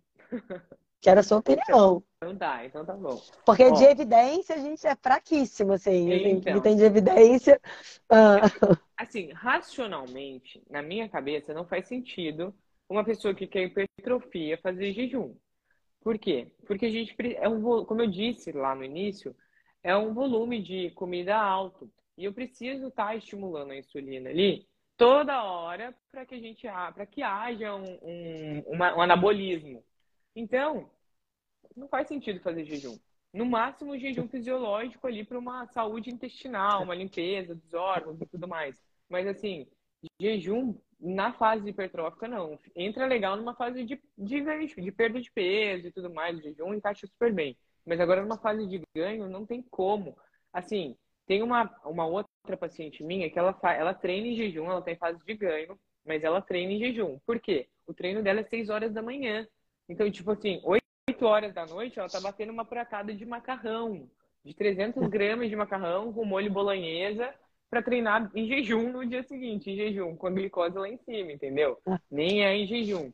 Quero 1.02 1.20
a 1.20 1.24
sua 1.24 1.40
opinião. 1.40 2.04
Então 2.24 2.38
tá, 2.38 2.66
então 2.66 2.86
tá 2.86 2.94
bom. 2.94 3.22
Porque 3.46 3.64
Ó, 3.64 3.72
de 3.72 3.84
evidência 3.84 4.56
a 4.56 4.60
gente 4.60 4.86
é 4.88 4.96
fraquíssimo, 4.96 5.74
assim. 5.74 6.12
Então, 6.12 6.54
que 6.54 6.62
tem 6.62 6.76
de 6.76 6.84
evidência. 6.84 7.60
Ah. 8.10 8.38
Assim, 8.96 9.32
racionalmente, 9.34 10.64
na 10.70 10.82
minha 10.82 11.10
cabeça, 11.10 11.54
não 11.54 11.66
faz 11.66 11.88
sentido 11.88 12.54
uma 12.88 13.04
pessoa 13.04 13.34
que 13.34 13.48
quer 13.48 13.64
hipertrofia 13.64 14.58
fazer 14.60 14.94
jejum. 14.94 15.36
Por 16.02 16.18
quê? 16.18 16.52
Porque 16.66 16.86
a 16.86 16.90
gente 16.90 17.16
é 17.38 17.50
um 17.50 17.84
como 17.86 18.02
eu 18.02 18.10
disse 18.10 18.52
lá 18.52 18.76
no 18.76 18.84
início, 18.84 19.36
é 19.82 19.96
um 19.96 20.14
volume 20.14 20.62
de 20.62 20.92
comida 20.92 21.36
alto. 21.36 21.92
E 22.18 22.26
eu 22.26 22.34
preciso 22.34 22.88
estar 22.88 23.08
tá 23.08 23.16
estimulando 23.16 23.72
a 23.72 23.78
insulina 23.78 24.30
ali 24.30 24.68
toda 24.96 25.44
hora 25.44 25.94
para 26.12 26.26
que 26.26 26.36
a 26.36 26.40
gente 26.40 26.68
para 26.94 27.06
que 27.06 27.24
haja 27.24 27.76
um, 27.76 28.00
um, 28.02 28.64
uma, 28.68 28.96
um 28.96 29.02
anabolismo. 29.02 29.84
Então, 30.36 30.90
não 31.76 31.88
faz 31.88 32.08
sentido 32.08 32.40
fazer 32.40 32.66
jejum. 32.66 32.98
No 33.34 33.46
máximo, 33.46 33.98
jejum 33.98 34.28
fisiológico 34.28 35.08
ali 35.08 35.24
para 35.24 35.40
uma 35.40 35.66
saúde 35.68 36.12
intestinal, 36.12 36.84
uma 36.84 36.94
limpeza 36.94 37.56
dos 37.56 37.74
órgãos 37.74 38.22
e 38.22 38.26
tudo 38.26 38.48
mais. 38.48 38.80
Mas 39.10 39.26
assim, 39.28 39.68
jejum 40.20 40.76
na 41.00 41.34
fase 41.34 41.70
hipertrófica 41.70 42.28
não. 42.28 42.60
Entra 42.76 43.06
legal 43.06 43.36
numa 43.36 43.56
fase 43.56 43.84
de, 43.84 44.02
de 44.18 44.42
ganho, 44.42 44.68
de 44.68 44.92
perda 44.92 45.20
de 45.20 45.32
peso 45.32 45.88
e 45.88 45.92
tudo 45.92 46.14
mais. 46.14 46.38
O 46.38 46.42
jejum 46.42 46.74
encaixa 46.74 47.08
super 47.08 47.34
bem. 47.34 47.58
Mas 47.86 48.00
agora 48.00 48.22
numa 48.22 48.38
fase 48.38 48.68
de 48.68 48.82
ganho 48.96 49.28
não 49.28 49.46
tem 49.46 49.62
como. 49.64 50.16
Assim, 50.54 50.96
tem 51.26 51.42
uma, 51.42 51.70
uma 51.86 52.06
outra 52.06 52.58
paciente 52.58 53.04
minha 53.04 53.30
que 53.30 53.40
ela, 53.40 53.58
ela 53.64 53.94
treina 53.94 54.28
em 54.28 54.36
jejum, 54.36 54.70
ela 54.70 54.82
tem 54.82 54.96
fase 54.96 55.20
de 55.26 55.34
ganho, 55.36 55.78
mas 56.06 56.24
ela 56.24 56.42
treina 56.42 56.72
em 56.72 56.80
jejum. 56.80 57.20
Por 57.26 57.40
quê? 57.40 57.68
O 57.88 57.94
treino 57.94 58.22
dela 58.22 58.42
é 58.42 58.44
6 58.44 58.70
horas 58.70 58.94
da 58.94 59.02
manhã. 59.02 59.48
Então, 59.90 60.10
tipo 60.10 60.32
assim, 60.32 60.62
8 60.64 60.84
horas 61.22 61.54
da 61.54 61.66
noite, 61.66 62.00
ela 62.00 62.10
tá 62.10 62.20
batendo 62.20 62.52
uma 62.52 62.66
pratada 62.66 63.14
de 63.14 63.26
macarrão, 63.26 64.10
de 64.44 64.54
300 64.54 65.08
gramas 65.08 65.50
de 65.50 65.56
macarrão 65.56 66.14
com 66.14 66.26
molho 66.26 66.52
bolonhesa 66.52 67.34
para 67.70 67.82
treinar 67.82 68.32
em 68.36 68.48
jejum 68.48 68.92
no 68.92 69.06
dia 69.06 69.24
seguinte, 69.24 69.70
em 69.70 69.76
jejum, 69.76 70.16
com 70.16 70.28
a 70.28 70.32
glicose 70.32 70.78
lá 70.78 70.88
em 70.88 70.98
cima, 70.98 71.32
entendeu? 71.32 71.78
Ah. 71.86 72.00
Nem 72.10 72.46
é 72.46 72.56
em 72.56 72.68
jejum. 72.68 73.12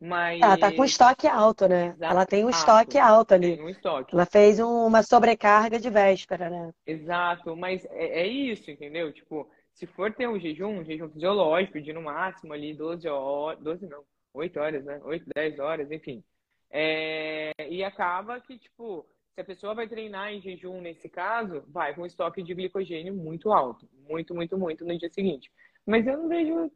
Mas... 0.00 0.40
Ela 0.40 0.58
tá 0.58 0.72
com 0.72 0.84
estoque 0.84 1.26
alto, 1.26 1.66
né? 1.66 1.88
Exato. 1.88 2.12
Ela 2.12 2.26
tem 2.26 2.44
um 2.44 2.50
estoque 2.50 2.98
alto 2.98 3.34
ali. 3.34 3.56
Tem 3.56 3.64
um 3.64 3.68
estoque. 3.68 4.14
Ela 4.14 4.26
fez 4.26 4.60
um, 4.60 4.86
uma 4.86 5.02
sobrecarga 5.02 5.80
de 5.80 5.90
véspera, 5.90 6.50
né? 6.50 6.72
Exato, 6.86 7.56
mas 7.56 7.84
é, 7.86 8.22
é, 8.22 8.26
isso, 8.26 8.70
entendeu? 8.70 9.12
Tipo, 9.12 9.48
se 9.72 9.86
for 9.86 10.12
ter 10.12 10.28
um 10.28 10.38
jejum, 10.38 10.80
um 10.80 10.84
jejum 10.84 11.08
fisiológico, 11.08 11.80
de 11.80 11.92
no 11.92 12.02
máximo 12.02 12.52
ali 12.52 12.74
12 12.74 13.08
horas, 13.08 13.58
12 13.60 13.86
não, 13.86 14.02
8 14.34 14.60
horas, 14.60 14.84
né? 14.84 15.00
8, 15.02 15.26
10 15.34 15.58
horas, 15.58 15.90
enfim. 15.90 16.22
É... 16.70 17.52
E 17.68 17.82
acaba 17.84 18.40
que, 18.40 18.58
tipo, 18.58 19.06
se 19.34 19.40
a 19.40 19.44
pessoa 19.44 19.74
vai 19.74 19.88
treinar 19.88 20.32
em 20.32 20.40
jejum 20.40 20.80
nesse 20.80 21.08
caso, 21.08 21.62
vai 21.68 21.94
com 21.94 22.06
estoque 22.06 22.42
de 22.42 22.54
glicogênio 22.54 23.14
muito 23.14 23.52
alto. 23.52 23.88
Muito, 24.08 24.34
muito, 24.34 24.58
muito 24.58 24.84
no 24.84 24.98
dia 24.98 25.10
seguinte. 25.10 25.50
Mas 25.84 26.06
eu 26.06 26.16
não 26.16 26.28
vejo 26.28 26.70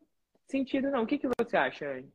sentido, 0.46 0.90
não. 0.90 1.04
O 1.04 1.06
que, 1.06 1.18
que 1.18 1.28
você 1.38 1.56
acha, 1.56 1.86
Anne? 1.86 2.12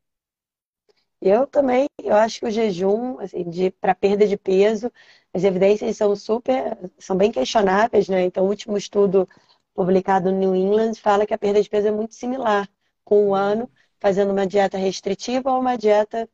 Eu 1.21 1.47
também, 1.47 1.87
eu 2.03 2.13
acho 2.13 2.39
que 2.39 2.45
o 2.45 2.51
jejum, 2.51 3.19
assim, 3.19 3.43
para 3.81 3.95
perda 3.95 4.27
de 4.27 4.37
peso, 4.37 4.91
as 5.33 5.43
evidências 5.43 5.97
são 5.97 6.15
super, 6.15 6.77
são 6.99 7.17
bem 7.17 7.31
questionáveis, 7.31 8.07
né? 8.07 8.23
Então, 8.23 8.45
o 8.45 8.49
último 8.49 8.77
estudo 8.77 9.27
publicado 9.73 10.31
no 10.31 10.37
New 10.37 10.55
England 10.55 10.93
fala 10.95 11.25
que 11.25 11.33
a 11.33 11.37
perda 11.37 11.61
de 11.61 11.69
peso 11.69 11.87
é 11.87 11.91
muito 11.91 12.13
similar 12.13 12.69
com 13.03 13.29
um 13.29 13.35
ano 13.35 13.69
fazendo 13.99 14.31
uma 14.31 14.45
dieta 14.45 14.77
restritiva 14.77 15.51
ou 15.51 15.59
uma 15.59 15.77
dieta 15.77 16.29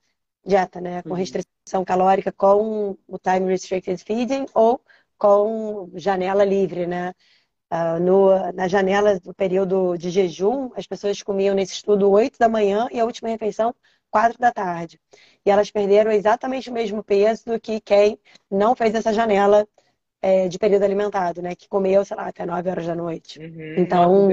dieta, 0.45 0.81
né, 0.81 1.01
com 1.03 1.09
uhum. 1.09 1.15
restrição 1.15 1.85
calórica 1.85 2.31
com 2.31 2.97
o 3.07 3.17
time 3.19 3.47
restricted 3.47 4.03
feeding 4.03 4.45
ou 4.53 4.81
com 5.17 5.89
janela 5.95 6.43
livre, 6.43 6.87
né? 6.87 7.13
Uh, 7.71 7.99
no, 8.01 8.51
na 8.51 8.67
janela 8.67 9.17
do 9.19 9.33
período 9.33 9.95
de 9.95 10.09
jejum, 10.09 10.71
as 10.75 10.85
pessoas 10.85 11.21
comiam 11.21 11.55
nesse 11.55 11.73
estudo 11.73 12.09
8 12.11 12.37
da 12.37 12.49
manhã 12.49 12.89
e 12.91 12.99
a 12.99 13.05
última 13.05 13.29
refeição 13.29 13.73
4 14.09 14.37
da 14.37 14.51
tarde. 14.51 14.99
E 15.45 15.49
elas 15.49 15.71
perderam 15.71 16.11
exatamente 16.11 16.69
o 16.69 16.73
mesmo 16.73 17.01
peso 17.01 17.45
do 17.45 17.59
que 17.59 17.79
quem 17.79 18.19
não 18.49 18.75
fez 18.75 18.93
essa 18.93 19.13
janela 19.13 19.65
é, 20.21 20.47
de 20.47 20.59
período 20.59 20.83
alimentado, 20.83 21.41
né? 21.41 21.55
Que 21.55 21.69
comeu, 21.69 22.03
sei 22.03 22.17
lá, 22.17 22.27
até 22.27 22.45
9 22.45 22.69
horas 22.69 22.85
da 22.85 22.95
noite. 22.95 23.39
Uhum, 23.39 23.75
então, 23.77 24.29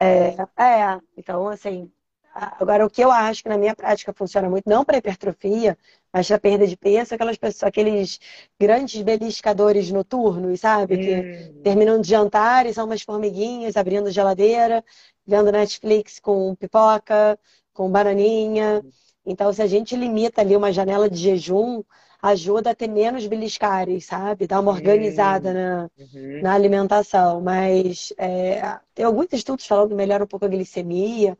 é, 0.00 0.36
é, 0.58 0.98
então, 1.16 1.48
assim, 1.48 1.90
agora 2.38 2.86
o 2.86 2.90
que 2.90 3.02
eu 3.02 3.10
acho 3.10 3.42
que 3.42 3.48
na 3.48 3.58
minha 3.58 3.74
prática 3.74 4.12
funciona 4.12 4.48
muito, 4.48 4.68
não 4.68 4.84
para 4.84 4.98
hipertrofia, 4.98 5.76
mas 6.12 6.28
para 6.28 6.38
perda 6.38 6.66
de 6.66 6.76
peso, 6.76 7.14
aquelas 7.14 7.36
pessoas, 7.36 7.64
aqueles 7.64 8.20
grandes 8.58 9.02
beliscadores 9.02 9.90
noturnos, 9.90 10.60
sabe? 10.60 10.98
Que 10.98 11.14
hum. 11.16 11.62
terminam 11.62 12.00
de 12.00 12.08
jantar 12.08 12.66
e 12.66 12.72
são 12.72 12.86
umas 12.86 13.02
formiguinhas 13.02 13.76
abrindo 13.76 14.10
geladeira, 14.10 14.84
vendo 15.26 15.50
Netflix 15.50 16.20
com 16.20 16.54
pipoca, 16.54 17.38
com 17.72 17.90
bananinha. 17.90 18.82
Então, 19.26 19.52
se 19.52 19.60
a 19.60 19.66
gente 19.66 19.96
limita 19.96 20.40
ali 20.40 20.56
uma 20.56 20.72
janela 20.72 21.10
de 21.10 21.18
jejum, 21.18 21.82
ajuda 22.20 22.70
a 22.70 22.74
ter 22.74 22.88
menos 22.88 23.26
beliscares, 23.26 24.06
sabe? 24.06 24.46
Dá 24.46 24.58
uma 24.60 24.72
organizada 24.72 25.52
na, 25.52 25.90
uhum. 25.98 26.42
na 26.42 26.54
alimentação. 26.54 27.40
Mas 27.40 28.12
é, 28.18 28.78
tem 28.94 29.04
alguns 29.04 29.28
estudos 29.32 29.66
falando 29.66 29.90
que 29.90 29.94
melhora 29.94 30.24
um 30.24 30.26
pouco 30.26 30.44
a 30.44 30.48
glicemia, 30.48 31.38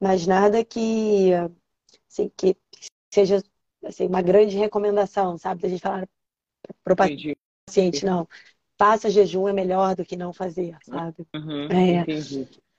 mas 0.00 0.26
nada 0.26 0.64
que, 0.64 1.32
assim, 2.10 2.30
que 2.36 2.56
seja 3.12 3.42
assim, 3.84 4.06
uma 4.06 4.22
grande 4.22 4.56
recomendação, 4.56 5.38
sabe? 5.38 5.62
Da 5.62 5.68
gente 5.68 5.80
falar 5.82 6.08
para 6.84 6.94
o 6.94 6.96
paciente, 6.96 8.04
não. 8.04 8.28
Faça 8.78 9.10
jejum 9.10 9.48
é 9.48 9.52
melhor 9.52 9.94
do 9.94 10.04
que 10.04 10.16
não 10.16 10.32
fazer, 10.32 10.76
sabe? 10.82 11.26
Uhum, 11.34 11.68
é. 11.68 12.04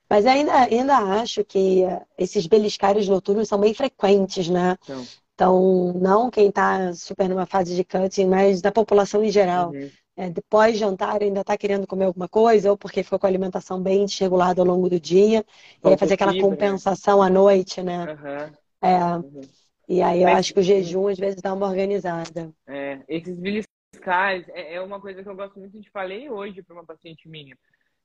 Mas 0.10 0.26
ainda, 0.26 0.54
ainda 0.54 0.98
acho 1.22 1.44
que 1.46 1.84
esses 2.18 2.48
beliscares 2.48 3.08
noturnos 3.08 3.48
são 3.48 3.60
bem 3.60 3.74
frequentes, 3.74 4.50
né? 4.50 4.78
Então, 4.84 5.06
então 5.34 5.94
não 5.94 6.30
quem 6.30 6.50
está 6.50 6.94
super 6.94 7.30
numa 7.30 7.46
fase 7.46 7.76
de 7.76 7.84
cutting, 7.84 8.26
mas 8.26 8.62
da 8.62 8.72
população 8.72 9.24
em 9.24 9.32
geral. 9.32 9.72
Uhum. 9.72 9.90
É, 10.16 10.30
depois 10.30 10.78
jantar 10.78 11.22
ainda 11.22 11.42
está 11.42 11.58
querendo 11.58 11.88
comer 11.88 12.06
alguma 12.06 12.28
coisa, 12.28 12.70
ou 12.70 12.78
porque 12.78 13.04
ficou 13.04 13.18
com 13.18 13.26
a 13.26 13.30
alimentação 13.30 13.82
bem 13.82 14.06
desregulada 14.06 14.62
ao 14.62 14.68
longo 14.68 14.90
do 14.90 15.00
dia, 15.00 15.46
e 15.84 15.88
aí 15.88 15.98
fazer 15.98 16.16
aquela 16.16 16.34
né? 16.34 16.42
compensação 16.42 17.22
né? 17.22 17.28
à 17.28 17.30
noite, 17.30 17.82
né? 17.82 18.06
Uhum. 18.06 18.90
É. 18.90 19.16
Uhum. 19.16 19.42
E 19.88 20.02
aí 20.02 20.22
eu 20.22 20.30
Mas, 20.30 20.40
acho 20.40 20.54
que 20.54 20.60
o 20.60 20.64
jejum 20.64 21.08
às 21.08 21.18
vezes 21.18 21.42
dá 21.42 21.54
uma 21.54 21.68
organizada. 21.68 22.54
É, 22.68 23.00
esses 23.08 23.38
beliscares 23.38 24.48
é, 24.50 24.76
é 24.76 24.82
uma 24.82 25.02
coisa 25.02 25.22
que 25.22 25.28
eu 25.28 25.36
gosto 25.36 25.60
muito 25.60 25.80
de 25.80 25.90
falei 25.90 26.30
hoje 26.30 26.62
para 26.62 26.74
uma 26.74 26.86
paciente 26.86 27.28
minha. 27.28 27.58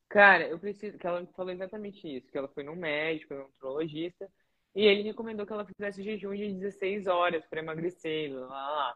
Cara, 0.09 0.49
eu 0.49 0.59
preciso, 0.59 0.99
que 0.99 1.07
ela 1.07 1.27
falou 1.37 1.53
exatamente 1.53 2.07
isso, 2.09 2.31
que 2.31 2.39
ela 2.39 2.49
foi 2.49 2.63
num 2.63 2.77
médico, 2.77 3.35
num 3.35 3.43
nutrologista, 3.43 4.29
e 4.75 4.85
ele 4.85 5.03
recomendou 5.03 5.47
que 5.47 5.53
ela 5.53 5.65
fizesse 5.65 6.03
jejum 6.03 6.35
de 6.35 6.53
16 6.55 7.07
horas 7.07 7.45
para 7.47 7.61
emagrecer, 7.61 8.33
lá, 8.33 8.47
lá. 8.49 8.95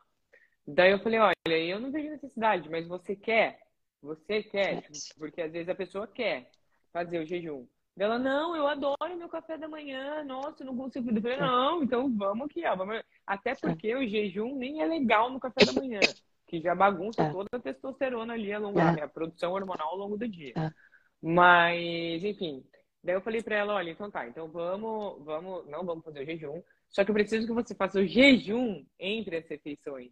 Daí 0.74 0.92
eu 0.92 1.00
falei, 1.00 1.18
olha, 1.18 1.58
eu 1.58 1.80
não 1.80 1.90
vejo 1.90 2.10
necessidade, 2.10 2.68
mas 2.68 2.86
você 2.86 3.16
quer? 3.16 3.60
Você 4.02 4.42
quer? 4.42 4.82
Tipo, 4.82 5.18
porque 5.18 5.42
às 5.42 5.52
vezes 5.52 5.68
a 5.68 5.74
pessoa 5.74 6.06
quer 6.06 6.50
fazer 6.92 7.18
o 7.18 7.26
jejum. 7.26 7.66
Ela, 7.98 8.18
não, 8.18 8.56
eu 8.56 8.66
adoro 8.66 9.16
meu 9.16 9.28
café 9.28 9.58
da 9.58 9.68
manhã, 9.68 10.24
nossa, 10.24 10.64
não 10.64 10.76
consigo. 10.76 11.10
Eu 11.10 11.20
falei, 11.20 11.36
não, 11.36 11.82
então 11.82 12.16
vamos 12.16 12.46
aqui, 12.46 12.64
ó. 12.64 12.74
Vamos... 12.76 13.02
Até 13.26 13.54
porque 13.54 13.94
o 13.94 14.08
jejum 14.08 14.56
nem 14.56 14.80
é 14.80 14.86
legal 14.86 15.28
no 15.28 15.40
café 15.40 15.66
da 15.66 15.72
manhã, 15.72 16.00
que 16.46 16.60
já 16.60 16.74
bagunça 16.74 17.22
é. 17.22 17.30
toda 17.30 17.48
a 17.52 17.58
testosterona 17.58 18.32
ali 18.32 18.52
ao 18.52 18.62
longo, 18.62 18.78
é. 18.78 19.02
a 19.02 19.08
produção 19.08 19.52
hormonal 19.52 19.88
ao 19.88 19.98
longo 19.98 20.16
do 20.16 20.26
dia. 20.26 20.54
É. 20.56 20.70
Mas, 21.20 22.24
enfim, 22.24 22.64
daí 23.04 23.16
eu 23.16 23.20
falei 23.20 23.42
pra 23.42 23.56
ela, 23.56 23.74
olha, 23.74 23.90
então 23.90 24.10
tá, 24.10 24.26
então 24.26 24.48
vamos, 24.48 25.22
vamos, 25.24 25.68
não 25.68 25.84
vamos 25.84 26.02
fazer 26.02 26.22
o 26.22 26.24
jejum, 26.24 26.62
só 26.88 27.04
que 27.04 27.10
eu 27.10 27.14
preciso 27.14 27.46
que 27.46 27.52
você 27.52 27.74
faça 27.74 28.00
o 28.00 28.06
jejum 28.06 28.82
entre 28.98 29.36
as 29.36 29.46
refeições 29.46 30.10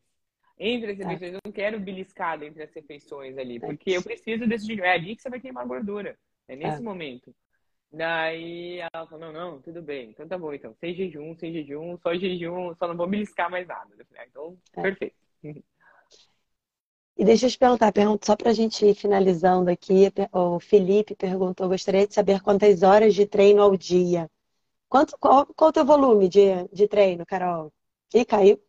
entre 0.59 0.93
as 0.93 1.01
é. 1.01 1.05
refeições. 1.05 1.35
Eu 1.35 1.41
não 1.45 1.53
quero 1.53 1.81
beliscada 1.81 2.45
entre 2.45 2.63
as 2.63 2.73
refeições 2.73 3.37
ali, 3.39 3.57
é. 3.57 3.61
porque 3.61 3.91
eu 3.91 4.03
preciso 4.03 4.47
desse 4.47 4.67
jejum. 4.67 4.85
É 4.85 4.93
ali 4.93 5.17
que 5.17 5.23
você 5.23 5.31
vai 5.31 5.41
queimar 5.41 5.67
gordura. 5.67 6.17
É 6.47 6.57
nesse 6.57 6.79
é. 6.79 6.81
momento. 6.81 7.35
Daí 7.91 8.81
ela 8.81 9.07
falou, 9.07 9.21
não, 9.21 9.33
não, 9.33 9.63
tudo 9.63 9.81
bem. 9.81 10.11
Então 10.11 10.29
tá 10.29 10.37
bom, 10.37 10.53
então. 10.53 10.75
Sem 10.81 10.95
jejum, 10.95 11.35
sem 11.37 11.53
jejum, 11.53 11.97
só 11.99 12.15
jejum, 12.15 12.75
só 12.75 12.87
não 12.87 12.97
vou 12.97 13.07
beliscar 13.07 13.51
mais 13.51 13.67
nada. 13.67 13.89
Ah, 14.17 14.27
então, 14.27 14.59
é. 14.77 14.83
perfeito. 14.83 15.17
E 17.17 17.25
deixa 17.25 17.47
eu 17.47 17.51
te 17.51 17.59
perguntar, 17.59 17.93
pergunto 17.93 18.25
só 18.27 18.37
para 18.37 18.51
a 18.51 18.55
gente 18.55 18.85
ir 18.87 18.95
finalizando 18.95 19.71
aqui. 19.71 20.13
O 20.33 20.61
Felipe 20.61 21.17
perguntou: 21.17 21.69
gostaria 21.69 22.07
de 22.07 22.15
saber 22.15 22.41
quantas 22.41 22.83
horas 22.83 23.15
de 23.15 23.27
treino 23.27 23.63
ao 23.63 23.77
dia. 23.77 24.31
Quanto, 24.89 25.19
qual, 25.19 25.47
qual 25.47 25.71
o 25.71 25.73
teu 25.73 25.85
volume 25.85 26.29
de, 26.29 26.69
de 26.73 26.87
treino, 26.87 27.27
Carol? 27.27 27.73
Ih, 28.15 28.25
caiu. 28.25 28.63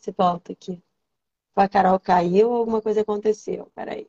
Você 0.00 0.10
volta 0.12 0.52
aqui. 0.52 0.82
A 1.56 1.68
Carol 1.68 2.00
caiu 2.00 2.50
ou 2.50 2.56
alguma 2.58 2.82
coisa 2.82 3.02
aconteceu? 3.02 3.70
Peraí. 3.74 4.08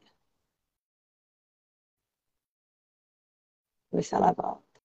Ver 3.93 4.03
se 4.03 4.15
ela 4.15 4.33
volta. 4.33 4.81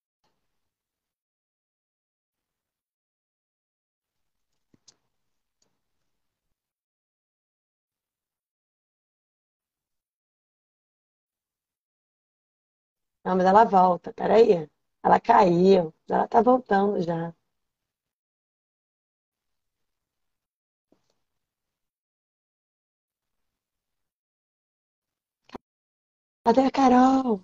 Não, 13.24 13.36
mas 13.36 13.44
ela 13.46 13.64
volta, 13.64 14.11
peraí. 14.14 14.66
Ela 15.02 15.20
caiu, 15.20 15.94
ela 16.09 16.26
tá 16.28 16.40
voltando 16.42 17.00
já. 17.02 17.34
Cadê 26.47 26.61
a 26.61 26.70
Carol? 26.70 27.40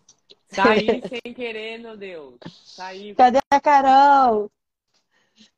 Saí 0.46 0.86
sem 1.10 1.34
querer, 1.34 1.76
meu 1.78 1.96
Deus. 1.96 2.38
Saí. 2.64 3.12
Cadê 3.16 3.40
a 3.50 3.60
Carol? 3.60 4.48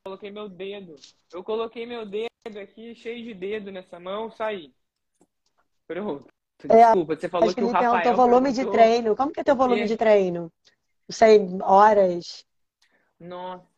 Coloquei 0.02 0.30
meu 0.30 0.48
dedo. 0.48 0.94
Eu 1.30 1.44
coloquei 1.44 1.84
meu 1.84 2.06
dedo 2.06 2.58
aqui, 2.58 2.94
cheio 2.94 3.22
de 3.22 3.34
dedo 3.34 3.70
nessa 3.70 4.00
mão, 4.00 4.30
saí. 4.30 4.72
Pronto. 5.86 6.26
É, 6.70 6.86
Desculpa, 6.86 7.16
você 7.16 7.28
falou 7.28 7.54
que 7.54 7.62
o 7.62 7.70
Rafael... 7.70 8.02
teu 8.02 8.16
volume 8.16 8.46
perguntou... 8.46 8.72
de 8.72 8.78
treino. 8.78 9.14
Como 9.14 9.30
que 9.30 9.40
é 9.40 9.44
teu 9.44 9.56
volume 9.56 9.82
e... 9.82 9.88
de 9.88 9.96
treino? 9.98 10.50
Não 11.06 11.14
sei, 11.14 11.46
horas? 11.60 12.46
Nossa. 13.20 13.73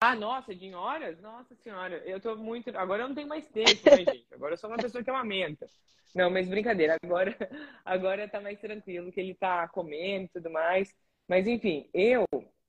Ah, 0.00 0.14
nossa, 0.14 0.54
de 0.54 0.74
horas? 0.74 1.18
Nossa 1.20 1.54
senhora, 1.56 1.96
eu 2.04 2.20
tô 2.20 2.36
muito. 2.36 2.68
Agora 2.76 3.02
eu 3.02 3.08
não 3.08 3.14
tenho 3.14 3.28
mais 3.28 3.48
tempo, 3.48 3.88
né, 3.90 3.96
gente? 4.04 4.26
Agora 4.32 4.52
eu 4.52 4.58
sou 4.58 4.68
uma 4.68 4.76
pessoa 4.76 5.02
que 5.02 5.10
amamenta. 5.10 5.66
Não, 6.14 6.30
mas 6.30 6.48
brincadeira, 6.48 6.96
agora, 7.02 7.34
agora 7.84 8.28
tá 8.28 8.40
mais 8.40 8.60
tranquilo, 8.60 9.10
que 9.10 9.20
ele 9.20 9.34
tá 9.34 9.66
comendo 9.68 10.26
e 10.26 10.28
tudo 10.28 10.50
mais. 10.50 10.94
Mas 11.26 11.46
enfim, 11.46 11.88
eu, 11.94 12.24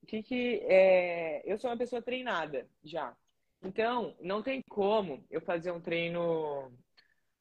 que 0.07 0.23
que 0.23 0.59
é, 0.63 1.41
eu 1.45 1.57
sou 1.57 1.69
uma 1.69 1.78
pessoa 1.78 2.01
treinada 2.01 2.67
já. 2.84 3.15
Então, 3.61 4.15
não 4.21 4.41
tem 4.41 4.61
como 4.69 5.25
eu 5.30 5.41
fazer 5.41 5.71
um 5.71 5.82
treino 5.82 6.71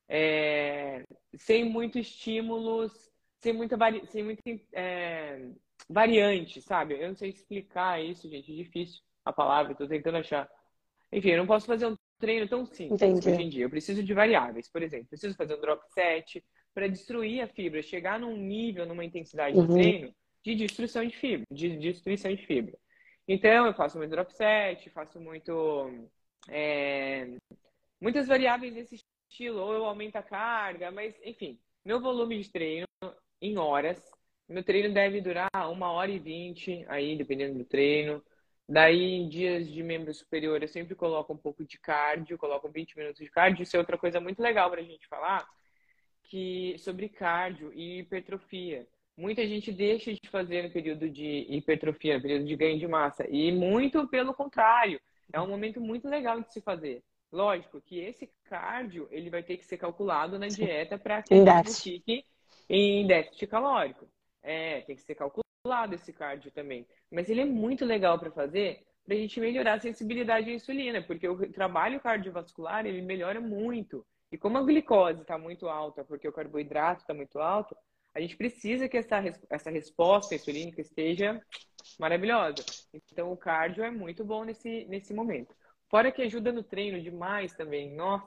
é, 0.08 1.04
sem 1.36 1.64
muitos 1.64 2.06
estímulos, 2.06 2.92
sem 3.40 3.52
muita, 3.52 3.76
vari, 3.76 4.04
sem 4.08 4.24
muita 4.24 4.42
é, 4.72 5.48
variante, 5.88 6.60
sabe? 6.60 7.00
Eu 7.00 7.08
não 7.08 7.16
sei 7.16 7.30
explicar 7.30 8.02
isso, 8.02 8.28
gente, 8.28 8.52
é 8.52 8.56
difícil 8.56 9.06
a 9.26 9.32
palavra, 9.32 9.72
estou 9.72 9.86
tentando 9.86 10.16
achar. 10.16 10.48
Enfim, 11.12 11.30
eu 11.30 11.38
não 11.38 11.46
posso 11.46 11.66
fazer 11.66 11.86
um 11.86 11.96
treino 12.18 12.48
tão 12.48 12.64
simples 12.64 13.02
Entendi. 13.02 13.28
hoje 13.28 13.42
em 13.42 13.48
dia. 13.48 13.64
Eu 13.64 13.70
preciso 13.70 14.02
de 14.02 14.14
variáveis, 14.14 14.70
por 14.70 14.82
exemplo, 14.82 15.08
preciso 15.08 15.36
fazer 15.36 15.54
um 15.54 15.60
drop 15.60 15.82
set 15.92 16.42
para 16.72 16.88
destruir 16.88 17.42
a 17.42 17.48
fibra, 17.48 17.82
chegar 17.82 18.18
num 18.18 18.36
nível, 18.36 18.86
numa 18.86 19.04
intensidade 19.04 19.56
uhum. 19.56 19.66
de 19.66 19.74
treino 19.74 20.14
de 20.44 20.54
destruição 20.54 21.04
de 21.04 21.16
fibra, 21.16 21.44
de 21.50 21.76
destruição 21.76 22.32
de 22.32 22.46
fibra. 22.46 22.78
Então, 23.26 23.66
eu 23.66 23.74
faço 23.74 23.98
muito 23.98 24.10
drop 24.10 24.32
set, 24.32 24.88
faço 24.90 25.20
muito 25.20 25.90
é, 26.48 27.36
muitas 28.00 28.28
variáveis 28.28 28.72
desse 28.72 29.00
estilo, 29.28 29.60
ou 29.60 29.74
eu 29.74 29.84
aumento 29.84 30.16
a 30.16 30.22
carga, 30.22 30.92
mas 30.92 31.14
enfim, 31.24 31.58
meu 31.84 32.00
volume 32.00 32.40
de 32.40 32.50
treino 32.50 32.86
em 33.42 33.58
horas 33.58 34.00
Meu 34.48 34.62
treino 34.62 34.94
deve 34.94 35.20
durar 35.20 35.50
uma 35.72 35.90
hora 35.90 36.10
e 36.10 36.20
vinte, 36.20 36.84
aí, 36.88 37.16
dependendo 37.16 37.58
do 37.58 37.64
treino. 37.64 38.22
Daí, 38.68 39.14
em 39.14 39.28
dias 39.28 39.68
de 39.68 39.80
membro 39.82 40.12
superior, 40.12 40.60
eu 40.60 40.68
sempre 40.68 40.96
coloco 40.96 41.32
um 41.32 41.36
pouco 41.36 41.64
de 41.64 41.78
cardio, 41.78 42.36
coloco 42.36 42.68
20 42.68 42.98
minutos 42.98 43.22
de 43.22 43.30
cardio. 43.30 43.62
Isso 43.62 43.76
é 43.76 43.78
outra 43.78 43.96
coisa 43.96 44.20
muito 44.20 44.42
legal 44.42 44.68
para 44.70 44.80
a 44.80 44.84
gente 44.84 45.06
falar, 45.06 45.48
que 46.24 46.76
sobre 46.78 47.08
cardio 47.08 47.72
e 47.72 48.00
hipertrofia. 48.00 48.86
Muita 49.16 49.46
gente 49.46 49.72
deixa 49.72 50.12
de 50.12 50.28
fazer 50.28 50.62
no 50.62 50.70
período 50.70 51.08
de 51.08 51.46
hipertrofia, 51.48 52.16
no 52.16 52.22
período 52.22 52.44
de 52.44 52.56
ganho 52.56 52.78
de 52.78 52.88
massa. 52.88 53.24
E 53.30 53.52
muito 53.52 54.06
pelo 54.08 54.34
contrário. 54.34 55.00
É 55.32 55.40
um 55.40 55.46
momento 55.46 55.80
muito 55.80 56.08
legal 56.08 56.40
de 56.40 56.52
se 56.52 56.60
fazer. 56.60 57.02
Lógico 57.32 57.80
que 57.80 57.98
esse 57.98 58.30
cardio, 58.44 59.08
ele 59.10 59.30
vai 59.30 59.42
ter 59.42 59.56
que 59.56 59.64
ser 59.64 59.76
calculado 59.76 60.38
na 60.38 60.48
dieta 60.48 60.98
para 60.98 61.22
que 61.22 61.34
ele 61.34 61.64
fique 61.64 62.24
em 62.68 63.06
déficit 63.06 63.46
calórico. 63.46 64.08
É, 64.42 64.80
tem 64.82 64.96
que 64.96 65.02
ser 65.02 65.14
calculado 65.14 65.45
esse 65.94 66.12
cardio 66.12 66.50
também. 66.50 66.86
Mas 67.10 67.28
ele 67.28 67.40
é 67.40 67.44
muito 67.44 67.84
legal 67.84 68.18
para 68.18 68.30
fazer 68.30 68.84
para 69.06 69.14
a 69.14 69.18
gente 69.18 69.38
melhorar 69.38 69.74
a 69.74 69.80
sensibilidade 69.80 70.50
à 70.50 70.52
insulina, 70.52 71.00
porque 71.00 71.28
o 71.28 71.52
trabalho 71.52 72.00
cardiovascular, 72.00 72.84
ele 72.84 73.00
melhora 73.00 73.40
muito. 73.40 74.04
E 74.32 74.36
como 74.36 74.58
a 74.58 74.62
glicose 74.62 75.22
está 75.22 75.38
muito 75.38 75.68
alta, 75.68 76.04
porque 76.04 76.26
o 76.26 76.32
carboidrato 76.32 77.02
está 77.02 77.14
muito 77.14 77.38
alto, 77.38 77.76
a 78.12 78.20
gente 78.20 78.36
precisa 78.36 78.88
que 78.88 78.96
essa, 78.96 79.22
essa 79.48 79.70
resposta 79.70 80.34
insulínica 80.34 80.80
esteja 80.80 81.40
maravilhosa. 82.00 82.64
Então, 83.12 83.30
o 83.30 83.36
cardio 83.36 83.84
é 83.84 83.90
muito 83.90 84.24
bom 84.24 84.42
nesse, 84.42 84.86
nesse 84.86 85.14
momento. 85.14 85.54
Fora 85.88 86.10
que 86.10 86.22
ajuda 86.22 86.50
no 86.50 86.64
treino 86.64 87.00
demais 87.00 87.54
também. 87.54 87.94
Nossa, 87.94 88.26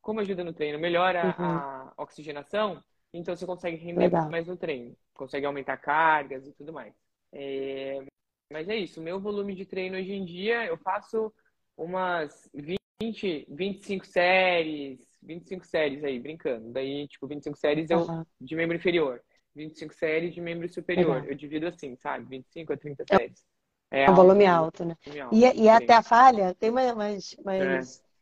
como 0.00 0.20
ajuda 0.20 0.44
no 0.44 0.52
treino? 0.52 0.78
Melhora 0.78 1.34
uhum. 1.36 1.44
a 1.44 1.94
oxigenação, 1.96 2.80
então 3.12 3.36
você 3.36 3.44
consegue 3.44 3.76
render 3.76 4.00
Legal. 4.00 4.30
mais 4.30 4.46
no 4.46 4.56
treino. 4.56 4.96
Consegue 5.14 5.44
aumentar 5.44 5.76
cargas 5.76 6.46
e 6.46 6.52
tudo 6.52 6.72
mais. 6.72 6.94
É... 7.32 8.02
Mas 8.50 8.68
é 8.68 8.76
isso. 8.76 9.00
Meu 9.00 9.20
volume 9.20 9.54
de 9.54 9.64
treino 9.64 9.96
hoje 9.96 10.12
em 10.12 10.24
dia, 10.24 10.64
eu 10.66 10.76
faço 10.78 11.32
umas 11.76 12.48
20, 12.54 13.46
25 13.50 14.06
séries, 14.06 15.06
25 15.22 15.66
séries 15.66 16.04
aí, 16.04 16.18
brincando. 16.18 16.70
Daí, 16.70 17.06
tipo, 17.08 17.26
25 17.26 17.56
séries 17.58 17.90
eu, 17.90 18.00
uhum. 18.00 18.24
de 18.40 18.56
membro 18.56 18.76
inferior. 18.76 19.22
25 19.54 19.94
séries 19.94 20.34
de 20.34 20.40
membro 20.40 20.68
superior. 20.68 21.16
Legal. 21.16 21.30
Eu 21.30 21.34
divido 21.34 21.66
assim, 21.66 21.96
sabe? 21.96 22.24
25 22.26 22.72
a 22.72 22.76
30 22.76 23.04
séries. 23.10 23.44
É, 23.90 24.04
é 24.04 24.10
um 24.10 24.14
volume 24.14 24.46
alto, 24.46 24.84
né? 24.84 24.96
Alto, 25.20 25.34
e, 25.34 25.64
e 25.64 25.68
até 25.68 25.94
a 25.94 26.02
falha, 26.02 26.54
tem 26.54 26.70
mais. 26.70 26.94
mais, 26.94 27.36
mais... 27.44 27.98
É. 27.98 28.12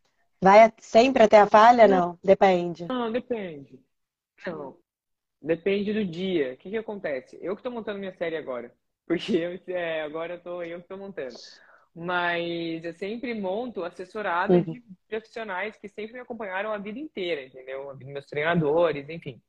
Vai 0.42 0.72
sempre 0.78 1.22
até 1.22 1.38
a 1.38 1.46
falha? 1.46 1.86
Não, 1.86 2.18
depende. 2.24 2.86
Não, 2.86 3.12
depende. 3.12 3.78
Não. 4.46 4.76
Depende 5.42 5.92
do 5.92 6.04
dia. 6.04 6.52
O 6.52 6.56
que, 6.56 6.70
que 6.70 6.76
acontece? 6.76 7.38
Eu 7.40 7.54
que 7.54 7.60
estou 7.60 7.72
montando 7.72 7.98
minha 7.98 8.14
série 8.14 8.36
agora. 8.36 8.72
Porque 9.06 9.36
eu, 9.36 9.58
é, 9.74 10.02
agora 10.02 10.34
eu, 10.34 10.42
tô, 10.42 10.62
eu 10.62 10.78
que 10.78 10.84
estou 10.84 10.98
montando. 10.98 11.34
Mas 11.94 12.84
eu 12.84 12.92
sempre 12.94 13.34
monto 13.34 13.82
assessorada 13.82 14.54
uhum. 14.54 14.62
de 14.62 14.84
profissionais 15.08 15.76
que 15.76 15.88
sempre 15.88 16.12
me 16.12 16.20
acompanharam 16.20 16.72
a 16.72 16.78
vida 16.78 16.98
inteira, 16.98 17.42
entendeu? 17.42 17.96
Meus 17.96 18.26
treinadores, 18.26 19.08
enfim. 19.08 19.42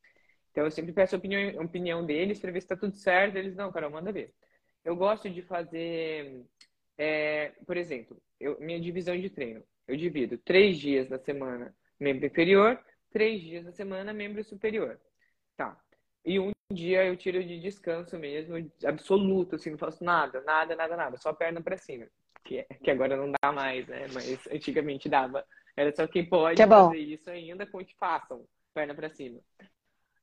Então 0.49 0.65
eu 0.65 0.71
sempre 0.71 0.91
peço 0.91 1.15
a 1.15 1.19
opinião, 1.19 1.63
opinião 1.63 2.05
deles 2.05 2.39
para 2.39 2.51
ver 2.51 2.61
se 2.61 2.65
está 2.65 2.75
tudo 2.75 2.95
certo. 2.95 3.35
Eles, 3.35 3.55
não, 3.55 3.71
Carol, 3.71 3.91
manda 3.91 4.11
ver. 4.11 4.33
Eu 4.83 4.95
gosto 4.95 5.29
de 5.29 5.43
fazer, 5.43 6.43
é, 6.97 7.53
por 7.67 7.77
exemplo, 7.77 8.19
eu, 8.39 8.59
minha 8.59 8.79
divisão 8.79 9.15
de 9.19 9.29
treino. 9.29 9.63
Eu 9.87 9.95
divido 9.95 10.37
três 10.39 10.79
dias 10.79 11.07
na 11.07 11.19
semana 11.19 11.75
membro 11.99 12.25
inferior, 12.25 12.79
três 13.11 13.41
dias 13.41 13.65
na 13.65 13.71
semana 13.71 14.13
membro 14.13 14.43
superior. 14.43 14.99
Tá. 15.57 15.79
E 16.25 16.39
um 16.39 16.51
dia 16.71 17.03
eu 17.05 17.15
tiro 17.17 17.43
de 17.43 17.59
descanso 17.59 18.17
mesmo, 18.17 18.55
absoluto, 18.85 19.55
assim, 19.55 19.71
não 19.71 19.77
faço 19.77 20.03
nada, 20.03 20.41
nada, 20.41 20.75
nada, 20.75 20.95
nada, 20.95 21.17
só 21.17 21.33
perna 21.33 21.61
para 21.61 21.77
cima. 21.77 22.07
Que, 22.43 22.59
é, 22.59 22.63
que 22.63 22.89
agora 22.89 23.15
não 23.15 23.31
dá 23.31 23.51
mais, 23.51 23.87
né? 23.87 24.07
Mas 24.13 24.47
antigamente 24.47 25.07
dava. 25.07 25.45
Era 25.75 25.91
só 25.91 26.07
quem 26.07 26.25
pode 26.25 26.55
que 26.55 26.63
é 26.63 26.67
fazer 26.67 26.97
isso 26.97 27.29
ainda, 27.29 27.65
com 27.65 27.83
que 27.85 27.95
façam 27.95 28.45
perna 28.73 28.95
para 28.95 29.09
cima. 29.09 29.39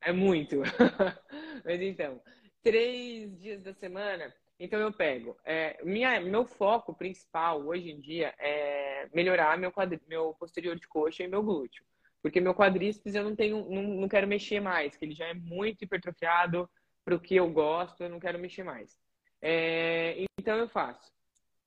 É 0.00 0.12
muito. 0.12 0.62
Mas 1.64 1.80
então, 1.80 2.20
três 2.62 3.38
dias 3.38 3.62
da 3.62 3.72
semana 3.72 4.32
então 4.60 4.80
eu 4.80 4.92
pego. 4.92 5.36
É, 5.44 5.78
minha, 5.84 6.20
meu 6.20 6.44
foco 6.44 6.92
principal 6.92 7.64
hoje 7.64 7.90
em 7.90 8.00
dia 8.00 8.34
é 8.38 9.08
melhorar 9.14 9.56
meu, 9.56 9.70
quadri, 9.70 10.00
meu 10.08 10.34
posterior 10.34 10.76
de 10.76 10.88
coxa 10.88 11.22
e 11.22 11.28
meu 11.28 11.42
glúteo. 11.42 11.84
Porque 12.28 12.42
meu 12.42 12.54
quadríceps 12.54 13.14
eu 13.14 13.24
não 13.24 13.34
tenho, 13.34 13.66
não, 13.70 13.82
não 13.82 14.06
quero 14.06 14.28
mexer 14.28 14.60
mais, 14.60 14.94
que 14.94 15.02
ele 15.02 15.14
já 15.14 15.24
é 15.28 15.32
muito 15.32 15.82
hipertrofiado 15.82 16.68
para 17.02 17.14
o 17.14 17.20
que 17.20 17.34
eu 17.34 17.50
gosto, 17.50 18.02
eu 18.02 18.10
não 18.10 18.20
quero 18.20 18.38
mexer 18.38 18.62
mais. 18.62 18.98
É, 19.40 20.26
então 20.38 20.54
eu 20.58 20.68
faço 20.68 21.10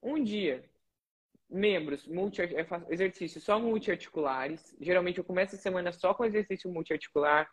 um 0.04 0.24
dia 0.24 0.64
membros, 1.50 2.08
multi, 2.08 2.42
exercícios 2.90 3.44
só 3.44 3.60
multiarticulares. 3.60 4.76
Geralmente 4.80 5.18
eu 5.18 5.24
começo 5.24 5.56
a 5.56 5.58
semana 5.58 5.92
só 5.92 6.14
com 6.14 6.26
exercício 6.26 6.72
multiarticular, 6.72 7.50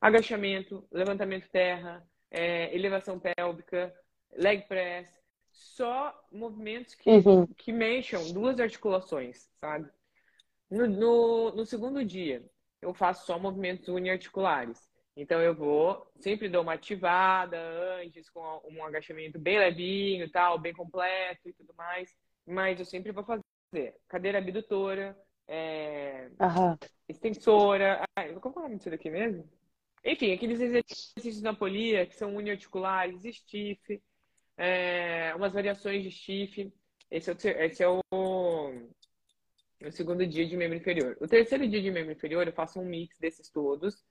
agachamento, 0.00 0.86
levantamento 0.92 1.50
terra, 1.50 2.06
é, 2.30 2.72
elevação 2.72 3.18
pélvica, 3.18 3.92
leg 4.36 4.68
press, 4.68 5.08
só 5.50 6.16
movimentos 6.30 6.94
que, 6.94 7.10
uhum. 7.10 7.44
que 7.56 7.72
mexam 7.72 8.32
duas 8.32 8.60
articulações, 8.60 9.50
sabe? 9.60 9.90
No, 10.72 10.86
no, 10.86 11.54
no, 11.54 11.66
segundo 11.66 12.02
dia, 12.02 12.42
eu 12.82 12.92
faço 12.92 13.24
só 13.24 13.38
movimentos 13.38 13.88
uniarticulares. 13.88 14.90
Então 15.16 15.40
eu 15.40 15.54
vou, 15.54 16.10
sempre 16.16 16.48
dou 16.48 16.62
uma 16.62 16.74
ativada 16.74 17.56
antes, 18.00 18.28
com 18.28 18.60
um 18.68 18.84
agachamento 18.84 19.38
bem 19.38 19.58
levinho, 19.58 20.30
tal, 20.30 20.58
bem 20.58 20.72
completo 20.72 21.48
e 21.48 21.52
tudo 21.52 21.72
mais. 21.74 22.14
Mas 22.46 22.78
eu 22.78 22.84
sempre 22.84 23.12
vou 23.12 23.24
fazer 23.24 23.94
cadeira 24.08 24.38
abdutora, 24.38 25.16
é, 25.46 26.28
uhum. 26.40 26.76
extensora. 27.08 28.04
Ai, 28.16 28.34
como 28.34 28.56
é 28.56 28.58
o 28.58 28.62
nome 28.62 28.76
disso 28.76 28.90
daqui 28.90 29.10
mesmo? 29.10 29.48
Enfim, 30.04 30.32
aqueles 30.32 30.60
exercícios 30.60 31.40
na 31.40 31.54
polia 31.54 32.06
que 32.06 32.16
são 32.16 32.34
uniarticulares, 32.34 33.22
stiff 33.36 34.02
é, 34.56 35.34
umas 35.34 35.52
variações 35.52 36.02
de 36.02 36.10
stiff. 36.10 36.72
Esse 37.10 37.30
é, 37.30 37.34
o, 37.34 37.62
esse 37.62 37.82
é 37.82 37.88
o, 37.88 38.00
o, 39.88 39.92
segundo 39.92 40.26
dia 40.26 40.46
de 40.46 40.56
membro 40.56 40.76
inferior. 40.76 41.16
O 41.20 41.26
terceiro 41.26 41.68
dia 41.68 41.80
de 41.80 41.90
membro 41.90 42.12
inferior, 42.12 42.46
eu 42.46 42.52
faço 42.52 42.80
um 42.80 42.84
mix 42.84 43.18
desses 43.18 43.50
todos 43.50 44.04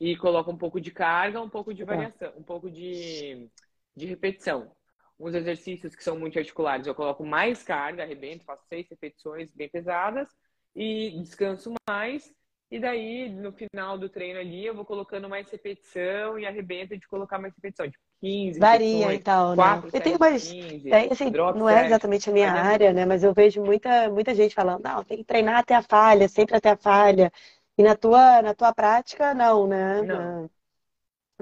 e 0.00 0.16
coloco 0.16 0.50
um 0.50 0.56
pouco 0.56 0.80
de 0.80 0.90
carga, 0.90 1.40
um 1.40 1.50
pouco 1.50 1.74
de 1.74 1.84
tá. 1.84 1.94
variação, 1.94 2.32
um 2.36 2.42
pouco 2.42 2.70
de, 2.70 3.48
de 3.96 4.06
repetição. 4.06 4.70
Uns 5.18 5.34
exercícios 5.34 5.96
que 5.96 6.04
são 6.04 6.18
muito 6.18 6.38
articulares, 6.38 6.86
eu 6.86 6.94
coloco 6.94 7.24
mais 7.26 7.62
carga, 7.62 8.04
arrebento, 8.04 8.44
faço 8.44 8.64
seis 8.68 8.88
repetições 8.88 9.50
bem 9.52 9.68
pesadas 9.68 10.28
e 10.74 11.10
descanso 11.20 11.74
mais. 11.88 12.32
E 12.70 12.78
daí, 12.78 13.28
no 13.30 13.52
final 13.52 13.98
do 13.98 14.08
treino 14.08 14.38
ali, 14.38 14.64
eu 14.64 14.74
vou 14.74 14.84
colocando 14.84 15.28
mais 15.28 15.50
repetição 15.50 16.38
e 16.38 16.46
arrebento 16.46 16.96
de 16.96 17.08
colocar 17.08 17.38
mais 17.38 17.54
repetição. 17.54 17.90
Tipo, 17.90 18.04
15, 18.20 18.58
Varia 18.58 19.14
e 19.14 19.18
tal, 19.20 19.54
4, 19.54 19.86
né? 19.86 19.90
7, 19.90 19.94
eu 19.94 20.02
tenho 20.02 20.18
mais. 20.18 20.50
15, 20.50 20.90
tem, 20.90 21.08
assim, 21.10 21.30
não 21.30 21.68
é 21.68 21.86
exatamente 21.86 22.28
a 22.28 22.32
minha 22.32 22.46
é 22.46 22.50
área, 22.50 22.92
né? 22.92 23.06
Mas 23.06 23.22
eu 23.22 23.32
vejo 23.32 23.62
muita, 23.62 24.10
muita 24.10 24.34
gente 24.34 24.54
falando, 24.54 24.82
não, 24.82 25.04
tem 25.04 25.18
que 25.18 25.24
treinar 25.24 25.58
até 25.58 25.74
a 25.74 25.82
falha, 25.82 26.28
sempre 26.28 26.56
até 26.56 26.70
a 26.70 26.76
falha. 26.76 27.32
E 27.76 27.82
na 27.82 27.94
tua, 27.94 28.42
na 28.42 28.54
tua 28.54 28.74
prática, 28.74 29.32
não, 29.34 29.66
né? 29.68 30.02
Não. 30.02 30.50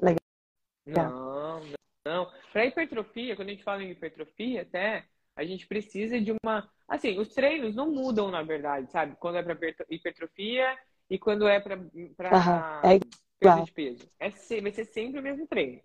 Legal. 0.03 1.11
Não, 1.11 1.63
não. 2.05 2.33
Para 2.53 2.67
hipertrofia, 2.67 3.35
quando 3.35 3.49
a 3.49 3.53
gente 3.53 3.65
fala 3.65 3.83
em 3.83 3.91
hipertrofia, 3.91 4.63
até 4.63 5.05
a 5.35 5.45
gente 5.45 5.67
precisa 5.67 6.21
de 6.21 6.33
uma. 6.43 6.69
Assim, 6.87 7.19
os 7.19 7.33
treinos 7.35 7.75
não 7.75 7.91
mudam, 7.91 8.31
na 8.31 8.43
verdade, 8.43 8.91
sabe? 8.91 9.17
Quando 9.19 9.37
é 9.39 9.43
para 9.43 9.57
hipertrofia 9.91 10.79
e 11.09 11.19
quando 11.19 11.49
é 11.49 11.59
para 11.59 11.77
uhum. 11.77 12.15
é 12.85 13.01
perda 13.39 13.63
de 13.63 13.73
peso. 13.73 14.09
É, 14.19 14.31
vai 14.61 14.73
ser 14.73 14.85
sempre 14.85 15.21
o 15.21 15.23
mesmo 15.23 15.47
treino. 15.47 15.81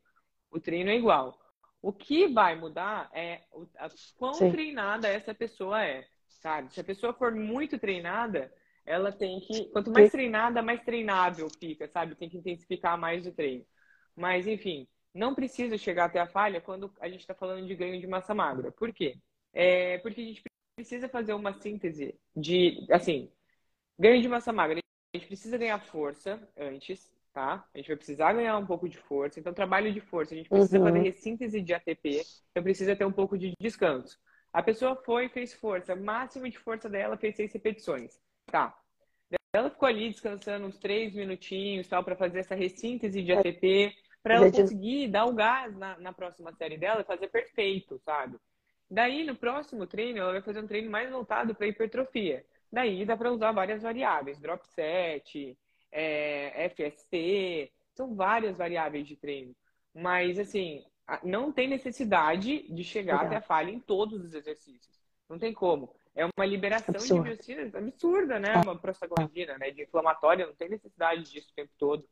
O 0.51 0.59
treino 0.59 0.89
é 0.89 0.95
igual. 0.95 1.39
O 1.81 1.91
que 1.91 2.27
vai 2.27 2.55
mudar 2.55 3.09
é 3.13 3.41
o 3.51 3.65
a, 3.77 3.89
quão 4.17 4.33
Sim. 4.33 4.51
treinada 4.51 5.07
essa 5.07 5.33
pessoa 5.33 5.83
é, 5.83 6.05
sabe? 6.27 6.71
Se 6.71 6.79
a 6.79 6.83
pessoa 6.83 7.13
for 7.13 7.33
muito 7.33 7.79
treinada, 7.79 8.53
ela 8.85 9.11
tem 9.11 9.39
que. 9.39 9.65
Quanto 9.71 9.91
mais 9.91 10.11
treinada, 10.11 10.61
mais 10.61 10.83
treinável 10.83 11.49
fica, 11.49 11.87
sabe? 11.87 12.15
Tem 12.15 12.29
que 12.29 12.37
intensificar 12.37 12.97
mais 12.97 13.25
o 13.25 13.31
treino. 13.31 13.65
Mas, 14.15 14.45
enfim, 14.45 14.87
não 15.13 15.33
precisa 15.33 15.77
chegar 15.77 16.05
até 16.05 16.19
a 16.19 16.27
falha 16.27 16.61
quando 16.61 16.93
a 16.99 17.09
gente 17.09 17.21
está 17.21 17.33
falando 17.33 17.65
de 17.65 17.75
ganho 17.75 17.99
de 17.99 18.07
massa 18.07 18.33
magra. 18.33 18.71
Por 18.71 18.93
quê? 18.93 19.17
É 19.53 19.97
porque 19.99 20.21
a 20.21 20.25
gente 20.25 20.43
precisa 20.75 21.09
fazer 21.09 21.33
uma 21.33 21.53
síntese 21.53 22.19
de, 22.35 22.85
assim, 22.91 23.31
ganho 23.97 24.21
de 24.21 24.27
massa 24.27 24.53
magra. 24.53 24.79
A 25.13 25.17
gente 25.17 25.27
precisa 25.27 25.57
ganhar 25.57 25.79
força 25.79 26.47
antes, 26.57 27.11
tá? 27.33 27.65
A 27.73 27.77
gente 27.77 27.87
vai 27.87 27.97
precisar 27.97 28.33
ganhar 28.33 28.57
um 28.57 28.65
pouco 28.65 28.87
de 28.87 28.97
força. 28.97 29.39
Então, 29.39 29.53
trabalho 29.53 29.91
de 29.93 30.01
força, 30.01 30.33
a 30.33 30.37
gente 30.37 30.49
precisa 30.49 30.79
uhum. 30.79 30.85
fazer 30.85 30.99
ressíntese 30.99 31.61
de 31.61 31.73
ATP, 31.73 32.21
então 32.51 32.63
precisa 32.63 32.95
ter 32.95 33.05
um 33.05 33.11
pouco 33.11 33.37
de 33.37 33.53
descanso. 33.59 34.19
A 34.53 34.61
pessoa 34.61 34.95
foi 34.95 35.25
e 35.25 35.29
fez 35.29 35.53
força, 35.53 35.95
máximo 35.95 36.49
de 36.49 36.57
força 36.57 36.89
dela 36.89 37.17
fez 37.17 37.35
seis 37.35 37.53
repetições, 37.53 38.19
tá? 38.47 38.77
Ela 39.53 39.69
ficou 39.69 39.87
ali 39.87 40.09
descansando 40.09 40.65
uns 40.65 40.77
três 40.77 41.13
minutinhos, 41.13 41.87
tal, 41.87 42.03
para 42.03 42.15
fazer 42.15 42.39
essa 42.39 42.55
ressíntese 42.55 43.21
de 43.21 43.33
ATP, 43.33 43.93
para 44.23 44.35
ela 44.35 44.51
conseguir 44.51 45.07
dar 45.09 45.25
o 45.25 45.33
gás 45.33 45.75
na, 45.77 45.97
na 45.97 46.13
próxima 46.13 46.53
série 46.53 46.77
dela 46.77 47.01
e 47.01 47.05
fazer 47.05 47.27
perfeito, 47.27 47.99
sabe? 47.99 48.37
Daí, 48.89 49.23
no 49.25 49.35
próximo 49.35 49.87
treino, 49.87 50.19
ela 50.19 50.33
vai 50.33 50.41
fazer 50.41 50.59
um 50.59 50.67
treino 50.67 50.91
mais 50.91 51.09
voltado 51.09 51.55
para 51.55 51.67
hipertrofia. 51.67 52.45
Daí 52.71 53.05
dá 53.05 53.17
para 53.17 53.31
usar 53.31 53.51
várias 53.51 53.81
variáveis, 53.81 54.39
drop 54.39 54.65
set, 54.67 55.57
é, 55.91 56.69
FST, 56.69 57.71
são 57.93 58.15
várias 58.15 58.57
variáveis 58.57 59.07
de 59.07 59.15
treino. 59.15 59.55
Mas, 59.93 60.39
assim, 60.39 60.83
não 61.23 61.51
tem 61.51 61.67
necessidade 61.67 62.63
de 62.73 62.83
chegar 62.83 63.13
Legal. 63.13 63.27
até 63.27 63.35
a 63.37 63.41
falha 63.41 63.71
em 63.71 63.79
todos 63.79 64.23
os 64.23 64.33
exercícios. 64.33 64.99
Não 65.29 65.37
tem 65.37 65.53
como. 65.53 65.93
É 66.15 66.25
uma 66.25 66.45
liberação 66.45 66.93
Absurdo. 66.93 67.23
de 67.23 67.29
biocinas 67.29 67.73
absurda, 67.73 68.39
né? 68.39 68.55
Uma 68.63 68.77
prostaglandina, 68.77 69.57
né? 69.57 69.71
De 69.71 69.83
inflamatória, 69.83 70.45
não 70.45 70.53
tem 70.53 70.69
necessidade 70.69 71.23
disso 71.31 71.49
o 71.51 71.55
tempo 71.55 71.71
todo. 71.77 72.05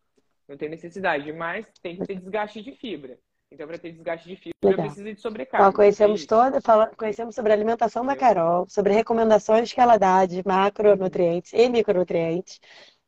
Não 0.47 0.57
tem 0.57 0.69
necessidade, 0.69 1.31
mas 1.33 1.67
tem 1.81 1.97
que 1.97 2.05
ter 2.05 2.15
desgaste 2.15 2.61
de 2.61 2.71
fibra. 2.73 3.19
Então, 3.51 3.67
para 3.67 3.77
ter 3.77 3.91
desgaste 3.91 4.27
de 4.27 4.35
fibra, 4.35 4.53
Legal. 4.63 4.85
precisa 4.85 5.13
de 5.13 5.19
sobrecarga. 5.19 5.73
conhecemos 5.73 6.25
toda, 6.25 6.61
fala, 6.61 6.87
conhecemos 6.95 7.35
sobre 7.35 7.51
a 7.51 7.55
alimentação 7.55 8.05
da 8.05 8.15
Carol, 8.15 8.67
sobre 8.69 8.93
recomendações 8.93 9.73
que 9.73 9.81
ela 9.81 9.97
dá 9.97 10.25
de 10.25 10.41
macronutrientes 10.45 11.51
e 11.53 11.67
micronutrientes. 11.67 12.59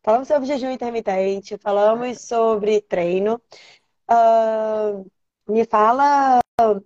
Falamos 0.04 0.28
sobre 0.28 0.48
jejum 0.48 0.72
intermitente, 0.72 1.58
falamos 1.58 2.22
sobre 2.22 2.82
treino. 2.82 3.42
Uh, 4.10 5.06
me 5.48 5.66
fala, 5.66 6.40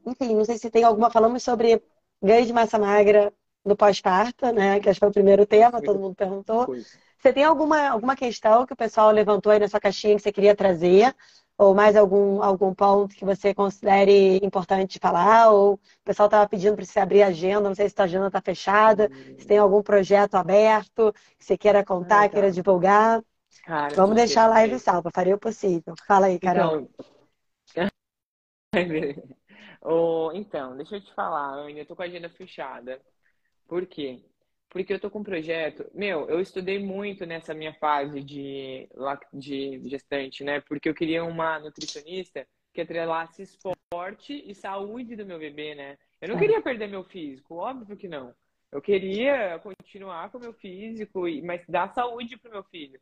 enfim, 0.05 0.35
não 0.35 0.45
sei 0.45 0.57
se 0.57 0.69
tem 0.69 0.83
alguma. 0.83 1.09
Falamos 1.09 1.43
sobre 1.43 1.81
ganho 2.21 2.45
de 2.45 2.53
massa 2.53 2.77
magra 2.77 3.33
no 3.63 3.75
pós-parto, 3.75 4.51
né? 4.51 4.79
Que 4.79 4.89
acho 4.89 4.97
que 4.97 5.05
foi 5.05 5.09
o 5.09 5.13
primeiro 5.13 5.45
tema, 5.45 5.81
todo 5.81 5.99
mundo 5.99 6.15
perguntou. 6.15 6.67
Você 7.17 7.33
tem 7.33 7.43
alguma, 7.43 7.89
alguma 7.89 8.15
questão 8.15 8.65
que 8.65 8.73
o 8.73 8.75
pessoal 8.75 9.11
levantou 9.11 9.51
aí 9.51 9.59
na 9.59 9.67
sua 9.67 9.79
caixinha 9.79 10.15
que 10.15 10.21
você 10.21 10.31
queria 10.31 10.55
trazer? 10.55 11.15
Ou 11.57 11.73
mais 11.73 11.95
algum, 11.95 12.43
algum 12.43 12.73
ponto 12.73 13.15
que 13.15 13.23
você 13.23 13.53
considere 13.53 14.37
importante 14.43 14.99
falar? 14.99 15.51
Ou 15.51 15.75
o 15.75 15.79
pessoal 16.03 16.27
estava 16.27 16.49
pedindo 16.49 16.75
para 16.75 16.83
você 16.83 16.99
abrir 16.99 17.23
a 17.23 17.27
agenda, 17.27 17.69
não 17.69 17.75
sei 17.75 17.87
se 17.87 17.95
a 17.97 18.03
agenda 18.03 18.27
está 18.27 18.41
fechada, 18.41 19.09
hum. 19.11 19.35
se 19.37 19.47
tem 19.47 19.57
algum 19.57 19.81
projeto 19.81 20.35
aberto 20.35 21.13
que 21.37 21.45
você 21.45 21.57
queira 21.57 21.83
contar, 21.83 22.23
ah, 22.23 22.23
tá. 22.23 22.29
queira 22.29 22.51
divulgar. 22.51 23.23
Cara, 23.63 23.95
Vamos 23.95 24.15
deixar 24.15 24.45
a 24.45 24.49
live 24.49 24.77
salva, 24.79 25.09
farei 25.13 25.33
o 25.33 25.39
possível. 25.39 25.95
Fala 26.05 26.25
aí, 26.25 26.37
Carol. 26.37 26.89
Então, 27.71 27.89
oh, 29.81 30.31
então 30.33 30.75
deixa 30.75 30.97
eu 30.97 31.01
te 31.01 31.13
falar, 31.13 31.69
eu 31.69 31.85
tô 31.85 31.95
com 31.95 32.01
a 32.01 32.05
agenda 32.05 32.29
fechada. 32.29 33.01
Por 33.67 33.85
quê? 33.87 34.21
Porque 34.75 34.91
eu 34.91 34.99
tô 34.99 35.09
com 35.09 35.19
um 35.19 35.23
projeto. 35.23 35.89
Meu, 35.93 36.27
eu 36.27 36.41
estudei 36.41 36.77
muito 36.79 37.25
nessa 37.25 37.53
minha 37.53 37.73
fase 37.75 38.21
de, 38.21 38.89
de 39.31 39.79
gestante, 39.87 40.43
né? 40.43 40.59
Porque 40.59 40.89
eu 40.89 40.93
queria 40.93 41.23
uma 41.23 41.57
nutricionista 41.61 42.45
que 42.73 42.81
atrelasse 42.81 43.43
esporte 43.43 44.33
e 44.45 44.53
saúde 44.53 45.15
do 45.15 45.25
meu 45.25 45.39
bebê, 45.39 45.75
né? 45.75 45.97
Eu 46.19 46.27
não 46.27 46.37
queria 46.37 46.61
perder 46.61 46.89
meu 46.89 47.05
físico, 47.05 47.55
óbvio 47.55 47.95
que 47.95 48.09
não. 48.09 48.35
Eu 48.69 48.81
queria 48.81 49.57
continuar 49.59 50.29
com 50.29 50.39
o 50.39 50.41
meu 50.41 50.51
físico, 50.51 51.21
mas 51.41 51.65
dar 51.69 51.93
saúde 51.93 52.35
pro 52.35 52.51
meu 52.51 52.63
filho. 52.65 52.99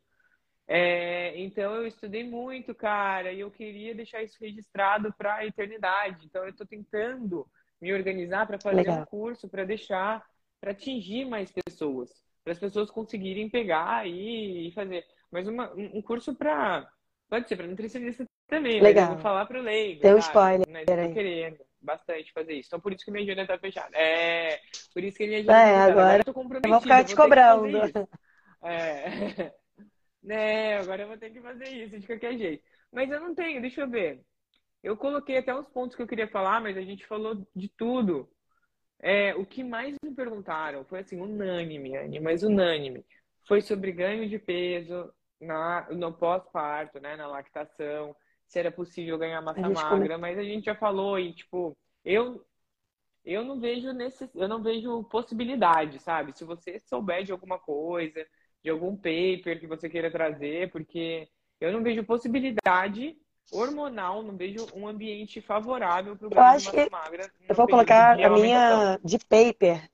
É, 0.68 1.36
então 1.40 1.74
eu 1.74 1.88
estudei 1.88 2.22
muito, 2.22 2.72
cara, 2.72 3.32
e 3.32 3.40
eu 3.40 3.50
queria 3.50 3.96
deixar 3.96 4.22
isso 4.22 4.38
registrado 4.40 5.12
para 5.18 5.34
a 5.34 5.46
eternidade. 5.46 6.24
Então 6.24 6.44
eu 6.44 6.50
estou 6.50 6.68
tentando 6.68 7.44
me 7.82 7.92
organizar 7.92 8.46
para 8.46 8.60
fazer 8.60 8.76
Legal. 8.76 9.00
um 9.00 9.04
curso 9.06 9.48
para 9.48 9.64
deixar 9.64 10.24
para 10.60 10.72
atingir 10.72 11.24
mais 11.24 11.52
pessoas, 11.52 12.10
para 12.42 12.52
as 12.52 12.58
pessoas 12.58 12.90
conseguirem 12.90 13.48
pegar 13.48 14.06
e, 14.06 14.72
fazer. 14.74 15.04
Mas 15.30 15.46
uma, 15.48 15.72
um 15.74 16.00
curso 16.02 16.34
para. 16.34 16.88
Pode 17.28 17.48
ser 17.48 17.56
para 17.56 17.66
nutricionista 17.66 18.24
também, 18.46 18.80
Legal. 18.80 19.14
vou 19.14 19.18
falar 19.18 19.46
para 19.46 19.58
o 19.58 19.62
leigo. 19.62 20.02
Tem 20.02 20.14
um 20.14 20.18
spoiler. 20.18 20.66
Mas 20.70 20.86
eu 20.86 21.08
tô 21.08 21.14
querendo 21.14 21.58
bastante 21.80 22.32
fazer 22.32 22.54
isso. 22.54 22.68
Então 22.68 22.80
por 22.80 22.92
isso 22.92 23.04
que 23.04 23.10
minha 23.10 23.24
agenda 23.24 23.42
está 23.42 23.58
fechada. 23.58 23.96
É, 23.96 24.60
por 24.92 25.02
isso 25.02 25.16
que 25.16 25.26
minha 25.26 25.40
agenda 25.40 25.52
é, 25.52 25.64
tá 25.64 25.84
agora, 25.84 26.02
agora 26.02 26.20
eu 26.20 26.24
tô 26.24 26.34
comprometida. 26.34 26.68
Eu 26.68 26.72
vou 26.72 26.80
ficar 26.80 27.04
te 27.04 27.14
cobrando. 27.14 28.08
É. 28.62 29.52
é, 30.28 30.78
agora 30.78 31.02
eu 31.02 31.08
vou 31.08 31.18
ter 31.18 31.30
que 31.30 31.40
fazer 31.40 31.68
isso 31.68 31.98
de 31.98 32.06
qualquer 32.06 32.36
jeito. 32.36 32.64
Mas 32.92 33.10
eu 33.10 33.20
não 33.20 33.34
tenho, 33.34 33.60
deixa 33.60 33.82
eu 33.82 33.90
ver. 33.90 34.22
Eu 34.82 34.96
coloquei 34.96 35.38
até 35.38 35.54
uns 35.54 35.68
pontos 35.68 35.96
que 35.96 36.02
eu 36.02 36.06
queria 36.06 36.28
falar, 36.28 36.60
mas 36.60 36.76
a 36.76 36.82
gente 36.82 37.06
falou 37.06 37.46
de 37.54 37.68
tudo. 37.68 38.28
É, 39.06 39.34
o 39.34 39.44
que 39.44 39.62
mais 39.62 39.94
me 40.02 40.14
perguntaram 40.14 40.82
foi 40.86 41.00
assim, 41.00 41.20
unânime, 41.20 41.94
Anne, 41.94 42.18
mas 42.20 42.42
unânime. 42.42 43.04
Foi 43.46 43.60
sobre 43.60 43.92
ganho 43.92 44.26
de 44.26 44.38
peso 44.38 45.12
na, 45.38 45.86
no 45.90 46.10
pós-parto, 46.10 46.98
né? 46.98 47.14
Na 47.14 47.26
lactação, 47.26 48.16
se 48.46 48.58
era 48.58 48.72
possível 48.72 49.18
ganhar 49.18 49.42
massa 49.42 49.68
magra, 49.68 50.16
mas 50.16 50.38
a 50.38 50.42
gente 50.42 50.64
já 50.64 50.74
falou 50.74 51.18
e, 51.18 51.34
tipo, 51.34 51.76
eu 52.02 52.42
eu 53.22 53.44
não 53.44 53.60
vejo 53.60 53.92
nesse, 53.92 54.28
eu 54.34 54.48
não 54.48 54.62
vejo 54.62 55.04
possibilidade, 55.04 55.98
sabe? 55.98 56.36
Se 56.36 56.44
você 56.44 56.78
souber 56.80 57.24
de 57.24 57.32
alguma 57.32 57.58
coisa, 57.58 58.26
de 58.62 58.70
algum 58.70 58.96
paper 58.96 59.60
que 59.60 59.66
você 59.66 59.86
queira 59.86 60.10
trazer, 60.10 60.70
porque 60.70 61.28
eu 61.60 61.70
não 61.72 61.82
vejo 61.82 62.02
possibilidade 62.04 63.14
hormonal, 63.50 64.22
não 64.22 64.36
vejo 64.36 64.66
um 64.74 64.86
ambiente 64.86 65.40
favorável 65.40 66.16
para 66.16 66.26
o 66.26 66.30
ganho 66.30 66.52
de 66.52 66.60
massa 66.60 66.86
magra. 66.90 67.30
Eu 67.48 67.54
vou 67.54 67.68
colocar 67.68 68.18
a 68.24 68.30
minha 68.30 68.98
de 69.04 69.18
paper. 69.18 69.88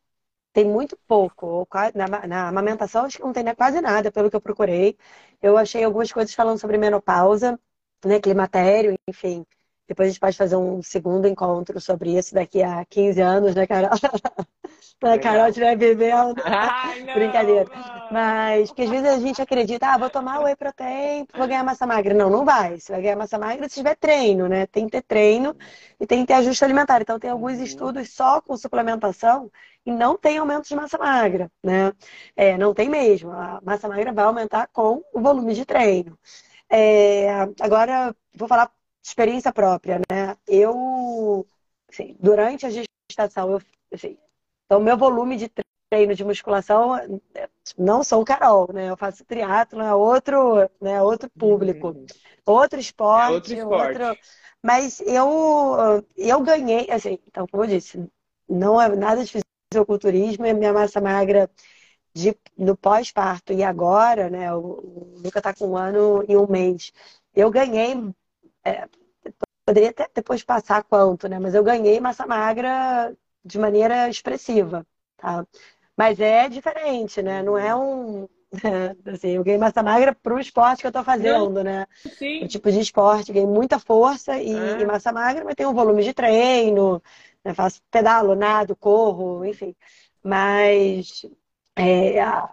Tem 0.52 0.64
muito 0.64 0.98
pouco. 1.06 1.66
Na, 1.94 2.26
na 2.26 2.48
amamentação, 2.48 3.04
acho 3.04 3.18
que 3.18 3.24
não 3.24 3.32
tem 3.32 3.44
quase 3.54 3.80
nada, 3.80 4.10
pelo 4.12 4.30
que 4.30 4.36
eu 4.36 4.40
procurei. 4.40 4.96
Eu 5.42 5.56
achei 5.56 5.84
algumas 5.84 6.12
coisas 6.12 6.34
falando 6.34 6.58
sobre 6.58 6.78
menopausa, 6.78 7.58
né, 8.04 8.20
climatério, 8.20 8.96
enfim. 9.08 9.46
Depois 9.90 10.06
a 10.06 10.10
gente 10.12 10.20
pode 10.20 10.36
fazer 10.36 10.54
um 10.54 10.80
segundo 10.80 11.26
encontro 11.26 11.80
sobre 11.80 12.16
isso 12.16 12.32
daqui 12.32 12.62
a 12.62 12.84
15 12.84 13.20
anos, 13.20 13.56
né, 13.56 13.66
Carol? 13.66 13.90
A 15.02 15.18
Carol 15.18 15.48
estiver 15.48 15.74
bebendo. 15.76 16.40
Ai, 16.46 17.00
não, 17.00 17.14
Brincadeira. 17.14 17.68
Não. 17.74 18.08
Mas, 18.12 18.68
porque 18.68 18.82
às 18.82 18.90
vezes 18.90 19.08
a 19.08 19.18
gente 19.18 19.42
acredita, 19.42 19.88
ah, 19.88 19.98
vou 19.98 20.08
tomar 20.08 20.44
whey 20.44 20.54
protein, 20.54 21.26
vou 21.34 21.48
ganhar 21.48 21.64
massa 21.64 21.88
magra. 21.88 22.14
Não, 22.14 22.30
não 22.30 22.44
vai. 22.44 22.78
Você 22.78 22.92
vai 22.92 23.02
ganhar 23.02 23.16
massa 23.16 23.36
magra 23.36 23.68
se 23.68 23.74
tiver 23.74 23.96
treino, 23.96 24.46
né? 24.46 24.64
Tem 24.66 24.84
que 24.84 24.92
ter 24.92 25.02
treino 25.02 25.56
e 25.98 26.06
tem 26.06 26.20
que 26.20 26.28
ter 26.28 26.34
ajuste 26.34 26.64
alimentar. 26.64 27.00
Então, 27.02 27.18
tem 27.18 27.30
alguns 27.30 27.58
uhum. 27.58 27.64
estudos 27.64 28.14
só 28.14 28.40
com 28.40 28.56
suplementação 28.56 29.50
e 29.84 29.90
não 29.90 30.16
tem 30.16 30.38
aumento 30.38 30.68
de 30.68 30.76
massa 30.76 30.98
magra, 30.98 31.50
né? 31.64 31.92
É, 32.36 32.56
não 32.56 32.72
tem 32.72 32.88
mesmo. 32.88 33.32
A 33.32 33.60
massa 33.60 33.88
magra 33.88 34.12
vai 34.12 34.24
aumentar 34.24 34.68
com 34.72 35.02
o 35.12 35.20
volume 35.20 35.52
de 35.52 35.64
treino. 35.64 36.16
É, 36.70 37.48
agora, 37.60 38.14
vou 38.36 38.46
falar 38.46 38.70
experiência 39.10 39.52
própria, 39.52 40.00
né? 40.10 40.36
Eu, 40.46 41.46
assim, 41.90 42.16
durante 42.18 42.66
a 42.66 42.70
gestação, 42.70 43.52
eu, 43.52 43.62
assim, 43.92 44.16
então 44.66 44.80
meu 44.80 44.96
volume 44.96 45.36
de 45.36 45.50
treino 45.90 46.14
de 46.14 46.24
musculação, 46.24 46.92
não 47.76 48.04
sou 48.04 48.24
Carol, 48.24 48.72
né? 48.72 48.88
Eu 48.90 48.96
faço 48.96 49.24
triatlo, 49.24 49.80
é 49.80 49.94
outro, 49.94 50.70
né? 50.80 51.02
Outro 51.02 51.28
público, 51.30 51.88
uhum. 51.88 52.06
outro 52.46 52.78
esporte, 52.78 53.32
é 53.32 53.34
outro 53.34 53.54
esporte. 53.54 54.02
Outro... 54.02 54.20
Mas 54.62 55.00
eu, 55.00 56.04
eu 56.16 56.40
ganhei, 56.40 56.90
assim, 56.90 57.18
então, 57.26 57.46
como 57.50 57.64
eu 57.64 57.68
disse, 57.68 58.06
não 58.48 58.80
é 58.80 58.88
nada 58.94 59.24
de 59.24 59.42
fisiculturismo, 59.72 60.44
é 60.44 60.52
minha 60.52 60.72
massa 60.72 61.00
magra 61.00 61.50
de, 62.14 62.36
no 62.56 62.76
pós-parto 62.76 63.52
e 63.52 63.62
agora, 63.62 64.28
né? 64.28 64.54
O, 64.54 64.58
o 64.58 65.20
Luca 65.24 65.40
tá 65.40 65.54
com 65.54 65.68
um 65.68 65.76
ano 65.76 66.24
e 66.28 66.36
um 66.36 66.46
mês. 66.46 66.92
Eu 67.34 67.50
ganhei 67.50 67.94
é, 68.64 68.88
poderia 69.70 69.90
até 69.90 70.08
depois 70.12 70.42
passar 70.42 70.82
quanto, 70.82 71.28
né? 71.28 71.38
Mas 71.38 71.54
eu 71.54 71.62
ganhei 71.62 72.00
massa 72.00 72.26
magra 72.26 73.14
de 73.44 73.58
maneira 73.58 74.08
expressiva, 74.08 74.84
tá? 75.16 75.46
Mas 75.96 76.18
é 76.18 76.48
diferente, 76.48 77.22
né? 77.22 77.42
Não 77.42 77.56
é 77.56 77.74
um. 77.74 78.28
assim, 79.06 79.30
eu 79.30 79.44
ganhei 79.44 79.60
massa 79.60 79.80
magra 79.80 80.12
para 80.12 80.34
o 80.34 80.40
esporte 80.40 80.80
que 80.80 80.86
eu 80.86 80.90
estou 80.90 81.04
fazendo, 81.04 81.62
né? 81.62 81.86
Sim. 82.18 82.42
O 82.42 82.48
tipo 82.48 82.70
de 82.70 82.80
esporte, 82.80 83.32
ganhei 83.32 83.46
muita 83.46 83.78
força 83.78 84.36
e, 84.38 84.52
é. 84.52 84.80
e 84.80 84.84
massa 84.84 85.12
magra, 85.12 85.44
mas 85.44 85.54
tem 85.54 85.66
um 85.66 85.74
volume 85.74 86.02
de 86.02 86.12
treino, 86.12 87.00
né? 87.44 87.54
faço 87.54 87.80
pedalo, 87.92 88.34
nado, 88.34 88.74
corro, 88.74 89.44
enfim. 89.44 89.74
Mas. 90.20 91.24
É, 91.76 92.20
a... 92.20 92.52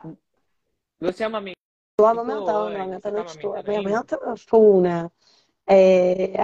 Você 1.00 1.24
amamenta? 1.24 1.58
Estou 1.94 2.06
amamentando, 2.06 2.76
amamentando, 2.76 3.26
estou. 3.26 3.56
Amamento 3.56 4.20
full, 4.48 4.82
né? 4.82 5.10
É, 5.66 6.40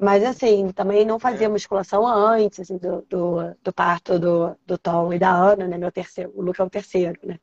mas 0.00 0.24
assim, 0.24 0.72
também 0.72 1.04
não 1.04 1.18
fazia 1.18 1.46
é. 1.46 1.48
musculação 1.50 2.06
antes 2.06 2.60
assim, 2.60 2.78
do, 2.78 3.02
do, 3.02 3.54
do, 3.62 3.72
parto 3.72 4.18
do, 4.18 4.56
do 4.66 4.78
Tom 4.78 5.12
e 5.12 5.18
da 5.18 5.30
Ana, 5.30 5.68
né? 5.68 5.76
Meu 5.76 5.92
terceiro, 5.92 6.32
o 6.34 6.40
Luca 6.40 6.62
é 6.62 6.66
o 6.66 6.70
terceiro, 6.70 7.20
né? 7.22 7.38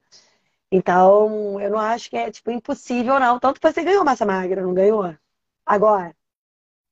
Então, 0.72 1.62
eu 1.62 1.70
não 1.70 1.78
acho 1.78 2.10
que 2.10 2.18
é 2.18 2.32
tipo 2.32 2.50
impossível, 2.50 3.20
não. 3.20 3.40
Tanto 3.40 3.62
que 3.62 3.72
você 3.72 3.84
ganhou 3.84 4.04
massa 4.04 4.26
magra, 4.26 4.62
não 4.62 4.74
ganhou? 4.74 5.16
Agora, 5.66 6.16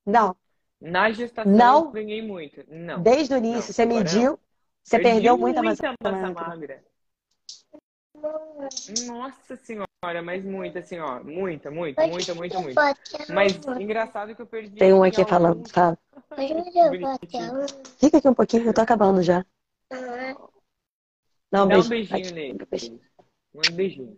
não. 0.05 0.35
Na 0.79 1.11
gestação 1.11 1.51
não, 1.51 1.91
ganhei 1.91 2.21
muito. 2.21 2.63
Não. 2.67 3.01
Desde 3.01 3.33
o 3.33 3.37
início, 3.37 3.57
não, 3.57 3.73
você 3.73 3.85
mediu, 3.85 4.39
você 4.83 4.99
perdeu 4.99 5.35
muita, 5.35 5.63
muita 5.63 5.87
massa, 5.89 5.97
massa 6.03 6.27
magra. 6.31 6.47
magra. 6.47 6.83
Nossa 9.05 9.55
senhora, 9.55 10.21
mas 10.23 10.43
muita, 10.43 10.79
assim, 10.79 10.99
ó. 10.99 11.23
Muita, 11.23 11.69
muita, 11.69 12.07
muita, 12.07 12.33
muita, 12.33 12.59
muita. 12.59 12.81
Mas 13.33 13.59
engraçado 13.79 14.35
que 14.35 14.41
eu 14.41 14.47
perdi. 14.47 14.77
Tem 14.77 14.93
um 14.93 15.03
aqui 15.03 15.23
falando, 15.25 15.67
fala. 15.69 15.97
Fica 17.97 18.17
aqui 18.17 18.27
um 18.27 18.33
pouquinho, 18.33 18.65
eu 18.65 18.73
tô 18.73 18.81
acabando 18.81 19.21
já. 19.21 19.45
Dá 21.51 21.63
um, 21.63 21.67
Dá 21.67 21.79
um 21.79 21.87
beijinho 21.87 22.33
nele. 22.33 22.57
Um 23.53 23.75
beijinho. 23.75 24.17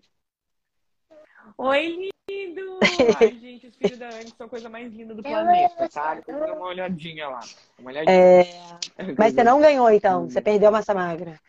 Oi, 1.58 2.12
lindo! 2.30 2.80
Ai, 3.20 3.32
gente, 3.40 3.68
os 3.68 3.76
filhos 3.76 3.98
da 3.98 4.10
Anne 4.10 4.34
são 4.38 4.48
a 4.48 4.50
coisa 4.50 4.70
mais 4.70 4.94
linda 4.94 5.16
do 5.16 5.24
planeta, 5.24 5.90
tá? 5.90 6.16
Dá 6.16 6.54
uma 6.54 6.68
olhadinha 6.68 7.30
lá. 7.30 7.40
Uma 7.80 7.92
olhadinha. 7.92 8.16
É... 8.16 8.44
Mas 9.18 9.34
você 9.34 9.44
não 9.44 9.62
ganhou, 9.62 9.90
então. 9.90 10.30
Você 10.30 10.42
perdeu 10.42 10.70
a 10.70 10.72
massa 10.72 10.94
magra. 10.94 11.40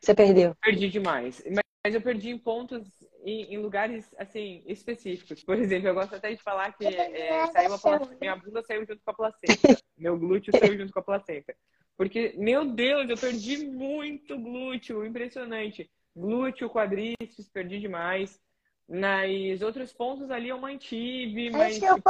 Você 0.00 0.14
perdeu. 0.14 0.54
Perdi 0.62 0.88
demais. 0.88 1.42
Mas 1.84 1.94
eu 1.94 2.00
perdi 2.00 2.30
em 2.30 2.38
pontos, 2.38 2.86
em, 3.24 3.54
em, 3.54 3.58
lugares, 3.58 4.14
assim, 4.18 4.62
específicos. 4.66 5.42
Por 5.42 5.58
exemplo, 5.58 5.88
eu 5.88 5.94
gosto 5.94 6.14
até 6.14 6.34
de 6.34 6.42
falar 6.42 6.72
que 6.72 6.86
é, 6.86 7.46
saiu 7.48 7.74
a 7.74 8.00
minha 8.20 8.36
bunda 8.36 8.62
saiu 8.62 8.84
junto 8.86 9.00
com 9.04 9.10
a 9.10 9.14
placenta. 9.14 9.42
Meu 9.96 10.18
glúteo 10.18 10.52
saiu 10.58 10.78
junto 10.78 10.92
com 10.92 10.98
a 10.98 11.02
placenta. 11.02 11.54
Porque, 11.96 12.34
meu 12.38 12.64
Deus, 12.64 13.10
eu 13.10 13.16
perdi 13.16 13.66
muito 13.66 14.38
glúteo. 14.38 15.04
Impressionante. 15.04 15.90
Glúteo, 16.16 16.70
quadríceps, 16.70 17.50
perdi 17.52 17.78
demais. 17.78 18.40
Nas 18.88 19.60
outros 19.60 19.92
pontos 19.92 20.30
ali 20.30 20.48
eu 20.48 20.58
mantive, 20.58 21.50
mas... 21.50 21.78
Tipo, 21.78 22.00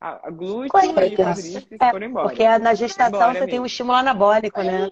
a, 0.00 0.26
a 0.26 0.30
glúteo 0.30 0.66
e 0.66 1.14
quadríceps 1.16 1.80
é, 1.80 1.90
foram 1.90 2.06
embora. 2.08 2.28
Porque 2.28 2.58
na 2.58 2.74
gestação 2.74 3.16
embora 3.16 3.32
você 3.32 3.40
mesmo. 3.40 3.50
tem 3.50 3.60
um 3.60 3.66
estímulo 3.66 3.96
anabólico, 3.96 4.60
né? 4.60 4.90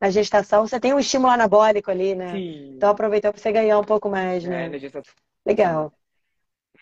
Na 0.00 0.10
gestação, 0.10 0.66
você 0.66 0.78
tem 0.78 0.92
um 0.94 0.98
estímulo 0.98 1.32
anabólico 1.32 1.90
ali, 1.90 2.14
né? 2.14 2.32
Sim. 2.36 2.76
Então 2.76 2.90
aproveitou 2.90 3.32
para 3.32 3.40
você 3.40 3.52
ganhar 3.52 3.78
um 3.78 3.84
pouco 3.84 4.08
mais, 4.08 4.44
né? 4.44 4.66
É, 4.66 4.68
na 4.68 4.78
gestação. 4.78 5.14
Legal. 5.44 5.92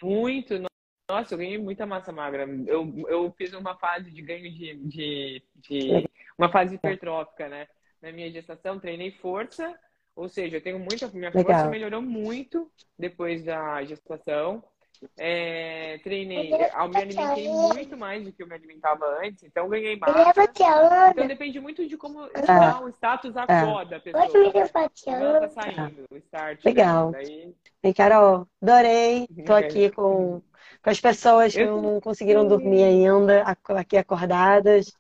Muito. 0.03 0.55
Nossa, 1.09 1.35
eu 1.35 1.39
ganhei 1.39 1.59
muita 1.59 1.87
massa 1.87 2.11
magra. 2.11 2.47
Eu, 2.67 2.93
eu 3.09 3.33
fiz 3.37 3.53
uma 3.53 3.77
fase 3.79 4.11
de 4.11 4.23
ganho 4.23 4.51
de, 4.51 4.75
de, 4.77 5.43
de 5.57 6.09
uma 6.37 6.51
fase 6.51 6.75
hipertrófica, 6.75 7.49
né? 7.49 7.69
Na 8.01 8.11
minha 8.11 8.31
gestação, 8.31 8.81
treinei 8.81 9.13
força, 9.13 9.79
ou 10.17 10.29
seja, 10.29 10.57
eu 10.57 10.63
tenho 10.63 10.79
muita. 10.79 11.09
Minha 11.09 11.33
Legal. 11.33 11.55
força 11.55 11.69
melhorou 11.69 12.03
muito 12.03 12.71
depois 12.99 13.45
da 13.45 13.85
gestação. 13.85 14.65
É, 15.17 15.99
treinei, 16.03 16.53
eu 16.53 16.89
me 16.89 16.97
alimentei 16.97 17.49
muito 17.49 17.97
mais 17.97 18.25
do 18.25 18.33
que 18.33 18.43
eu 18.43 18.47
me 18.47 18.55
alimentava 18.55 19.07
antes, 19.23 19.43
então 19.45 19.69
ganhei 19.69 19.97
massa. 19.97 20.43
Então 21.11 21.27
depende 21.27 21.61
muito 21.61 21.87
de 21.87 21.97
como 21.97 22.27
está 22.27 22.81
o 22.81 22.89
status 22.89 23.37
acorda 23.37 23.97
a 23.97 24.01
pessoa. 24.01 24.25
Ela 25.07 25.41
tá 25.41 25.49
saindo, 25.49 26.05
o 26.11 26.17
start. 26.17 26.65
Legal. 26.65 27.13
Daí... 27.13 27.55
E 27.83 27.95
Carol, 27.95 28.47
adorei. 28.63 29.29
Tô 29.47 29.53
aqui 29.55 29.91
com, 29.91 30.43
com 30.83 30.91
as 30.91 31.01
pessoas 31.01 31.55
que 31.55 31.65
não 31.65 32.01
conseguiram 32.01 32.47
dormir 32.47 32.85
ainda, 32.85 33.43
aqui 33.79 33.97
acordadas 33.97 34.91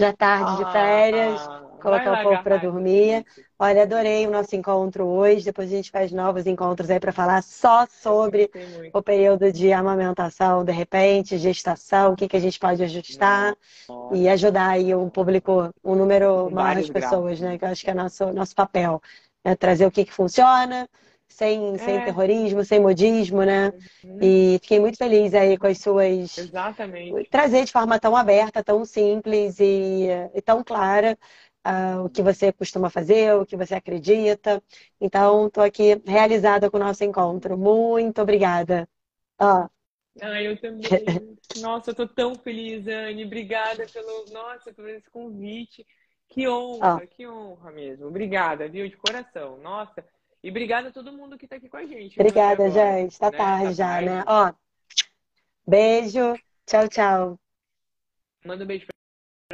já 0.00 0.12
tarde 0.14 0.56
de 0.56 0.72
férias, 0.72 1.40
ah, 1.46 1.62
colocar 1.80 2.20
o 2.20 2.22
povo 2.22 2.42
para 2.42 2.56
dormir. 2.56 3.24
Olha, 3.62 3.82
adorei 3.82 4.26
o 4.26 4.30
nosso 4.30 4.56
encontro 4.56 5.04
hoje. 5.06 5.44
Depois 5.44 5.70
a 5.70 5.76
gente 5.76 5.90
faz 5.90 6.10
novos 6.10 6.46
encontros 6.46 6.88
aí 6.88 6.98
para 6.98 7.12
falar 7.12 7.42
só 7.42 7.86
sobre 7.86 8.50
o 8.90 9.02
período 9.02 9.52
de 9.52 9.70
amamentação, 9.70 10.64
de 10.64 10.72
repente, 10.72 11.36
gestação, 11.36 12.14
o 12.14 12.16
que, 12.16 12.26
que 12.26 12.38
a 12.38 12.40
gente 12.40 12.58
pode 12.58 12.82
ajustar 12.82 13.54
Nossa. 13.86 14.16
e 14.16 14.30
ajudar 14.30 14.70
aí 14.70 14.94
um 14.94 15.10
público, 15.10 15.70
um 15.84 15.94
número 15.94 16.50
maior 16.50 16.80
de 16.80 16.90
pessoas, 16.90 17.38
graus. 17.38 17.40
né? 17.40 17.58
Que 17.58 17.66
eu 17.66 17.68
acho 17.68 17.84
que 17.84 17.90
é 17.90 17.94
nosso, 17.94 18.32
nosso 18.32 18.54
papel. 18.54 18.98
É 19.44 19.54
trazer 19.54 19.84
o 19.84 19.90
que, 19.90 20.06
que 20.06 20.12
funciona, 20.12 20.88
sem, 21.28 21.74
é. 21.74 21.78
sem 21.78 22.02
terrorismo, 22.02 22.64
sem 22.64 22.80
modismo, 22.80 23.42
né? 23.42 23.74
Uhum. 24.02 24.18
E 24.22 24.58
fiquei 24.62 24.80
muito 24.80 24.96
feliz 24.96 25.34
aí 25.34 25.58
com 25.58 25.66
as 25.66 25.76
suas. 25.76 26.38
Exatamente. 26.38 27.28
Trazer 27.28 27.66
de 27.66 27.72
forma 27.72 28.00
tão 28.00 28.16
aberta, 28.16 28.64
tão 28.64 28.86
simples 28.86 29.60
e, 29.60 30.06
e 30.34 30.40
tão 30.40 30.64
clara 30.64 31.14
uh, 31.66 32.04
o 32.04 32.10
que 32.10 32.22
você 32.22 32.52
costuma 32.52 32.90
fazer, 32.90 33.34
o 33.34 33.46
que 33.46 33.56
você 33.56 33.74
acredita. 33.74 34.62
Então, 35.00 35.46
estou 35.46 35.62
aqui 35.62 36.00
realizada 36.06 36.70
com 36.70 36.76
o 36.76 36.80
nosso 36.80 37.04
encontro. 37.04 37.56
Muito 37.56 38.20
obrigada. 38.20 38.88
Ah. 39.38 39.68
Ah, 40.20 40.42
eu 40.42 40.60
também. 40.60 40.82
Nossa, 41.60 41.90
eu 41.90 41.94
tô 41.94 42.06
tão 42.06 42.34
feliz, 42.34 42.86
Anne. 42.86 43.24
Obrigada 43.24 43.86
pelo, 43.86 44.24
nossa, 44.30 44.72
por 44.72 44.88
esse 44.88 45.10
convite. 45.10 45.86
Que 46.28 46.48
honra, 46.48 47.00
ah. 47.02 47.06
que 47.06 47.26
honra 47.26 47.72
mesmo. 47.72 48.06
Obrigada, 48.06 48.68
viu? 48.68 48.88
De 48.88 48.96
coração. 48.96 49.58
Nossa, 49.58 50.04
e 50.42 50.50
obrigada 50.50 50.88
a 50.88 50.92
todo 50.92 51.12
mundo 51.12 51.36
que 51.36 51.44
está 51.44 51.56
aqui 51.56 51.68
com 51.68 51.76
a 51.76 51.84
gente. 51.84 52.18
Obrigada, 52.18 52.66
agora, 52.66 52.98
gente. 52.98 53.18
Tá 53.18 53.30
né? 53.30 53.36
tarde 53.36 53.64
tá 53.64 53.72
já, 53.72 53.88
tarde. 53.88 54.08
né? 54.08 54.24
Ó, 54.26 54.52
beijo. 55.66 56.34
Tchau, 56.66 56.88
tchau. 56.88 57.40
Manda 58.44 58.64
um 58.64 58.66
beijo 58.66 58.86
pra 58.86 58.89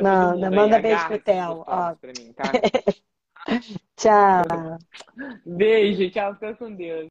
Manda, 0.01 0.51
manda 0.51 0.79
beijo 0.79 1.07
pro 1.07 1.19
Theo. 1.19 1.65
Ó. 1.67 1.97
Mim, 2.03 2.33
tá? 2.33 2.53
tchau. 3.97 4.79
Beijo, 5.45 6.11
tchau. 6.11 6.35
Fica 6.35 6.55
com 6.55 6.75
Deus. 6.75 7.05